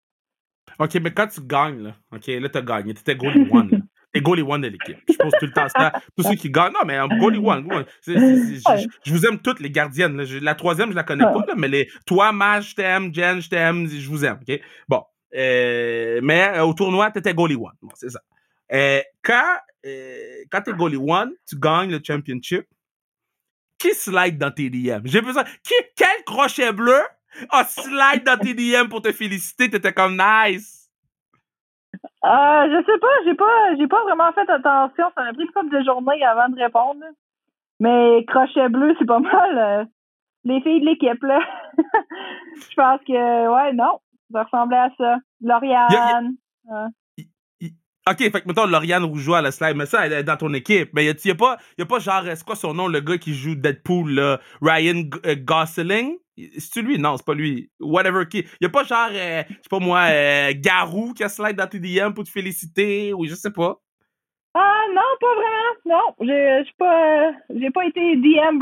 OK, 0.78 0.94
mais 1.02 1.10
quand 1.10 1.26
tu 1.26 1.40
gagnes, 1.42 1.82
là, 1.82 1.94
OK, 2.12 2.26
là, 2.26 2.48
t'as 2.48 2.62
gagné. 2.62 2.94
T'étais 2.94 3.16
goal 3.16 3.46
one. 3.50 3.82
et 4.14 4.20
goalie 4.20 4.42
one 4.42 4.62
de 4.62 4.68
l'équipe. 4.68 4.98
Je 5.08 5.16
pose 5.16 5.32
tout 5.38 5.46
le 5.46 5.52
temps 5.52 5.68
ça. 5.68 5.92
Tous 6.16 6.24
ceux 6.24 6.34
qui 6.34 6.50
gagnent, 6.50 6.72
non, 6.72 6.80
mais 6.86 6.98
goalie 7.18 7.38
one. 7.38 7.66
je, 8.06 9.12
vous 9.12 9.26
aime 9.26 9.38
toutes, 9.40 9.60
les 9.60 9.70
gardiennes. 9.70 10.20
La 10.42 10.54
troisième, 10.54 10.90
je 10.90 10.96
la 10.96 11.02
connais 11.02 11.24
pas, 11.24 11.44
mais 11.56 11.68
les, 11.68 11.88
toi, 12.06 12.32
Maj, 12.32 12.70
je 12.70 12.74
t'aime, 12.76 13.14
Jen, 13.14 13.40
je 13.40 13.48
t'aime, 13.48 13.86
je 13.86 14.08
vous 14.08 14.24
aime. 14.24 14.38
OK? 14.48 14.60
Bon. 14.88 15.02
Euh, 15.36 16.20
mais 16.24 16.58
euh, 16.58 16.64
au 16.64 16.74
tournoi, 16.74 17.10
t'étais 17.12 17.34
goalie 17.34 17.54
one. 17.54 17.70
Bon, 17.80 17.90
c'est 17.94 18.10
ça. 18.10 18.20
Euh, 18.72 19.00
quand, 19.22 19.56
quand 20.50 20.62
t'es 20.62 20.72
goalie 20.72 20.96
one, 20.96 21.32
tu 21.48 21.56
gagnes 21.56 21.90
le 21.90 22.00
championship. 22.02 22.66
Qui 23.80 23.94
slide 23.94 24.36
dans 24.36 24.50
tes 24.50 24.68
DM? 24.68 25.00
J'ai 25.06 25.22
besoin. 25.22 25.42
Qui, 25.64 25.74
quel 25.96 26.22
crochet 26.26 26.70
bleu 26.72 27.00
a 27.48 27.64
slide 27.64 28.24
dans 28.24 28.36
tes 28.36 28.52
DM 28.52 28.88
pour 28.90 29.00
te 29.00 29.10
féliciter? 29.10 29.70
T'étais 29.70 29.94
comme 29.94 30.18
nice. 30.18 30.90
Euh, 32.22 32.28
je 32.28 32.84
sais 32.84 32.98
pas, 32.98 33.08
j'ai 33.24 33.34
pas 33.34 33.76
j'ai 33.78 33.86
pas 33.88 34.02
vraiment 34.02 34.30
fait 34.32 34.48
attention. 34.50 35.06
Ça 35.14 35.24
m'a 35.24 35.32
pris 35.32 35.44
une 35.44 35.50
couple 35.50 35.76
de 35.76 35.82
journées 35.82 36.22
avant 36.22 36.50
de 36.50 36.60
répondre. 36.60 37.04
Mais 37.80 38.24
crochet 38.26 38.68
bleu, 38.68 38.94
c'est 38.98 39.06
pas 39.06 39.18
mal. 39.18 39.58
Euh, 39.58 39.84
les 40.44 40.60
filles 40.60 40.80
de 40.80 40.86
l'équipe, 40.86 41.22
là. 41.22 41.40
je 41.78 42.74
pense 42.76 43.00
que 43.06 43.48
ouais, 43.48 43.72
non. 43.72 44.00
Ça 44.30 44.44
ressemblait 44.44 44.76
à 44.76 44.90
ça. 44.98 45.16
Lauriane. 45.40 46.36
OK, 48.08 48.18
fait 48.18 48.40
que 48.40 48.48
mettons 48.48 48.66
Lauriane 48.66 49.04
Rougeau 49.04 49.34
à 49.34 49.42
la 49.42 49.52
slide, 49.52 49.76
mais 49.76 49.86
ça, 49.86 50.06
elle 50.06 50.12
est 50.14 50.24
dans 50.24 50.36
ton 50.36 50.52
équipe. 50.54 50.90
Mais 50.94 51.04
y 51.04 51.10
a, 51.10 51.34
pas, 51.34 51.58
y 51.78 51.82
a 51.82 51.86
pas 51.86 51.98
genre, 51.98 52.22
c'est 52.24 52.44
quoi 52.44 52.56
son 52.56 52.72
nom, 52.72 52.88
le 52.88 53.00
gars 53.00 53.18
qui 53.18 53.34
joue 53.34 53.54
Deadpool, 53.54 54.12
là? 54.12 54.40
Ryan 54.62 55.04
euh, 55.26 55.36
Gosling? 55.36 56.16
C'est 56.58 56.80
lui? 56.80 56.98
Non, 56.98 57.16
c'est 57.18 57.26
pas 57.26 57.34
lui. 57.34 57.70
Whatever 57.78 58.26
qui. 58.26 58.46
Y 58.60 58.66
a 58.66 58.68
pas 58.70 58.84
genre, 58.84 59.10
euh, 59.12 59.42
je 59.48 59.54
sais 59.54 59.68
pas 59.68 59.78
moi, 59.78 60.06
euh, 60.10 60.52
Garou 60.56 61.12
qui 61.12 61.22
a 61.24 61.28
slide 61.28 61.56
dans 61.56 61.66
tes 61.66 61.78
DM 61.78 62.12
pour 62.14 62.24
te 62.24 62.30
féliciter 62.30 63.12
ou 63.12 63.26
je 63.26 63.34
sais 63.34 63.50
pas? 63.50 63.78
Ah 64.54 64.82
non, 64.92 65.02
pas 65.20 65.34
vraiment. 65.34 65.60
Non, 65.84 66.26
j'ai 66.26 66.72
pas, 66.78 67.32
j'ai 67.54 67.70
pas 67.70 67.84
été 67.84 68.16
DM 68.16 68.58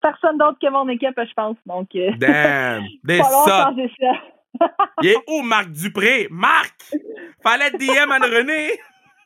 personne 0.00 0.38
d'autre 0.38 0.58
que 0.60 0.70
mon 0.70 0.88
équipe, 0.88 1.14
je 1.16 1.34
pense. 1.34 1.56
Donc. 1.66 1.88
Euh, 1.94 2.10
Damn, 2.16 2.84
des 3.04 3.18
ça. 3.18 3.72
Il 5.02 5.08
est 5.08 5.16
où 5.28 5.42
Marc 5.42 5.70
Dupré? 5.70 6.28
Marc! 6.30 6.92
Fallait 7.42 7.70
DM 7.70 8.10
Anne-René! 8.10 8.70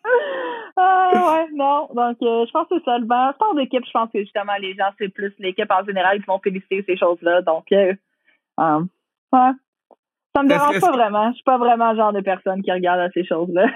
ah 0.76 1.10
ouais, 1.14 1.46
non. 1.54 1.88
Donc, 1.94 2.16
euh, 2.22 2.44
je 2.46 2.50
pense 2.52 2.68
que 2.68 2.78
c'est 2.78 2.84
ça. 2.84 2.98
Le 2.98 3.06
sport 3.06 3.54
d'équipe, 3.54 3.84
je 3.86 3.90
pense 3.90 4.10
que 4.12 4.20
justement, 4.20 4.52
les 4.60 4.74
gens, 4.74 4.90
c'est 4.98 5.08
plus 5.08 5.32
l'équipe 5.38 5.70
en 5.70 5.84
général 5.84 6.20
qui 6.20 6.26
vont 6.26 6.38
féliciter 6.38 6.84
ces 6.86 6.96
choses-là. 6.96 7.42
Donc, 7.42 7.64
euh, 7.72 7.94
euh, 8.60 8.80
ouais. 9.32 9.50
Ça 10.36 10.42
me 10.42 10.48
dérange 10.48 10.80
pas 10.80 10.92
vraiment. 10.92 11.30
Je 11.30 11.34
suis 11.36 11.44
pas 11.44 11.58
vraiment 11.58 11.92
le 11.92 11.96
genre 11.96 12.12
de 12.12 12.20
personne 12.20 12.62
qui 12.62 12.72
regarde 12.72 13.10
ces 13.14 13.24
choses-là. 13.24 13.66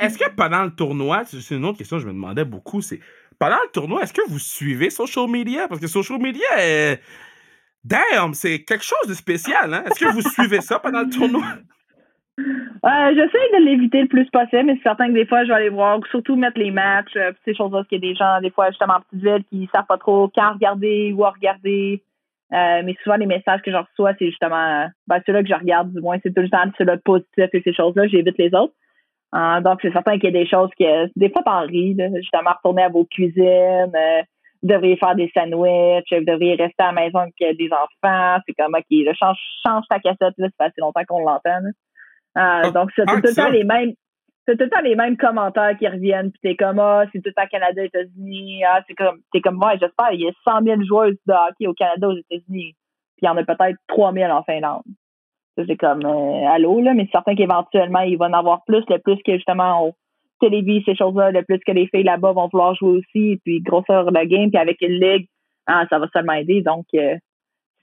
Est-ce 0.00 0.16
que 0.18 0.30
pendant 0.34 0.64
le 0.64 0.74
tournoi, 0.74 1.24
c'est 1.24 1.54
une 1.54 1.64
autre 1.66 1.78
question 1.78 1.98
que 1.98 2.02
je 2.02 2.08
me 2.08 2.14
demandais 2.14 2.44
beaucoup, 2.46 2.80
c'est 2.80 3.00
pendant 3.38 3.58
le 3.62 3.70
tournoi, 3.70 4.02
est-ce 4.02 4.14
que 4.14 4.26
vous 4.28 4.38
suivez 4.38 4.88
social 4.88 5.28
media? 5.28 5.68
Parce 5.68 5.80
que 5.80 5.86
social 5.86 6.18
media, 6.18 6.46
est... 6.58 7.00
damn, 7.86 8.34
c'est 8.34 8.64
quelque 8.64 8.84
chose 8.84 9.08
de 9.08 9.14
spécial. 9.14 9.72
Hein? 9.72 9.84
Est-ce 9.86 10.00
que 10.00 10.12
vous 10.12 10.22
suivez 10.22 10.60
ça 10.60 10.78
pendant 10.78 11.02
le 11.02 11.10
tournoi? 11.10 11.42
Euh, 12.38 13.14
J'essaie 13.14 13.58
de 13.58 13.64
l'éviter 13.64 14.02
le 14.02 14.08
plus 14.08 14.28
possible, 14.28 14.64
mais 14.64 14.74
c'est 14.76 14.82
certain 14.82 15.08
que 15.08 15.14
des 15.14 15.24
fois, 15.24 15.42
je 15.44 15.48
vais 15.48 15.54
aller 15.54 15.68
voir, 15.70 15.98
surtout 16.10 16.36
mettre 16.36 16.58
les 16.58 16.70
matchs, 16.70 17.16
euh, 17.16 17.32
ces 17.46 17.54
choses-là, 17.54 17.78
parce 17.78 17.88
qu'il 17.88 18.04
y 18.04 18.06
a 18.06 18.10
des 18.10 18.14
gens, 18.14 18.40
des 18.42 18.50
fois, 18.50 18.68
justement, 18.68 18.96
en 18.96 19.00
petite 19.00 19.24
ville, 19.24 19.42
qui 19.48 19.68
savent 19.74 19.86
pas 19.88 19.96
trop 19.96 20.30
quand 20.34 20.52
regarder, 20.52 21.14
où 21.16 21.22
regarder. 21.22 22.02
Euh, 22.52 22.82
mais 22.84 22.94
souvent, 23.02 23.16
les 23.16 23.24
messages 23.24 23.62
que 23.62 23.72
je 23.72 23.76
reçois, 23.76 24.12
c'est 24.18 24.26
justement, 24.26 24.86
ben, 25.06 25.20
ceux-là 25.24 25.42
que 25.42 25.48
je 25.48 25.54
regarde, 25.54 25.94
du 25.94 26.00
moins, 26.02 26.18
c'est 26.22 26.34
tout 26.34 26.42
le 26.42 26.50
temps 26.50 26.70
ceux-là 26.76 26.98
positifs 26.98 27.54
et 27.54 27.62
ces 27.62 27.72
choses-là, 27.72 28.06
j'évite 28.06 28.36
les 28.36 28.54
autres. 28.54 28.74
Donc, 29.32 29.78
c'est 29.80 29.92
certain 29.92 30.18
qu'il 30.18 30.24
y 30.24 30.36
a 30.36 30.42
des 30.42 30.46
choses 30.46 30.70
que, 30.78 31.08
des 31.18 31.30
fois, 31.30 31.42
t'en 31.42 31.62
ris, 31.62 31.96
justement, 32.16 32.50
retourner 32.58 32.82
à 32.82 32.90
vos 32.90 33.06
cuisines, 33.06 33.92
vous 34.66 34.72
devriez 34.72 34.96
faire 34.96 35.14
des 35.14 35.30
sandwichs, 35.34 36.12
vous 36.12 36.24
devriez 36.24 36.56
rester 36.56 36.82
à 36.82 36.92
la 36.92 37.00
maison 37.00 37.18
avec 37.20 37.34
des 37.38 37.70
enfants, 37.72 38.42
c'est 38.46 38.54
comme, 38.54 38.74
OK, 38.74 38.84
là, 38.90 39.12
change, 39.14 39.38
change 39.64 39.84
ta 39.88 39.98
cassette, 40.00 40.34
là, 40.36 40.48
ça 40.48 40.50
fait 40.58 40.64
assez 40.64 40.80
longtemps 40.80 41.04
qu'on 41.06 41.20
l'entend, 41.20 41.60
euh, 42.36 42.70
donc, 42.70 42.90
c'est 42.94 43.06
tout 43.06 43.16
le 43.22 43.34
temps 43.34 43.48
les 43.48 43.64
mêmes. 43.64 43.92
c'est 44.46 44.56
tout 44.56 44.64
le 44.64 44.70
temps 44.70 44.82
les 44.82 44.94
mêmes 44.94 45.16
commentaires 45.16 45.76
qui 45.78 45.88
reviennent. 45.88 46.30
Puis 46.30 46.40
t'es 46.42 46.56
comme, 46.56 46.78
ah, 46.78 47.04
c'est 47.12 47.20
tout 47.20 47.30
le 47.30 47.32
temps 47.32 47.48
Canada, 47.50 47.82
États-Unis. 47.82 48.62
Ah, 48.64 48.82
c'est 48.86 48.94
comme, 48.94 49.18
t'es 49.32 49.40
comme, 49.40 49.58
ouais, 49.62 49.78
j'espère, 49.80 50.12
il 50.12 50.20
y 50.20 50.28
a 50.28 50.32
100 50.46 50.62
000 50.62 50.82
joueurs 50.84 51.10
de 51.10 51.32
hockey 51.32 51.66
au 51.66 51.74
Canada, 51.74 52.08
aux 52.08 52.16
États-Unis. 52.16 52.74
Puis 53.16 53.22
il 53.22 53.26
y 53.26 53.28
en 53.28 53.36
a 53.36 53.44
peut-être 53.44 53.78
3 53.88 54.12
000 54.12 54.30
en 54.30 54.42
Finlande. 54.42 54.82
C'est 55.56 55.76
comme, 55.76 56.04
euh, 56.04 56.48
allô, 56.48 56.82
là, 56.82 56.92
mais 56.92 57.04
c'est 57.06 57.12
certain 57.12 57.34
qu'éventuellement, 57.34 58.00
il 58.00 58.18
va 58.18 58.26
en 58.26 58.34
avoir 58.34 58.62
plus, 58.66 58.84
le 58.90 58.98
plus 58.98 59.16
que 59.24 59.36
justement, 59.36 59.86
on 59.86 59.94
télévise 60.40 60.82
ces 60.84 60.96
choses-là, 60.96 61.30
le 61.30 61.42
plus 61.42 61.58
que 61.66 61.72
les 61.72 61.86
filles 61.88 62.04
là-bas 62.04 62.32
vont 62.32 62.48
vouloir 62.48 62.74
jouer 62.74 62.98
aussi, 62.98 63.40
puis 63.44 63.60
grosseur 63.60 64.06
de 64.06 64.24
game, 64.24 64.50
puis 64.50 64.58
avec 64.58 64.80
une 64.80 65.00
ligue, 65.00 65.28
ah, 65.66 65.84
ça 65.90 65.98
va 65.98 66.06
seulement 66.12 66.34
aider. 66.34 66.62
Donc, 66.62 66.86
euh, 66.94 67.16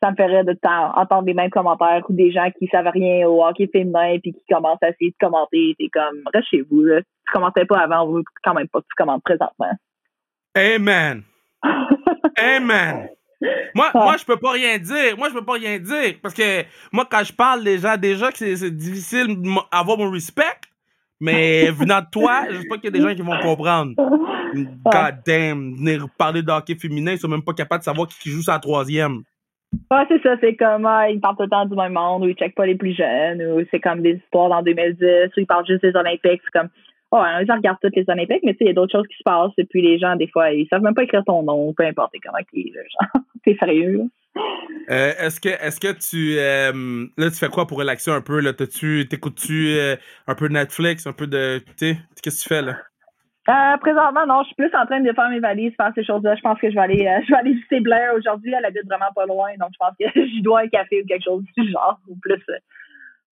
ça 0.02 0.12
me 0.12 0.16
ferait 0.16 0.44
de 0.44 0.54
temps 0.54 0.92
entendre 0.96 1.26
les 1.26 1.34
mêmes 1.34 1.50
commentaires 1.50 2.04
ou 2.10 2.14
des 2.14 2.32
gens 2.32 2.50
qui 2.60 2.68
savent 2.68 2.92
rien 2.94 3.28
au 3.28 3.44
hockey 3.44 3.70
féminin 3.72 4.18
puis 4.22 4.34
qui 4.34 4.44
commencent 4.50 4.84
à 4.84 4.90
essayer 4.90 5.12
de 5.12 5.16
commenter. 5.20 5.76
T'es 5.80 5.88
comme, 5.88 6.22
reste 6.34 6.50
chez 6.50 6.62
vous, 6.62 6.82
là. 6.82 7.02
Tu 7.02 7.34
commentais 7.34 7.66
pas 7.66 7.80
avant, 7.80 8.06
vous 8.06 8.24
quand 8.44 8.54
même 8.54 8.68
pas 8.68 8.82
tu 8.82 8.96
commentes 8.98 9.24
présentement. 9.24 9.72
Amen. 10.56 11.24
Amen. 12.38 13.10
Moi, 13.76 13.92
moi, 13.94 14.16
je 14.18 14.26
peux 14.26 14.38
pas 14.38 14.52
rien 14.52 14.78
dire. 14.78 15.18
Moi, 15.18 15.30
je 15.30 15.34
peux 15.34 15.46
pas 15.46 15.54
rien 15.54 15.80
dire. 15.80 16.16
Parce 16.22 16.34
que 16.34 16.64
moi, 16.92 17.06
quand 17.10 17.24
je 17.24 17.34
parle 17.34 17.64
des 17.64 17.78
gens, 17.78 17.98
déjà 17.98 18.32
que 18.32 18.38
c'est 18.38 18.76
difficile 18.76 19.42
d'avoir 19.72 19.98
mon 19.98 20.12
respect. 20.12 20.44
Mais 21.24 21.72
venant 21.72 22.02
de 22.02 22.08
toi, 22.12 22.42
je 22.50 22.58
sais 22.58 22.68
pas 22.68 22.76
qu'il 22.76 22.84
y 22.84 22.88
a 22.88 22.92
des 22.92 23.00
gens 23.00 23.16
qui 23.16 23.22
vont 23.22 23.40
comprendre. 23.40 23.94
God 24.84 25.16
damn, 25.26 25.74
venir 25.74 26.06
parler 26.18 26.44
de 26.44 26.52
hockey 26.52 26.76
féminin, 26.76 27.14
ils 27.14 27.18
sont 27.18 27.30
même 27.30 27.42
pas 27.42 27.54
capables 27.54 27.80
de 27.80 27.86
savoir 27.86 28.10
qui 28.10 28.30
joue 28.30 28.42
sa 28.42 28.60
troisième. 28.60 29.22
Ouais, 29.90 30.04
c'est 30.10 30.22
ça, 30.22 30.36
c'est 30.42 30.58
comme, 30.58 30.86
ah, 30.86 31.10
ils 31.10 31.22
parlent 31.22 31.38
tout 31.38 31.44
le 31.44 31.50
temps 31.50 31.66
du 31.66 31.78
même 31.78 31.94
monde, 31.94 32.24
ou 32.24 32.28
ils 32.28 32.36
checkent 32.36 32.56
pas 32.56 32.66
les 32.66 32.76
plus 32.76 32.94
jeunes, 32.94 33.42
ou 33.42 33.66
c'est 33.72 33.80
comme 33.80 34.02
des 34.02 34.16
histoires 34.16 34.50
dans 34.50 34.62
2010, 34.62 35.32
ou 35.38 35.40
ils 35.40 35.48
parlent 35.48 35.66
juste 35.66 35.82
des 35.82 35.96
Olympiques, 35.96 36.42
c'est 36.44 36.60
comme, 36.60 36.70
oh, 37.14 37.22
ouais, 37.22 37.46
ils 37.46 37.52
regardent 37.52 37.78
toutes 37.82 37.96
les 37.96 38.06
Olympiques, 38.08 38.42
mais 38.44 38.54
tu 38.54 38.60
sais, 38.60 38.66
il 38.66 38.68
y 38.68 38.72
a 38.72 38.74
d'autres 38.74 38.92
choses 38.92 39.08
qui 39.08 39.18
se 39.18 39.24
passent, 39.24 39.52
et 39.58 39.66
puis 39.66 39.82
les 39.82 40.00
gens, 40.00 40.16
des 40.16 40.28
fois, 40.28 40.52
ils 40.52 40.68
savent 40.68 40.82
même 40.82 40.96
pas 40.96 41.04
écrire 41.04 41.24
ton 41.26 41.44
nom, 41.44 41.74
peu 41.74 41.86
importe 41.86 42.14
comment 42.24 42.44
qui 42.52 42.62
est, 42.62 42.74
genre, 42.74 43.24
c'est 43.46 43.58
sérieux, 43.58 44.02
euh, 44.90 45.14
est-ce 45.20 45.40
que 45.40 45.50
est-ce 45.50 45.80
que 45.80 45.94
tu 45.94 46.40
euh, 46.40 47.06
là 47.18 47.30
tu 47.30 47.38
fais 47.38 47.50
quoi 47.50 47.68
pour 47.68 47.78
relaxer 47.78 48.10
un 48.10 48.22
peu 48.22 48.42
là? 48.42 48.52
Tu 48.54 49.08
t'écoutes-tu 49.08 49.76
euh, 49.78 49.96
un 50.28 50.34
peu 50.34 50.48
Netflix 50.48 51.06
un 51.06 51.14
peu 51.14 51.28
de 51.28 51.60
tu 51.78 51.96
qu'est-ce 52.22 52.40
que 52.40 52.44
tu 52.44 52.50
fais 52.50 52.64
là? 52.64 52.78
Euh, 53.50 53.78
présentement, 53.78 54.26
non, 54.26 54.42
je 54.44 54.48
suis 54.48 54.56
plus 54.56 54.74
en 54.74 54.86
train 54.86 55.02
de 55.02 55.12
faire 55.12 55.30
mes 55.30 55.42
valises, 55.42 55.74
faire 55.76 55.92
ces 55.96 56.06
choses-là. 56.06 56.36
Je 56.36 56.42
pense 56.42 56.58
que 56.60 56.70
je 56.70 56.76
vais 56.76 56.82
aller, 56.82 57.06
euh, 57.06 57.20
je 57.28 57.32
vais 57.32 57.40
aller 57.40 57.54
visiter 57.54 57.82
Blair 57.82 58.14
aujourd'hui. 58.16 58.54
Elle 58.58 58.64
habite 58.64 58.86
vraiment 58.86 59.12
pas 59.14 59.26
loin, 59.26 59.50
donc 59.60 59.72
je 59.74 59.78
pense 59.78 59.94
que 60.00 60.06
je 60.16 60.42
dois 60.42 60.62
un 60.62 60.68
café 60.70 61.02
ou 61.02 61.06
quelque 61.06 61.26
chose 61.26 61.44
du 61.58 61.70
genre, 61.70 62.00
ou 62.08 62.16
plus 62.22 62.42
euh, 62.50 62.58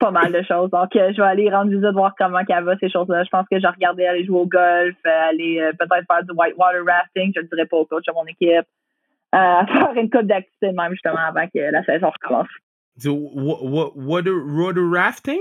pas 0.01 0.11
mal 0.11 0.31
de 0.31 0.41
choses. 0.41 0.71
Donc, 0.71 0.89
je 0.93 1.21
vais 1.21 1.27
aller 1.27 1.49
rendre 1.49 1.69
visite, 1.69 1.93
voir 1.93 2.13
comment 2.17 2.43
qu'elle 2.43 2.63
va, 2.63 2.75
ces 2.79 2.89
choses-là. 2.89 3.23
Je 3.23 3.29
pense 3.29 3.45
que 3.49 3.59
j'ai 3.59 3.67
regardé 3.67 4.05
aller 4.05 4.25
jouer 4.25 4.39
au 4.39 4.47
golf, 4.47 4.95
aller 5.05 5.71
peut-être 5.77 6.05
faire 6.07 6.23
du 6.23 6.33
whitewater 6.35 6.83
rafting, 6.85 7.31
je 7.35 7.41
ne 7.41 7.47
dirais 7.47 7.67
pas 7.67 7.77
au 7.77 7.85
coach 7.85 8.05
de 8.07 8.13
mon 8.13 8.25
équipe. 8.25 8.67
faire 9.31 9.93
une 9.95 10.09
coupe 10.09 10.23
d'activité 10.23 10.71
même, 10.73 10.91
justement, 10.91 11.19
avant 11.19 11.47
que 11.47 11.59
la 11.59 11.83
saison 11.85 12.09
recommence. 12.09 12.49
Du 12.97 13.09
water, 13.09 14.33
rafting? 14.91 15.39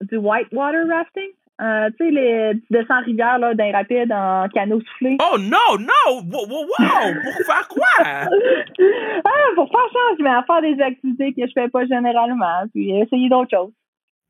du 0.00 0.16
whitewater 0.16 0.86
rafting? 0.88 1.30
Euh, 1.60 1.88
tu 1.98 2.04
sais, 2.04 2.10
les, 2.10 2.52
tu 2.60 2.66
descends 2.70 3.00
rivière 3.00 3.38
là, 3.38 3.54
d'un 3.54 3.72
rapide 3.72 4.12
en 4.12 4.46
canot 4.52 4.80
soufflé. 4.80 5.16
Oh 5.22 5.38
non, 5.38 5.78
non! 5.78 6.20
Wow, 6.30 6.46
wow, 6.46 6.66
wow! 6.66 7.14
Pour 7.24 7.46
faire 7.46 7.68
quoi? 7.68 7.86
ah, 8.04 9.48
pour 9.54 9.70
faire 9.70 9.88
chance, 9.92 10.18
je 10.18 10.22
vais 10.22 10.46
faire 10.46 10.62
des 10.62 10.82
activités 10.82 11.32
que 11.32 11.46
je 11.46 11.52
fais 11.54 11.68
pas 11.68 11.86
généralement, 11.86 12.64
puis 12.74 12.90
essayer 12.98 13.30
d'autres 13.30 13.56
choses. 13.56 13.72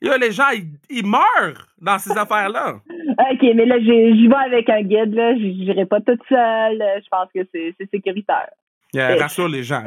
Yo, 0.02 0.12
les 0.20 0.30
gens, 0.30 0.50
ils, 0.90 1.06
meurent 1.06 1.66
dans 1.80 1.98
ces 1.98 2.12
affaires-là. 2.18 2.74
OK, 2.74 3.42
mais 3.42 3.64
là, 3.64 3.80
j'y 3.80 4.28
vais 4.28 4.34
avec 4.34 4.68
un 4.68 4.82
guide, 4.82 5.14
là. 5.14 5.34
J'irai 5.36 5.86
pas 5.86 6.00
toute 6.00 6.22
seule. 6.28 6.82
Je 7.02 7.08
pense 7.10 7.28
que 7.34 7.40
c'est 7.52 7.74
sécuritaire. 7.90 8.50
Yeah, 8.96 9.16
rassure 9.16 9.48
les 9.48 9.62
gens, 9.62 9.82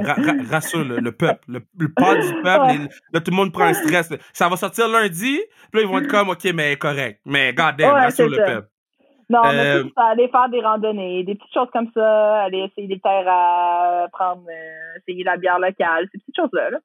rassure 0.51 0.85
le, 0.85 1.11
peuple, 1.11 1.43
le, 1.47 1.61
pas 1.89 2.15
du 2.15 2.31
peuple. 2.43 2.89
là, 3.11 3.19
tout 3.19 3.31
le 3.31 3.35
monde 3.35 3.51
prend 3.51 3.63
un 3.63 3.73
stress. 3.73 4.13
Ça 4.33 4.47
va 4.47 4.55
sortir 4.55 4.87
lundi, 4.87 5.39
puis 5.71 5.81
là, 5.81 5.81
ils 5.81 5.87
vont 5.87 5.97
être 5.97 6.07
comme, 6.07 6.29
OK, 6.29 6.43
mais 6.53 6.75
correct. 6.75 7.19
Mais 7.25 7.51
goddamn, 7.53 7.91
rassure 7.91 8.29
le 8.29 8.37
peuple. 8.37 8.67
Non, 9.31 9.41
mais 9.43 9.77
euh, 9.77 9.83
aller 9.95 10.27
faire 10.27 10.49
des 10.49 10.61
randonnées, 10.61 11.23
des 11.23 11.35
petites 11.35 11.53
choses 11.53 11.69
comme 11.71 11.89
ça, 11.93 12.43
aller 12.43 12.69
essayer 12.69 12.87
des 12.87 12.99
terres 12.99 13.27
à 13.27 14.07
prendre, 14.11 14.43
euh, 14.47 14.99
essayer 14.99 15.23
la 15.23 15.37
bière 15.37 15.59
locale, 15.59 16.07
ces 16.11 16.19
petites 16.19 16.35
choses-là. 16.35 16.71
Là. 16.71 16.77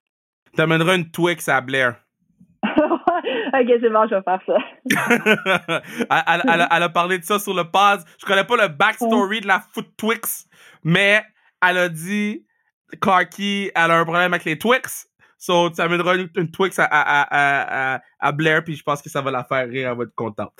T'amèneras 0.54 0.96
une 0.96 1.10
Twix 1.10 1.48
à 1.48 1.60
Blair. 1.60 1.96
ok, 2.64 3.66
c'est 3.80 3.90
bon, 3.90 4.06
je 4.08 4.14
vais 4.14 4.22
faire 4.22 4.40
ça. 4.46 5.82
elle, 6.26 6.42
elle, 6.44 6.66
elle, 6.70 6.82
a 6.82 6.88
parlé 6.88 7.18
de 7.18 7.24
ça 7.24 7.38
sur 7.38 7.54
le 7.54 7.64
pause. 7.64 8.04
Je 8.18 8.26
connais 8.26 8.44
pas 8.44 8.56
le 8.56 8.68
backstory 8.68 9.40
de 9.40 9.46
la 9.46 9.60
Foot 9.60 9.88
Twix, 9.96 10.46
mais 10.82 11.22
elle 11.68 11.79
a 11.79 11.88
dit 11.88 12.46
Clarky, 13.00 13.70
elle 13.74 13.90
a 13.90 13.98
un 13.98 14.05
problème 14.05 14.33
avec 14.33 14.44
les 14.44 14.59
Twix. 14.59 15.09
So, 15.38 15.70
tu 15.70 15.81
amèneras 15.81 16.16
une, 16.16 16.31
une 16.37 16.50
Twix 16.50 16.79
à, 16.79 16.85
à, 16.85 17.94
à, 17.94 18.00
à, 18.18 18.33
Blair, 18.33 18.64
puis 18.64 18.77
je 18.77 18.83
pense 18.83 19.03
que 19.03 19.11
ça 19.11 19.20
va 19.20 19.31
la 19.31 19.44
faire 19.44 19.68
rire, 19.68 19.90
elle 19.90 19.98
va 19.98 20.05
être 20.05 20.14
contente. 20.14 20.53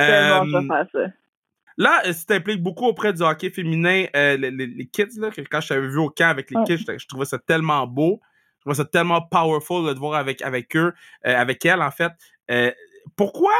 Euh, 0.00 0.40
bon, 0.40 0.66
faire 0.66 0.86
ça. 0.92 1.12
Là, 1.76 2.02
tu 2.04 2.24
t'impliques 2.26 2.62
beaucoup 2.62 2.86
auprès 2.86 3.12
du 3.12 3.22
hockey 3.22 3.50
féminin, 3.50 4.06
euh, 4.14 4.36
les, 4.36 4.50
les, 4.50 4.86
kids, 4.86 5.18
là, 5.18 5.30
quand 5.50 5.60
je 5.60 5.68
t'avais 5.68 5.88
vu 5.88 5.98
au 5.98 6.10
camp 6.10 6.28
avec 6.28 6.50
les 6.50 6.62
kids, 6.64 6.84
je, 6.98 7.06
trouvais 7.06 7.24
ça 7.24 7.38
tellement 7.38 7.86
beau. 7.86 8.20
Je 8.58 8.60
trouvais 8.62 8.76
ça 8.76 8.84
tellement 8.84 9.22
powerful 9.22 9.92
de 9.92 9.98
voir 9.98 10.14
avec, 10.14 10.42
avec 10.42 10.76
eux, 10.76 10.92
euh, 11.26 11.36
avec 11.36 11.64
elle, 11.64 11.82
en 11.82 11.90
fait. 11.90 12.12
Euh, 12.50 12.70
pourquoi 13.16 13.54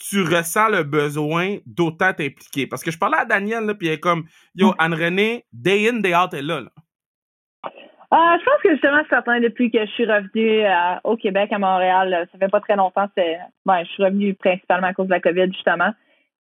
tu 0.00 0.22
ressens 0.22 0.70
le 0.70 0.82
besoin 0.82 1.58
d'autant 1.66 2.12
t'impliquer? 2.12 2.66
Parce 2.66 2.82
que 2.82 2.90
je 2.90 2.98
parlais 2.98 3.18
à 3.18 3.24
Daniel, 3.24 3.64
là, 3.64 3.74
puis 3.74 3.88
elle 3.88 3.94
est 3.94 4.00
comme, 4.00 4.24
yo, 4.54 4.68
mm. 4.68 4.74
Anne-Renée, 4.78 5.44
day 5.52 5.88
in, 5.88 6.00
day 6.00 6.14
out, 6.14 6.30
elle 6.32 6.38
est 6.40 6.42
là. 6.42 6.60
là. 6.60 6.70
Euh, 8.12 8.38
je 8.40 8.44
pense 8.44 8.60
que 8.62 8.72
justement, 8.72 9.02
certain, 9.08 9.40
depuis 9.40 9.70
que 9.70 9.78
je 9.86 9.90
suis 9.92 10.04
revenue 10.04 10.64
euh, 10.64 10.98
au 11.04 11.16
Québec, 11.16 11.52
à 11.52 11.58
Montréal, 11.58 12.26
ça 12.32 12.38
fait 12.38 12.48
pas 12.48 12.60
très 12.60 12.74
longtemps, 12.74 13.06
c'est, 13.16 13.38
ben, 13.64 13.84
je 13.84 13.88
suis 13.90 14.02
revenue 14.02 14.34
principalement 14.34 14.88
à 14.88 14.94
cause 14.94 15.06
de 15.06 15.12
la 15.12 15.20
COVID, 15.20 15.52
justement. 15.52 15.90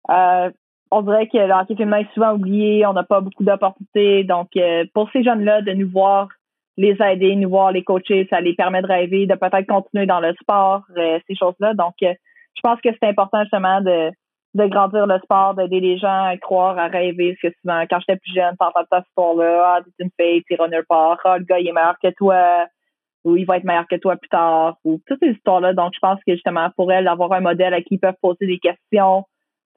Euh, 0.10 0.50
on 0.90 1.04
dirait 1.04 1.28
que 1.28 1.38
le 1.38 1.54
hockey 1.54 1.76
féminin 1.76 2.00
est 2.00 2.14
souvent 2.16 2.34
oublié, 2.34 2.88
on 2.88 2.94
n'a 2.94 3.04
pas 3.04 3.22
beaucoup 3.22 3.44
d'opportunités. 3.44 4.24
Donc, 4.24 4.50
pour 4.96 5.12
ces 5.12 5.24
jeunes-là, 5.24 5.62
de 5.62 5.74
nous 5.74 5.88
voir 5.88 6.30
les 6.78 6.98
aider, 7.00 7.36
nous 7.36 7.50
voir 7.50 7.72
les 7.72 7.84
coacher, 7.84 8.26
ça 8.32 8.42
les 8.42 8.56
permet 8.56 8.82
de 8.82 8.88
rêver, 8.88 9.28
de 9.28 9.36
peut-être 9.36 9.68
continuer 9.68 10.08
dans 10.08 10.20
le 10.20 10.34
sport, 10.42 10.82
ces 10.96 11.36
choses-là. 11.36 11.76
Donc, 11.76 11.94
je 12.60 12.70
pense 12.70 12.82
que 12.82 12.90
c'est 12.92 13.10
important 13.10 13.42
justement 13.44 13.82
de, 13.82 14.12
de 14.56 14.68
grandir 14.68 15.08
le 15.08 15.18
sport, 15.20 15.56
d'aider 15.56 15.80
les 15.80 15.98
gens 15.98 16.26
à 16.26 16.38
croire, 16.38 16.78
à 16.78 16.88
rêver. 16.88 17.36
Parce 17.42 17.54
que 17.54 17.60
souvent, 17.62 17.84
quand 17.90 18.00
j'étais 18.00 18.20
plus 18.20 18.34
jeune, 18.34 18.56
t'entends 18.58 18.86
cette 18.92 19.06
histoire-là, 19.08 19.76
ah, 19.78 19.82
t'es 19.84 20.04
une 20.04 20.12
fille, 20.20 20.44
t'es 20.44 20.56
runner 20.56 20.82
pas, 20.88 21.18
ah, 21.24 21.38
le 21.38 21.46
gars, 21.46 21.60
il 21.60 21.68
est 21.68 21.74
meilleur 21.74 21.98
que 22.02 22.10
toi, 22.18 22.66
ou 23.24 23.38
il 23.38 23.46
va 23.46 23.58
être 23.58 23.64
meilleur 23.64 23.88
que 23.88 23.96
toi 23.96 24.16
plus 24.18 24.30
tard, 24.30 24.78
ou 24.84 25.00
toutes 25.08 25.20
ces 25.22 25.32
histoires-là. 25.32 25.74
Donc, 25.74 25.94
je 25.94 26.00
pense 26.00 26.20
que 26.26 26.34
justement, 26.34 26.70
pour 26.76 26.92
elles, 26.92 27.06
d'avoir 27.06 27.32
un 27.34 27.42
modèle 27.42 27.74
à 27.74 27.82
qui 27.82 27.96
ils 27.96 28.00
peuvent 28.00 28.16
poser 28.22 28.48
des 28.48 28.60
questions, 28.60 29.24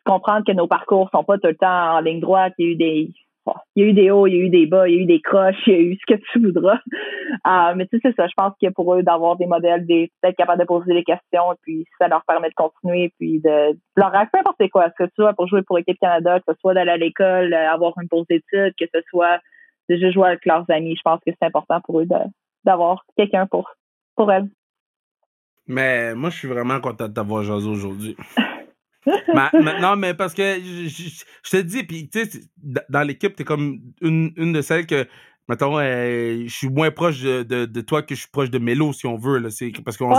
comprendre 0.05 0.45
que 0.45 0.53
nos 0.53 0.67
parcours 0.67 1.11
sont 1.13 1.25
pas 1.25 1.39
tout 1.39 1.49
le 1.49 1.57
temps 1.57 1.97
en 1.97 2.01
ligne 2.01 2.21
droite, 2.21 2.55
il 2.59 2.67
y 2.67 2.69
a 2.69 2.73
eu 2.73 2.77
des, 2.77 3.13
il 3.75 3.83
y 3.83 3.87
a 3.87 3.89
eu 3.89 3.93
des 3.93 4.11
hauts, 4.11 4.27
il 4.27 4.35
y 4.35 4.41
a 4.41 4.45
eu 4.45 4.51
des 4.51 4.67
bas, 4.67 4.89
il 4.89 4.95
y 4.95 4.99
a 4.99 5.03
eu 5.03 5.07
des 5.07 5.21
croches, 5.21 5.57
il 5.67 5.73
y 5.73 5.77
a 5.77 5.81
eu 5.81 5.97
ce 5.97 6.15
que 6.15 6.21
tu 6.33 6.41
voudras. 6.41 6.79
Euh, 7.47 7.75
mais 7.75 7.87
tu 7.87 7.97
sais, 7.97 8.03
c'est 8.05 8.17
ça. 8.17 8.27
Je 8.29 8.35
pense 8.37 8.53
que 8.63 8.69
pour 8.69 8.95
eux, 8.95 9.03
d'avoir 9.03 9.37
des 9.37 9.47
modèles, 9.47 9.87
d'être 9.87 10.37
capable 10.37 10.61
de 10.61 10.67
poser 10.67 10.93
des 10.93 11.03
questions, 11.03 11.51
et 11.53 11.57
puis 11.63 11.87
ça 11.99 12.07
leur 12.07 12.23
permet 12.27 12.51
de 12.51 12.55
continuer, 12.55 13.11
puis 13.19 13.41
de, 13.41 13.77
leur 13.97 14.13
peu 14.13 14.39
importe 14.39 14.69
quoi. 14.71 14.91
Que 14.91 15.07
ce 15.07 15.11
soit 15.15 15.33
pour 15.33 15.49
jouer 15.49 15.63
pour 15.63 15.79
l'équipe 15.79 15.99
Canada, 15.99 16.39
que 16.41 16.53
ce 16.53 16.61
soit 16.61 16.75
d'aller 16.75 16.91
à 16.91 16.97
l'école, 16.99 17.55
avoir 17.55 17.95
une 18.01 18.09
pause 18.09 18.27
d'études, 18.29 18.75
que 18.79 18.85
ce 18.95 19.01
soit 19.09 19.41
de 19.89 19.97
juste 19.97 20.13
jouer 20.13 20.29
avec 20.29 20.45
leurs 20.45 20.71
amis. 20.71 20.95
Je 20.95 21.03
pense 21.03 21.21
que 21.27 21.33
c'est 21.33 21.47
important 21.47 21.81
pour 21.81 22.01
eux 22.01 22.07
d'avoir 22.65 23.03
quelqu'un 23.17 23.47
pour, 23.47 23.71
pour 24.15 24.31
elles. 24.31 24.49
Mais 25.67 26.15
moi, 26.15 26.29
je 26.31 26.39
suis 26.39 26.49
vraiment 26.49 26.81
content 26.81 27.09
de 27.09 27.15
t'avoir 27.15 27.43
José 27.43 27.69
aujourd'hui. 27.69 28.17
non, 29.07 29.97
mais 29.97 30.15
parce 30.15 30.35
que 30.35 30.43
je, 30.43 31.51
te 31.51 31.57
dis, 31.59 31.85
puis 31.85 32.09
tu 32.09 32.25
sais, 32.25 32.41
dans 32.89 33.03
l'équipe, 33.03 33.35
t'es 33.35 33.45
comme 33.45 33.81
une, 34.01 34.33
une 34.37 34.53
de 34.53 34.63
celles 34.63 34.87
que, 34.87 35.07
mettons, 35.49 35.79
euh, 35.79 36.45
je 36.47 36.55
suis 36.55 36.69
moins 36.69 36.91
proche 36.91 37.21
de, 37.21 37.43
de, 37.43 37.81
toi 37.81 38.03
que 38.03 38.15
je 38.15 38.21
suis 38.21 38.31
proche 38.31 38.51
de 38.51 38.59
Mélo, 38.59 38.93
si 38.93 39.07
on 39.07 39.17
veut. 39.17 39.39
Là, 39.39 39.49
parce 39.85 39.97
qu'on 39.97 40.13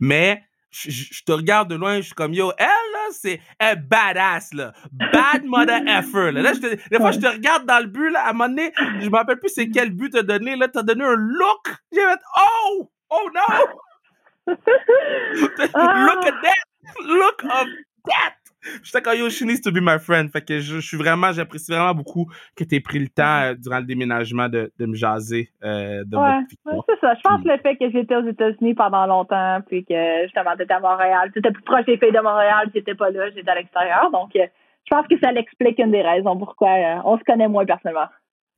Mais 0.00 0.42
je, 0.70 1.22
te 1.24 1.32
regarde 1.32 1.70
de 1.70 1.76
loin, 1.76 1.96
je 1.96 2.06
suis 2.06 2.14
comme, 2.14 2.32
yo, 2.34 2.52
elle, 2.58 2.66
là, 2.66 3.08
c'est 3.12 3.40
elle 3.58 3.86
badass, 3.86 4.52
là. 4.54 4.72
Bad 4.90 5.44
mother 5.44 5.82
effer, 5.86 6.32
là. 6.32 6.42
là 6.42 6.52
je 6.54 6.60
des 6.60 6.96
fois, 6.96 7.12
je 7.12 7.20
te 7.20 7.26
regarde 7.26 7.66
dans 7.66 7.78
le 7.78 7.86
but, 7.86 8.10
là, 8.10 8.26
à 8.26 8.30
un 8.30 8.32
moment 8.32 8.48
donné, 8.48 8.72
je 9.00 9.08
me 9.08 9.16
rappelle 9.16 9.38
plus 9.38 9.50
c'est 9.50 9.68
quel 9.68 9.90
but 9.90 10.10
t'as 10.10 10.22
donné, 10.22 10.56
là, 10.56 10.68
t'as 10.68 10.82
donné 10.82 11.04
un 11.04 11.14
look. 11.14 11.74
J'ai 11.92 12.00
fait, 12.00 12.20
oh! 12.38 12.90
Oh 13.10 13.28
no! 13.34 14.54
look 14.54 16.26
at 16.26 16.42
that! 16.42 16.62
Look 17.04 17.44
of 17.44 17.66
that! 18.04 18.42
J'étais 18.82 19.02
comme, 19.02 19.18
yo, 19.18 19.28
she 19.28 19.42
needs 19.42 19.60
to 19.60 19.72
be 19.72 19.80
my 19.80 19.98
friend. 19.98 20.30
Fait 20.30 20.44
que 20.44 20.60
je, 20.60 20.78
suis 20.78 20.96
vraiment, 20.96 21.32
j'apprécie 21.32 21.72
vraiment 21.72 21.94
beaucoup 21.94 22.30
que 22.56 22.64
tu 22.64 22.76
aies 22.76 22.80
pris 22.80 23.00
le 23.00 23.08
temps 23.08 23.42
euh, 23.42 23.54
durant 23.54 23.78
le 23.78 23.84
déménagement 23.84 24.48
de, 24.48 24.72
de 24.78 24.86
me 24.86 24.94
jaser 24.94 25.50
euh, 25.64 26.04
de 26.04 26.16
ouais, 26.16 26.46
c'est 26.88 27.00
ça. 27.00 27.14
Je 27.14 27.20
pense 27.22 27.42
que 27.42 27.48
le 27.48 27.58
fait 27.58 27.76
que 27.76 27.90
j'étais 27.90 28.14
aux 28.14 28.26
États-Unis 28.26 28.74
pendant 28.74 29.06
longtemps, 29.06 29.60
puis 29.66 29.84
que 29.84 30.22
justement, 30.24 30.56
t'étais 30.56 30.74
à 30.74 30.80
Montréal, 30.80 31.30
tu 31.32 31.40
étais 31.40 31.50
plus 31.50 31.62
proche 31.62 31.86
des 31.86 31.98
filles 31.98 32.12
de 32.12 32.20
Montréal, 32.20 32.70
j'étais 32.74 32.94
pas 32.94 33.10
là, 33.10 33.30
j'étais 33.30 33.50
à 33.50 33.56
l'extérieur. 33.56 34.10
Donc, 34.12 34.34
euh, 34.36 34.46
je 34.84 34.94
pense 34.94 35.06
que 35.08 35.18
ça 35.18 35.32
l'explique 35.32 35.78
une 35.78 35.90
des 35.90 36.02
raisons 36.02 36.36
pourquoi 36.38 36.70
on 37.04 37.18
se 37.18 37.24
connaît 37.24 37.48
moins 37.48 37.64
personnellement. 37.64 38.08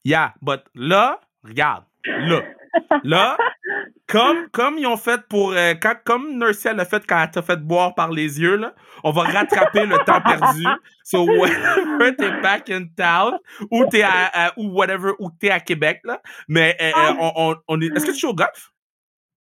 Yeah, 0.04 0.34
but 0.42 0.60
là, 0.74 1.18
regarde, 1.42 1.84
là. 2.04 2.42
Là, 3.04 3.36
comme, 4.08 4.48
comme 4.50 4.78
ils 4.78 4.86
ont 4.86 4.96
fait 4.96 5.20
pour. 5.28 5.52
Euh, 5.52 5.74
quand, 5.80 5.94
comme 6.04 6.38
Nurse 6.38 6.64
l'a 6.64 6.84
fait 6.84 7.04
quand 7.06 7.22
elle 7.22 7.30
t'a 7.30 7.42
fait 7.42 7.60
boire 7.60 7.94
par 7.94 8.10
les 8.10 8.40
yeux, 8.40 8.56
là, 8.56 8.74
on 9.02 9.10
va 9.10 9.22
rattraper 9.22 9.86
le 9.86 9.96
temps 10.04 10.20
perdu. 10.20 10.64
So, 11.04 11.24
whenever 11.24 12.14
t'es 12.16 12.30
back 12.40 12.70
in 12.70 12.86
town, 12.96 13.38
ou 13.70 13.84
t'es 13.86 14.02
à, 14.02 14.52
ou 14.56 14.68
whatever, 14.70 15.12
ou 15.18 15.30
t'es 15.30 15.50
à 15.50 15.60
Québec, 15.60 16.00
là. 16.04 16.20
Mais, 16.48 16.76
euh, 16.80 16.86
euh, 16.86 17.12
on, 17.20 17.32
on, 17.36 17.56
on 17.68 17.80
est. 17.80 17.94
Est-ce 17.94 18.06
que 18.06 18.12
tu 18.12 18.20
joues 18.20 18.30
au 18.30 18.34
golf? 18.34 18.70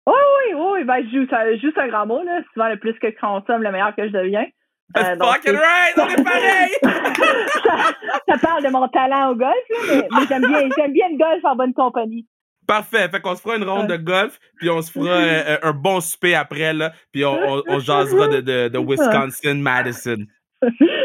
Oui, 0.07 0.15
oui, 0.55 0.67
oui. 0.73 0.85
Ben, 0.85 1.05
je 1.05 1.19
joue, 1.19 1.27
ça, 1.29 1.53
juste 1.57 1.79
un 1.79 1.89
grand 1.89 2.07
mot, 2.07 2.23
là. 2.23 2.41
Souvent, 2.53 2.69
le 2.69 2.79
plus 2.79 2.95
que 2.99 3.11
je 3.11 3.17
consomme, 3.21 3.63
le 3.63 3.73
meilleur 3.73 3.95
que 3.95 4.07
je 4.07 4.13
deviens. 4.13 4.47
That's 4.95 5.19
fucking 5.19 5.57
right! 5.57 5.95
On 5.99 6.09
est 6.09 6.23
pareil! 6.23 6.71
ça, 8.29 8.39
parle 8.41 8.63
de 8.63 8.71
mon 8.71 8.87
talent 8.89 9.33
au 9.33 9.35
golf, 9.35 9.55
là, 9.71 9.79
mais, 9.89 10.09
mais 10.13 10.27
j'aime 10.29 10.47
bien, 10.47 10.69
j'aime 10.77 10.93
bien 10.93 11.09
le 11.11 11.19
golf 11.19 11.45
en 11.45 11.57
bonne 11.57 11.75
compagnie. 11.75 12.25
Parfait. 12.67 13.09
Fait 13.09 13.21
qu'on 13.21 13.35
se 13.37 13.41
fera 13.41 13.57
une 13.57 13.65
ronde 13.65 13.89
de 13.89 13.97
golf, 13.97 14.39
puis 14.59 14.69
on 14.71 14.83
se 14.83 14.91
fera 14.91 15.11
euh, 15.11 15.59
un 15.63 15.73
bon 15.73 16.01
souper 16.01 16.35
après, 16.35 16.73
là, 16.73 16.93
puis 17.13 17.25
on, 17.25 17.33
on, 17.35 17.63
on 17.69 17.79
jasera 17.79 18.29
de, 18.29 18.41
de, 18.41 18.69
de 18.69 18.79
Wisconsin, 18.87 19.55
Madison. 19.55 20.19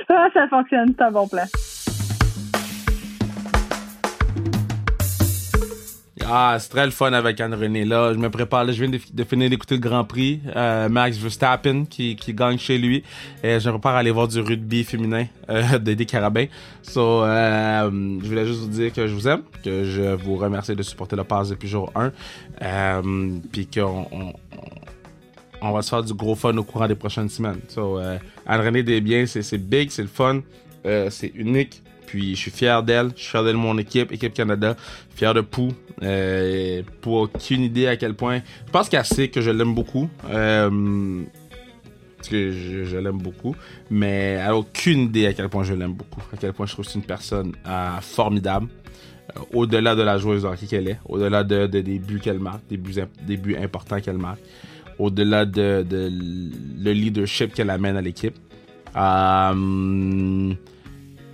ah, 0.09 0.27
ça 0.33 0.47
fonctionne, 0.47 0.93
c'est 0.97 1.03
un 1.03 1.11
bon 1.11 1.27
plan. 1.27 1.43
Ah, 6.27 6.57
c'est 6.59 6.69
très 6.69 6.85
le 6.85 6.91
fun 6.91 7.11
avec 7.13 7.39
Anne-Renée. 7.39 7.85
Là, 7.85 8.13
je 8.13 8.17
me 8.17 8.29
prépare. 8.29 8.65
Je 8.71 8.83
viens 8.83 8.89
de, 8.89 9.23
finir 9.23 9.49
d'écouter 9.49 9.75
le 9.75 9.81
Grand 9.81 10.03
Prix. 10.03 10.39
Euh, 10.55 10.87
Max 10.87 11.17
Verstappen 11.17 11.85
qui, 11.85 12.15
qui 12.15 12.33
gagne 12.33 12.57
chez 12.57 12.77
lui. 12.77 13.03
Et 13.43 13.59
je 13.59 13.69
prépare 13.69 13.95
à 13.95 13.99
aller 13.99 14.11
voir 14.11 14.27
du 14.27 14.39
rugby 14.39 14.83
féminin 14.83 15.25
euh, 15.49 15.79
de 15.79 16.03
Carabins. 16.03 16.45
So, 16.83 17.23
euh, 17.23 17.89
je 18.21 18.27
voulais 18.27 18.45
juste 18.45 18.59
vous 18.59 18.69
dire 18.69 18.93
que 18.93 19.07
je 19.07 19.13
vous 19.13 19.27
aime, 19.27 19.43
que 19.63 19.83
je 19.83 20.13
vous 20.15 20.35
remercie 20.35 20.75
de 20.75 20.83
supporter 20.83 21.15
le 21.15 21.23
pass 21.23 21.49
depuis 21.49 21.67
jour 21.67 21.91
1. 21.95 22.11
Euh, 22.61 23.37
puis 23.51 23.67
qu'on 23.67 24.33
on, 25.61 25.71
va 25.71 25.81
se 25.81 25.89
faire 25.89 26.03
du 26.03 26.13
gros 26.13 26.35
fun 26.35 26.55
au 26.57 26.63
courant 26.63 26.87
des 26.87 26.95
prochaines 26.95 27.29
semaines. 27.29 27.59
So, 27.67 27.97
euh, 27.97 28.17
Anne-Renée 28.45 28.83
Desbiens, 28.83 29.25
c'est 29.25 29.57
big, 29.57 29.89
c'est 29.89 30.03
le 30.03 30.07
fun. 30.07 30.41
C'est 30.83 31.31
unique. 31.35 31.83
Puis 32.11 32.35
je 32.35 32.41
suis 32.41 32.51
fier 32.51 32.83
d'elle, 32.83 33.11
je 33.15 33.21
suis 33.21 33.29
fier 33.29 33.41
de 33.41 33.53
mon 33.53 33.77
équipe, 33.77 34.11
équipe 34.11 34.33
Canada, 34.33 34.75
fier 35.15 35.33
de 35.33 35.39
Pou. 35.39 35.71
Euh, 36.03 36.81
pour 36.99 37.13
aucune 37.13 37.61
idée 37.61 37.87
à 37.87 37.95
quel 37.95 38.15
point. 38.15 38.41
Je 38.65 38.71
pense 38.71 38.89
qu'elle 38.89 39.05
sait 39.05 39.29
que 39.29 39.39
je 39.39 39.49
l'aime 39.49 39.73
beaucoup. 39.73 40.09
Euh, 40.29 41.21
parce 42.17 42.27
que 42.27 42.51
je, 42.51 42.97
l'aime 42.97 43.19
beaucoup. 43.19 43.55
Mais 43.89 44.41
elle 44.45 44.51
aucune 44.51 45.03
idée 45.03 45.25
à 45.25 45.31
quel 45.31 45.47
point 45.47 45.63
je 45.63 45.73
l'aime 45.73 45.93
beaucoup. 45.93 46.21
À 46.33 46.37
quel 46.37 46.51
point 46.51 46.65
je 46.65 46.73
trouve 46.73 46.85
que 46.85 46.91
c'est 46.91 46.99
une 46.99 47.05
personne 47.05 47.53
euh, 47.65 48.01
formidable. 48.01 48.67
Au-delà 49.53 49.95
de 49.95 50.01
la 50.01 50.17
joueuse 50.17 50.43
de 50.43 50.47
hockey 50.49 50.65
qu'elle 50.65 50.89
est. 50.89 50.99
Au-delà 51.05 51.45
de, 51.45 51.65
des 51.67 51.81
buts 51.97 52.19
qu'elle 52.19 52.39
marque. 52.39 52.67
Des 52.67 52.75
buts, 53.37 53.55
importants 53.55 54.01
qu'elle 54.01 54.17
marque. 54.17 54.41
Au-delà 54.99 55.45
de, 55.45 55.85
le 55.89 56.91
leadership 56.91 57.53
qu'elle 57.53 57.69
amène 57.69 57.95
à 57.95 58.01
l'équipe. 58.01 58.35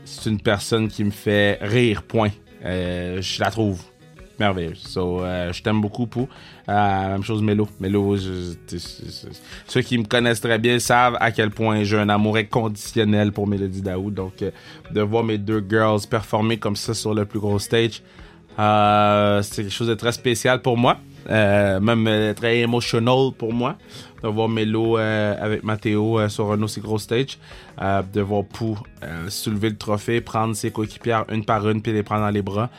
C'est 0.08 0.30
une 0.30 0.40
personne 0.40 0.88
qui 0.88 1.04
me 1.04 1.12
fait 1.12 1.60
rire, 1.62 2.02
point. 2.04 2.30
Euh, 2.64 3.22
je 3.22 3.42
la 3.42 3.52
trouve 3.52 3.82
merveilleuse. 4.40 4.80
So, 4.80 5.22
euh, 5.22 5.52
je 5.52 5.62
t'aime 5.62 5.82
beaucoup, 5.82 6.08
Pou. 6.08 6.30
Euh, 6.70 7.12
même 7.12 7.24
chose, 7.24 7.42
Mélo. 7.42 7.68
Mélo, 7.80 8.16
ceux 8.18 9.82
qui 9.82 9.98
me 9.98 10.06
connaissent 10.06 10.40
très 10.40 10.60
bien 10.60 10.80
savent 10.80 11.18
à 11.20 11.32
quel 11.32 11.50
point 11.50 11.84
j'ai 11.84 11.98
un 11.98 12.08
amour 12.08 12.38
inconditionnel 12.38 13.34
pour 13.34 13.48
Mélodie 13.48 13.82
Daoud. 13.82 14.14
Donc, 14.14 14.44
de 14.92 15.02
voir 15.02 15.24
mes 15.24 15.38
deux 15.38 15.64
girls 15.68 16.02
performer 16.10 16.58
comme 16.58 16.78
ça 16.78 16.94
sur 16.94 17.14
le 17.14 17.26
plus 17.26 17.40
gros 17.40 17.60
stage, 17.60 18.02
c'est 18.58 19.64
quelque 19.64 19.70
chose 19.70 19.90
de 19.90 19.96
très 19.96 20.14
spécial 20.14 20.62
pour 20.62 20.78
moi. 20.78 20.98
Même 21.30 22.34
très 22.34 22.60
émotionnel 22.60 23.32
pour 23.38 23.52
moi 23.52 23.78
de 24.24 24.28
voir 24.28 24.50
Melo 24.50 24.98
euh, 24.98 25.36
avec 25.40 25.64
Matteo 25.64 26.20
euh, 26.20 26.30
sur 26.30 26.52
un 26.52 26.62
aussi 26.62 26.82
gros 26.82 27.00
stage, 27.00 27.38
euh, 27.82 28.02
de 28.02 28.22
voir 28.22 28.44
Pou 28.44 28.78
soulever 29.30 29.70
le 29.70 29.78
trophée, 29.78 30.22
prendre 30.22 30.56
ses 30.56 30.72
coéquipières 30.72 31.26
une 31.30 31.46
par 31.46 31.68
une 31.70 31.82
puis 31.82 31.94
les 31.94 32.04
prendre 32.04 32.22
dans 32.22 32.30
les 32.30 32.42
bras. 32.42 32.70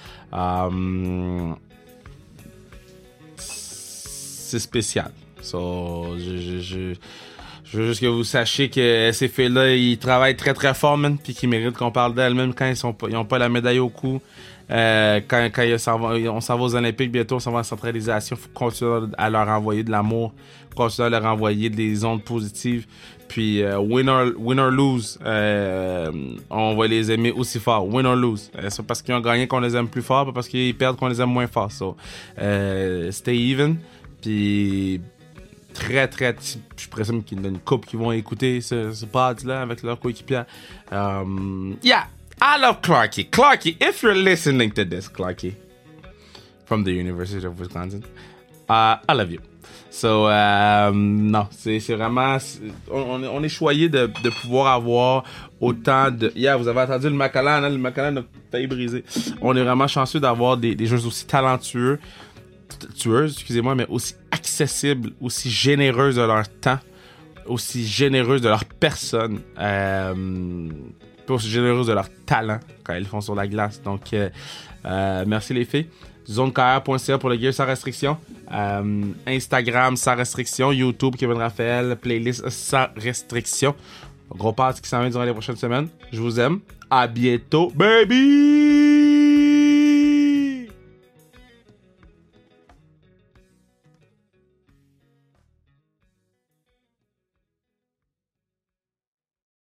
c'est 3.36 4.59
spécial. 4.59 5.11
So, 5.41 6.16
je, 6.18 6.95
veux 7.72 7.86
juste 7.86 8.01
que 8.01 8.07
vous 8.07 8.24
sachiez 8.24 8.70
que 8.70 9.11
ces 9.12 9.28
filles-là, 9.28 9.74
ils 9.74 9.99
travaillent 9.99 10.36
très 10.36 10.55
très 10.55 10.74
fort, 10.74 10.97
man, 10.97 11.18
puis 11.22 11.34
qu'ils 11.34 11.49
méritent 11.49 11.76
qu'on 11.76 11.93
parle 11.93 12.14
d'elles, 12.14 12.34
même 12.34 12.55
quand 12.55 12.66
ils 12.66 12.76
sont 12.76 12.97
ils 13.09 13.16
ont 13.16 13.24
pas 13.24 13.39
la 13.39 13.49
médaille 13.49 13.78
au 13.78 13.91
cou. 13.91 14.20
Euh, 14.70 15.20
quand, 15.26 15.48
on 16.32 16.40
s'en 16.40 16.56
va 16.58 16.62
aux 16.62 16.74
Olympiques 16.74 17.10
bientôt, 17.10 17.36
on 17.36 17.40
s'en 17.40 17.52
va 17.52 17.60
en 17.60 17.64
centralisation. 17.64 18.36
Faut 18.36 18.48
continuer 18.52 19.06
à 19.16 19.30
leur 19.30 19.48
envoyer 19.48 19.82
de 19.82 19.90
l'amour, 19.90 20.32
continuer 20.74 21.06
à 21.06 21.10
leur 21.10 21.24
envoyer 21.24 21.70
des 21.70 22.04
ondes 22.04 22.22
positives. 22.22 22.86
Puis, 23.28 23.62
euh, 23.62 23.78
win, 23.78 24.08
or, 24.08 24.70
lose, 24.70 25.18
euh, 25.24 26.10
on 26.48 26.74
va 26.76 26.86
les 26.86 27.10
aimer 27.10 27.30
aussi 27.30 27.60
fort. 27.60 27.86
Win 27.86 28.06
or 28.06 28.16
lose. 28.16 28.50
C'est 28.68 28.86
parce 28.86 29.02
qu'ils 29.02 29.14
ont 29.14 29.20
gagné 29.20 29.46
qu'on 29.46 29.60
les 29.60 29.76
aime 29.76 29.88
plus 29.88 30.02
fort, 30.02 30.26
pas 30.26 30.32
parce 30.32 30.48
qu'ils 30.48 30.74
perdent 30.74 30.96
qu'on 30.96 31.08
les 31.08 31.20
aime 31.20 31.30
moins 31.30 31.46
fort. 31.46 31.70
So, 31.70 31.96
stay 33.10 33.36
even. 33.36 33.76
Puis, 34.22 35.00
très, 35.74 36.08
très, 36.08 36.34
je 36.76 36.88
présume 36.88 37.22
qu'il 37.22 37.40
y 37.40 37.44
a 37.44 37.48
une 37.48 37.58
couple 37.58 37.86
qui 37.86 37.96
vont 37.96 38.12
écouter 38.12 38.60
ce, 38.60 38.92
ce 38.92 39.04
pod-là 39.04 39.60
avec 39.60 39.82
leur 39.82 40.00
coéquipier. 40.00 40.42
Um, 40.90 41.76
yeah! 41.82 42.08
I 42.41 42.57
love 42.59 42.82
Clarky. 42.82 43.28
Clarky, 43.28 43.76
if 43.80 44.03
you're 44.03 44.14
listening 44.14 44.70
to 44.72 44.84
this, 44.84 45.09
Clarky, 45.09 45.55
from 46.64 46.84
the 46.84 46.93
University 46.93 47.45
of 47.45 47.59
Wisconsin, 47.59 48.05
uh, 48.68 48.97
I 49.09 49.12
love 49.12 49.30
you. 49.30 49.41
So, 49.91 50.28
euh, 50.28 50.93
non, 50.93 51.49
c'est 51.51 51.78
vraiment. 51.95 52.39
on, 52.93 53.43
est 53.43 53.49
choyé 53.49 53.89
de, 53.89 54.07
pouvoir 54.43 54.74
avoir 54.74 55.24
autant 55.61 56.11
de. 56.11 56.30
Yeah, 56.36 56.57
vous 56.57 56.68
avez 56.68 56.82
entendu 56.82 57.09
le 57.09 57.14
Macallan, 57.14 57.64
hein, 57.64 57.70
le 57.70 57.78
Macallan 57.78 58.20
a 58.20 58.24
failli 58.53 58.68
briser. 58.68 59.05
On 59.41 59.57
est 59.57 59.62
vraiment 59.62 59.89
chanceux 59.89 60.20
d'avoir 60.20 60.57
des, 60.57 60.76
des 60.76 60.86
joueurs 60.86 61.07
aussi 61.07 61.26
talentueux, 61.26 61.99
tueuses, 62.97 63.34
excusez-moi, 63.34 63.74
mais 63.74 63.86
aussi 63.89 64.14
accessibles, 64.30 65.11
aussi 65.20 65.51
généreuses 65.51 66.16
de 66.16 66.22
leur 66.22 66.49
temps, 66.49 66.78
aussi 67.47 67.84
généreuses 67.84 68.43
de 68.43 68.49
leur 68.49 68.64
personne. 68.66 69.41
Euh, 69.59 70.14
aussi 71.34 71.48
généreuses 71.48 71.86
de 71.86 71.92
leur 71.92 72.08
talent 72.26 72.60
quand 72.84 72.94
elles 72.94 73.06
font 73.06 73.20
sur 73.20 73.34
la 73.34 73.46
glace. 73.46 73.82
Donc, 73.82 74.12
euh, 74.12 74.28
euh, 74.84 75.24
merci 75.26 75.54
les 75.54 75.64
filles. 75.64 75.86
ZoneKR.ca 76.28 77.18
pour 77.18 77.30
le 77.30 77.38
gear 77.38 77.54
sans 77.54 77.66
restriction. 77.66 78.18
Euh, 78.52 79.02
Instagram 79.26 79.96
sans 79.96 80.16
restriction. 80.16 80.72
YouTube 80.72 81.16
Kevin 81.16 81.38
Raphaël. 81.38 81.96
Playlist 81.96 82.48
sans 82.50 82.86
restriction. 82.96 83.74
Gros 84.30 84.52
pass 84.52 84.80
qui 84.80 84.88
s'en 84.88 85.00
vient 85.00 85.10
durant 85.10 85.24
les 85.24 85.32
prochaines 85.32 85.56
semaines. 85.56 85.88
Je 86.12 86.20
vous 86.20 86.38
aime. 86.38 86.60
À 86.90 87.06
bientôt, 87.06 87.72
baby! 87.74 88.97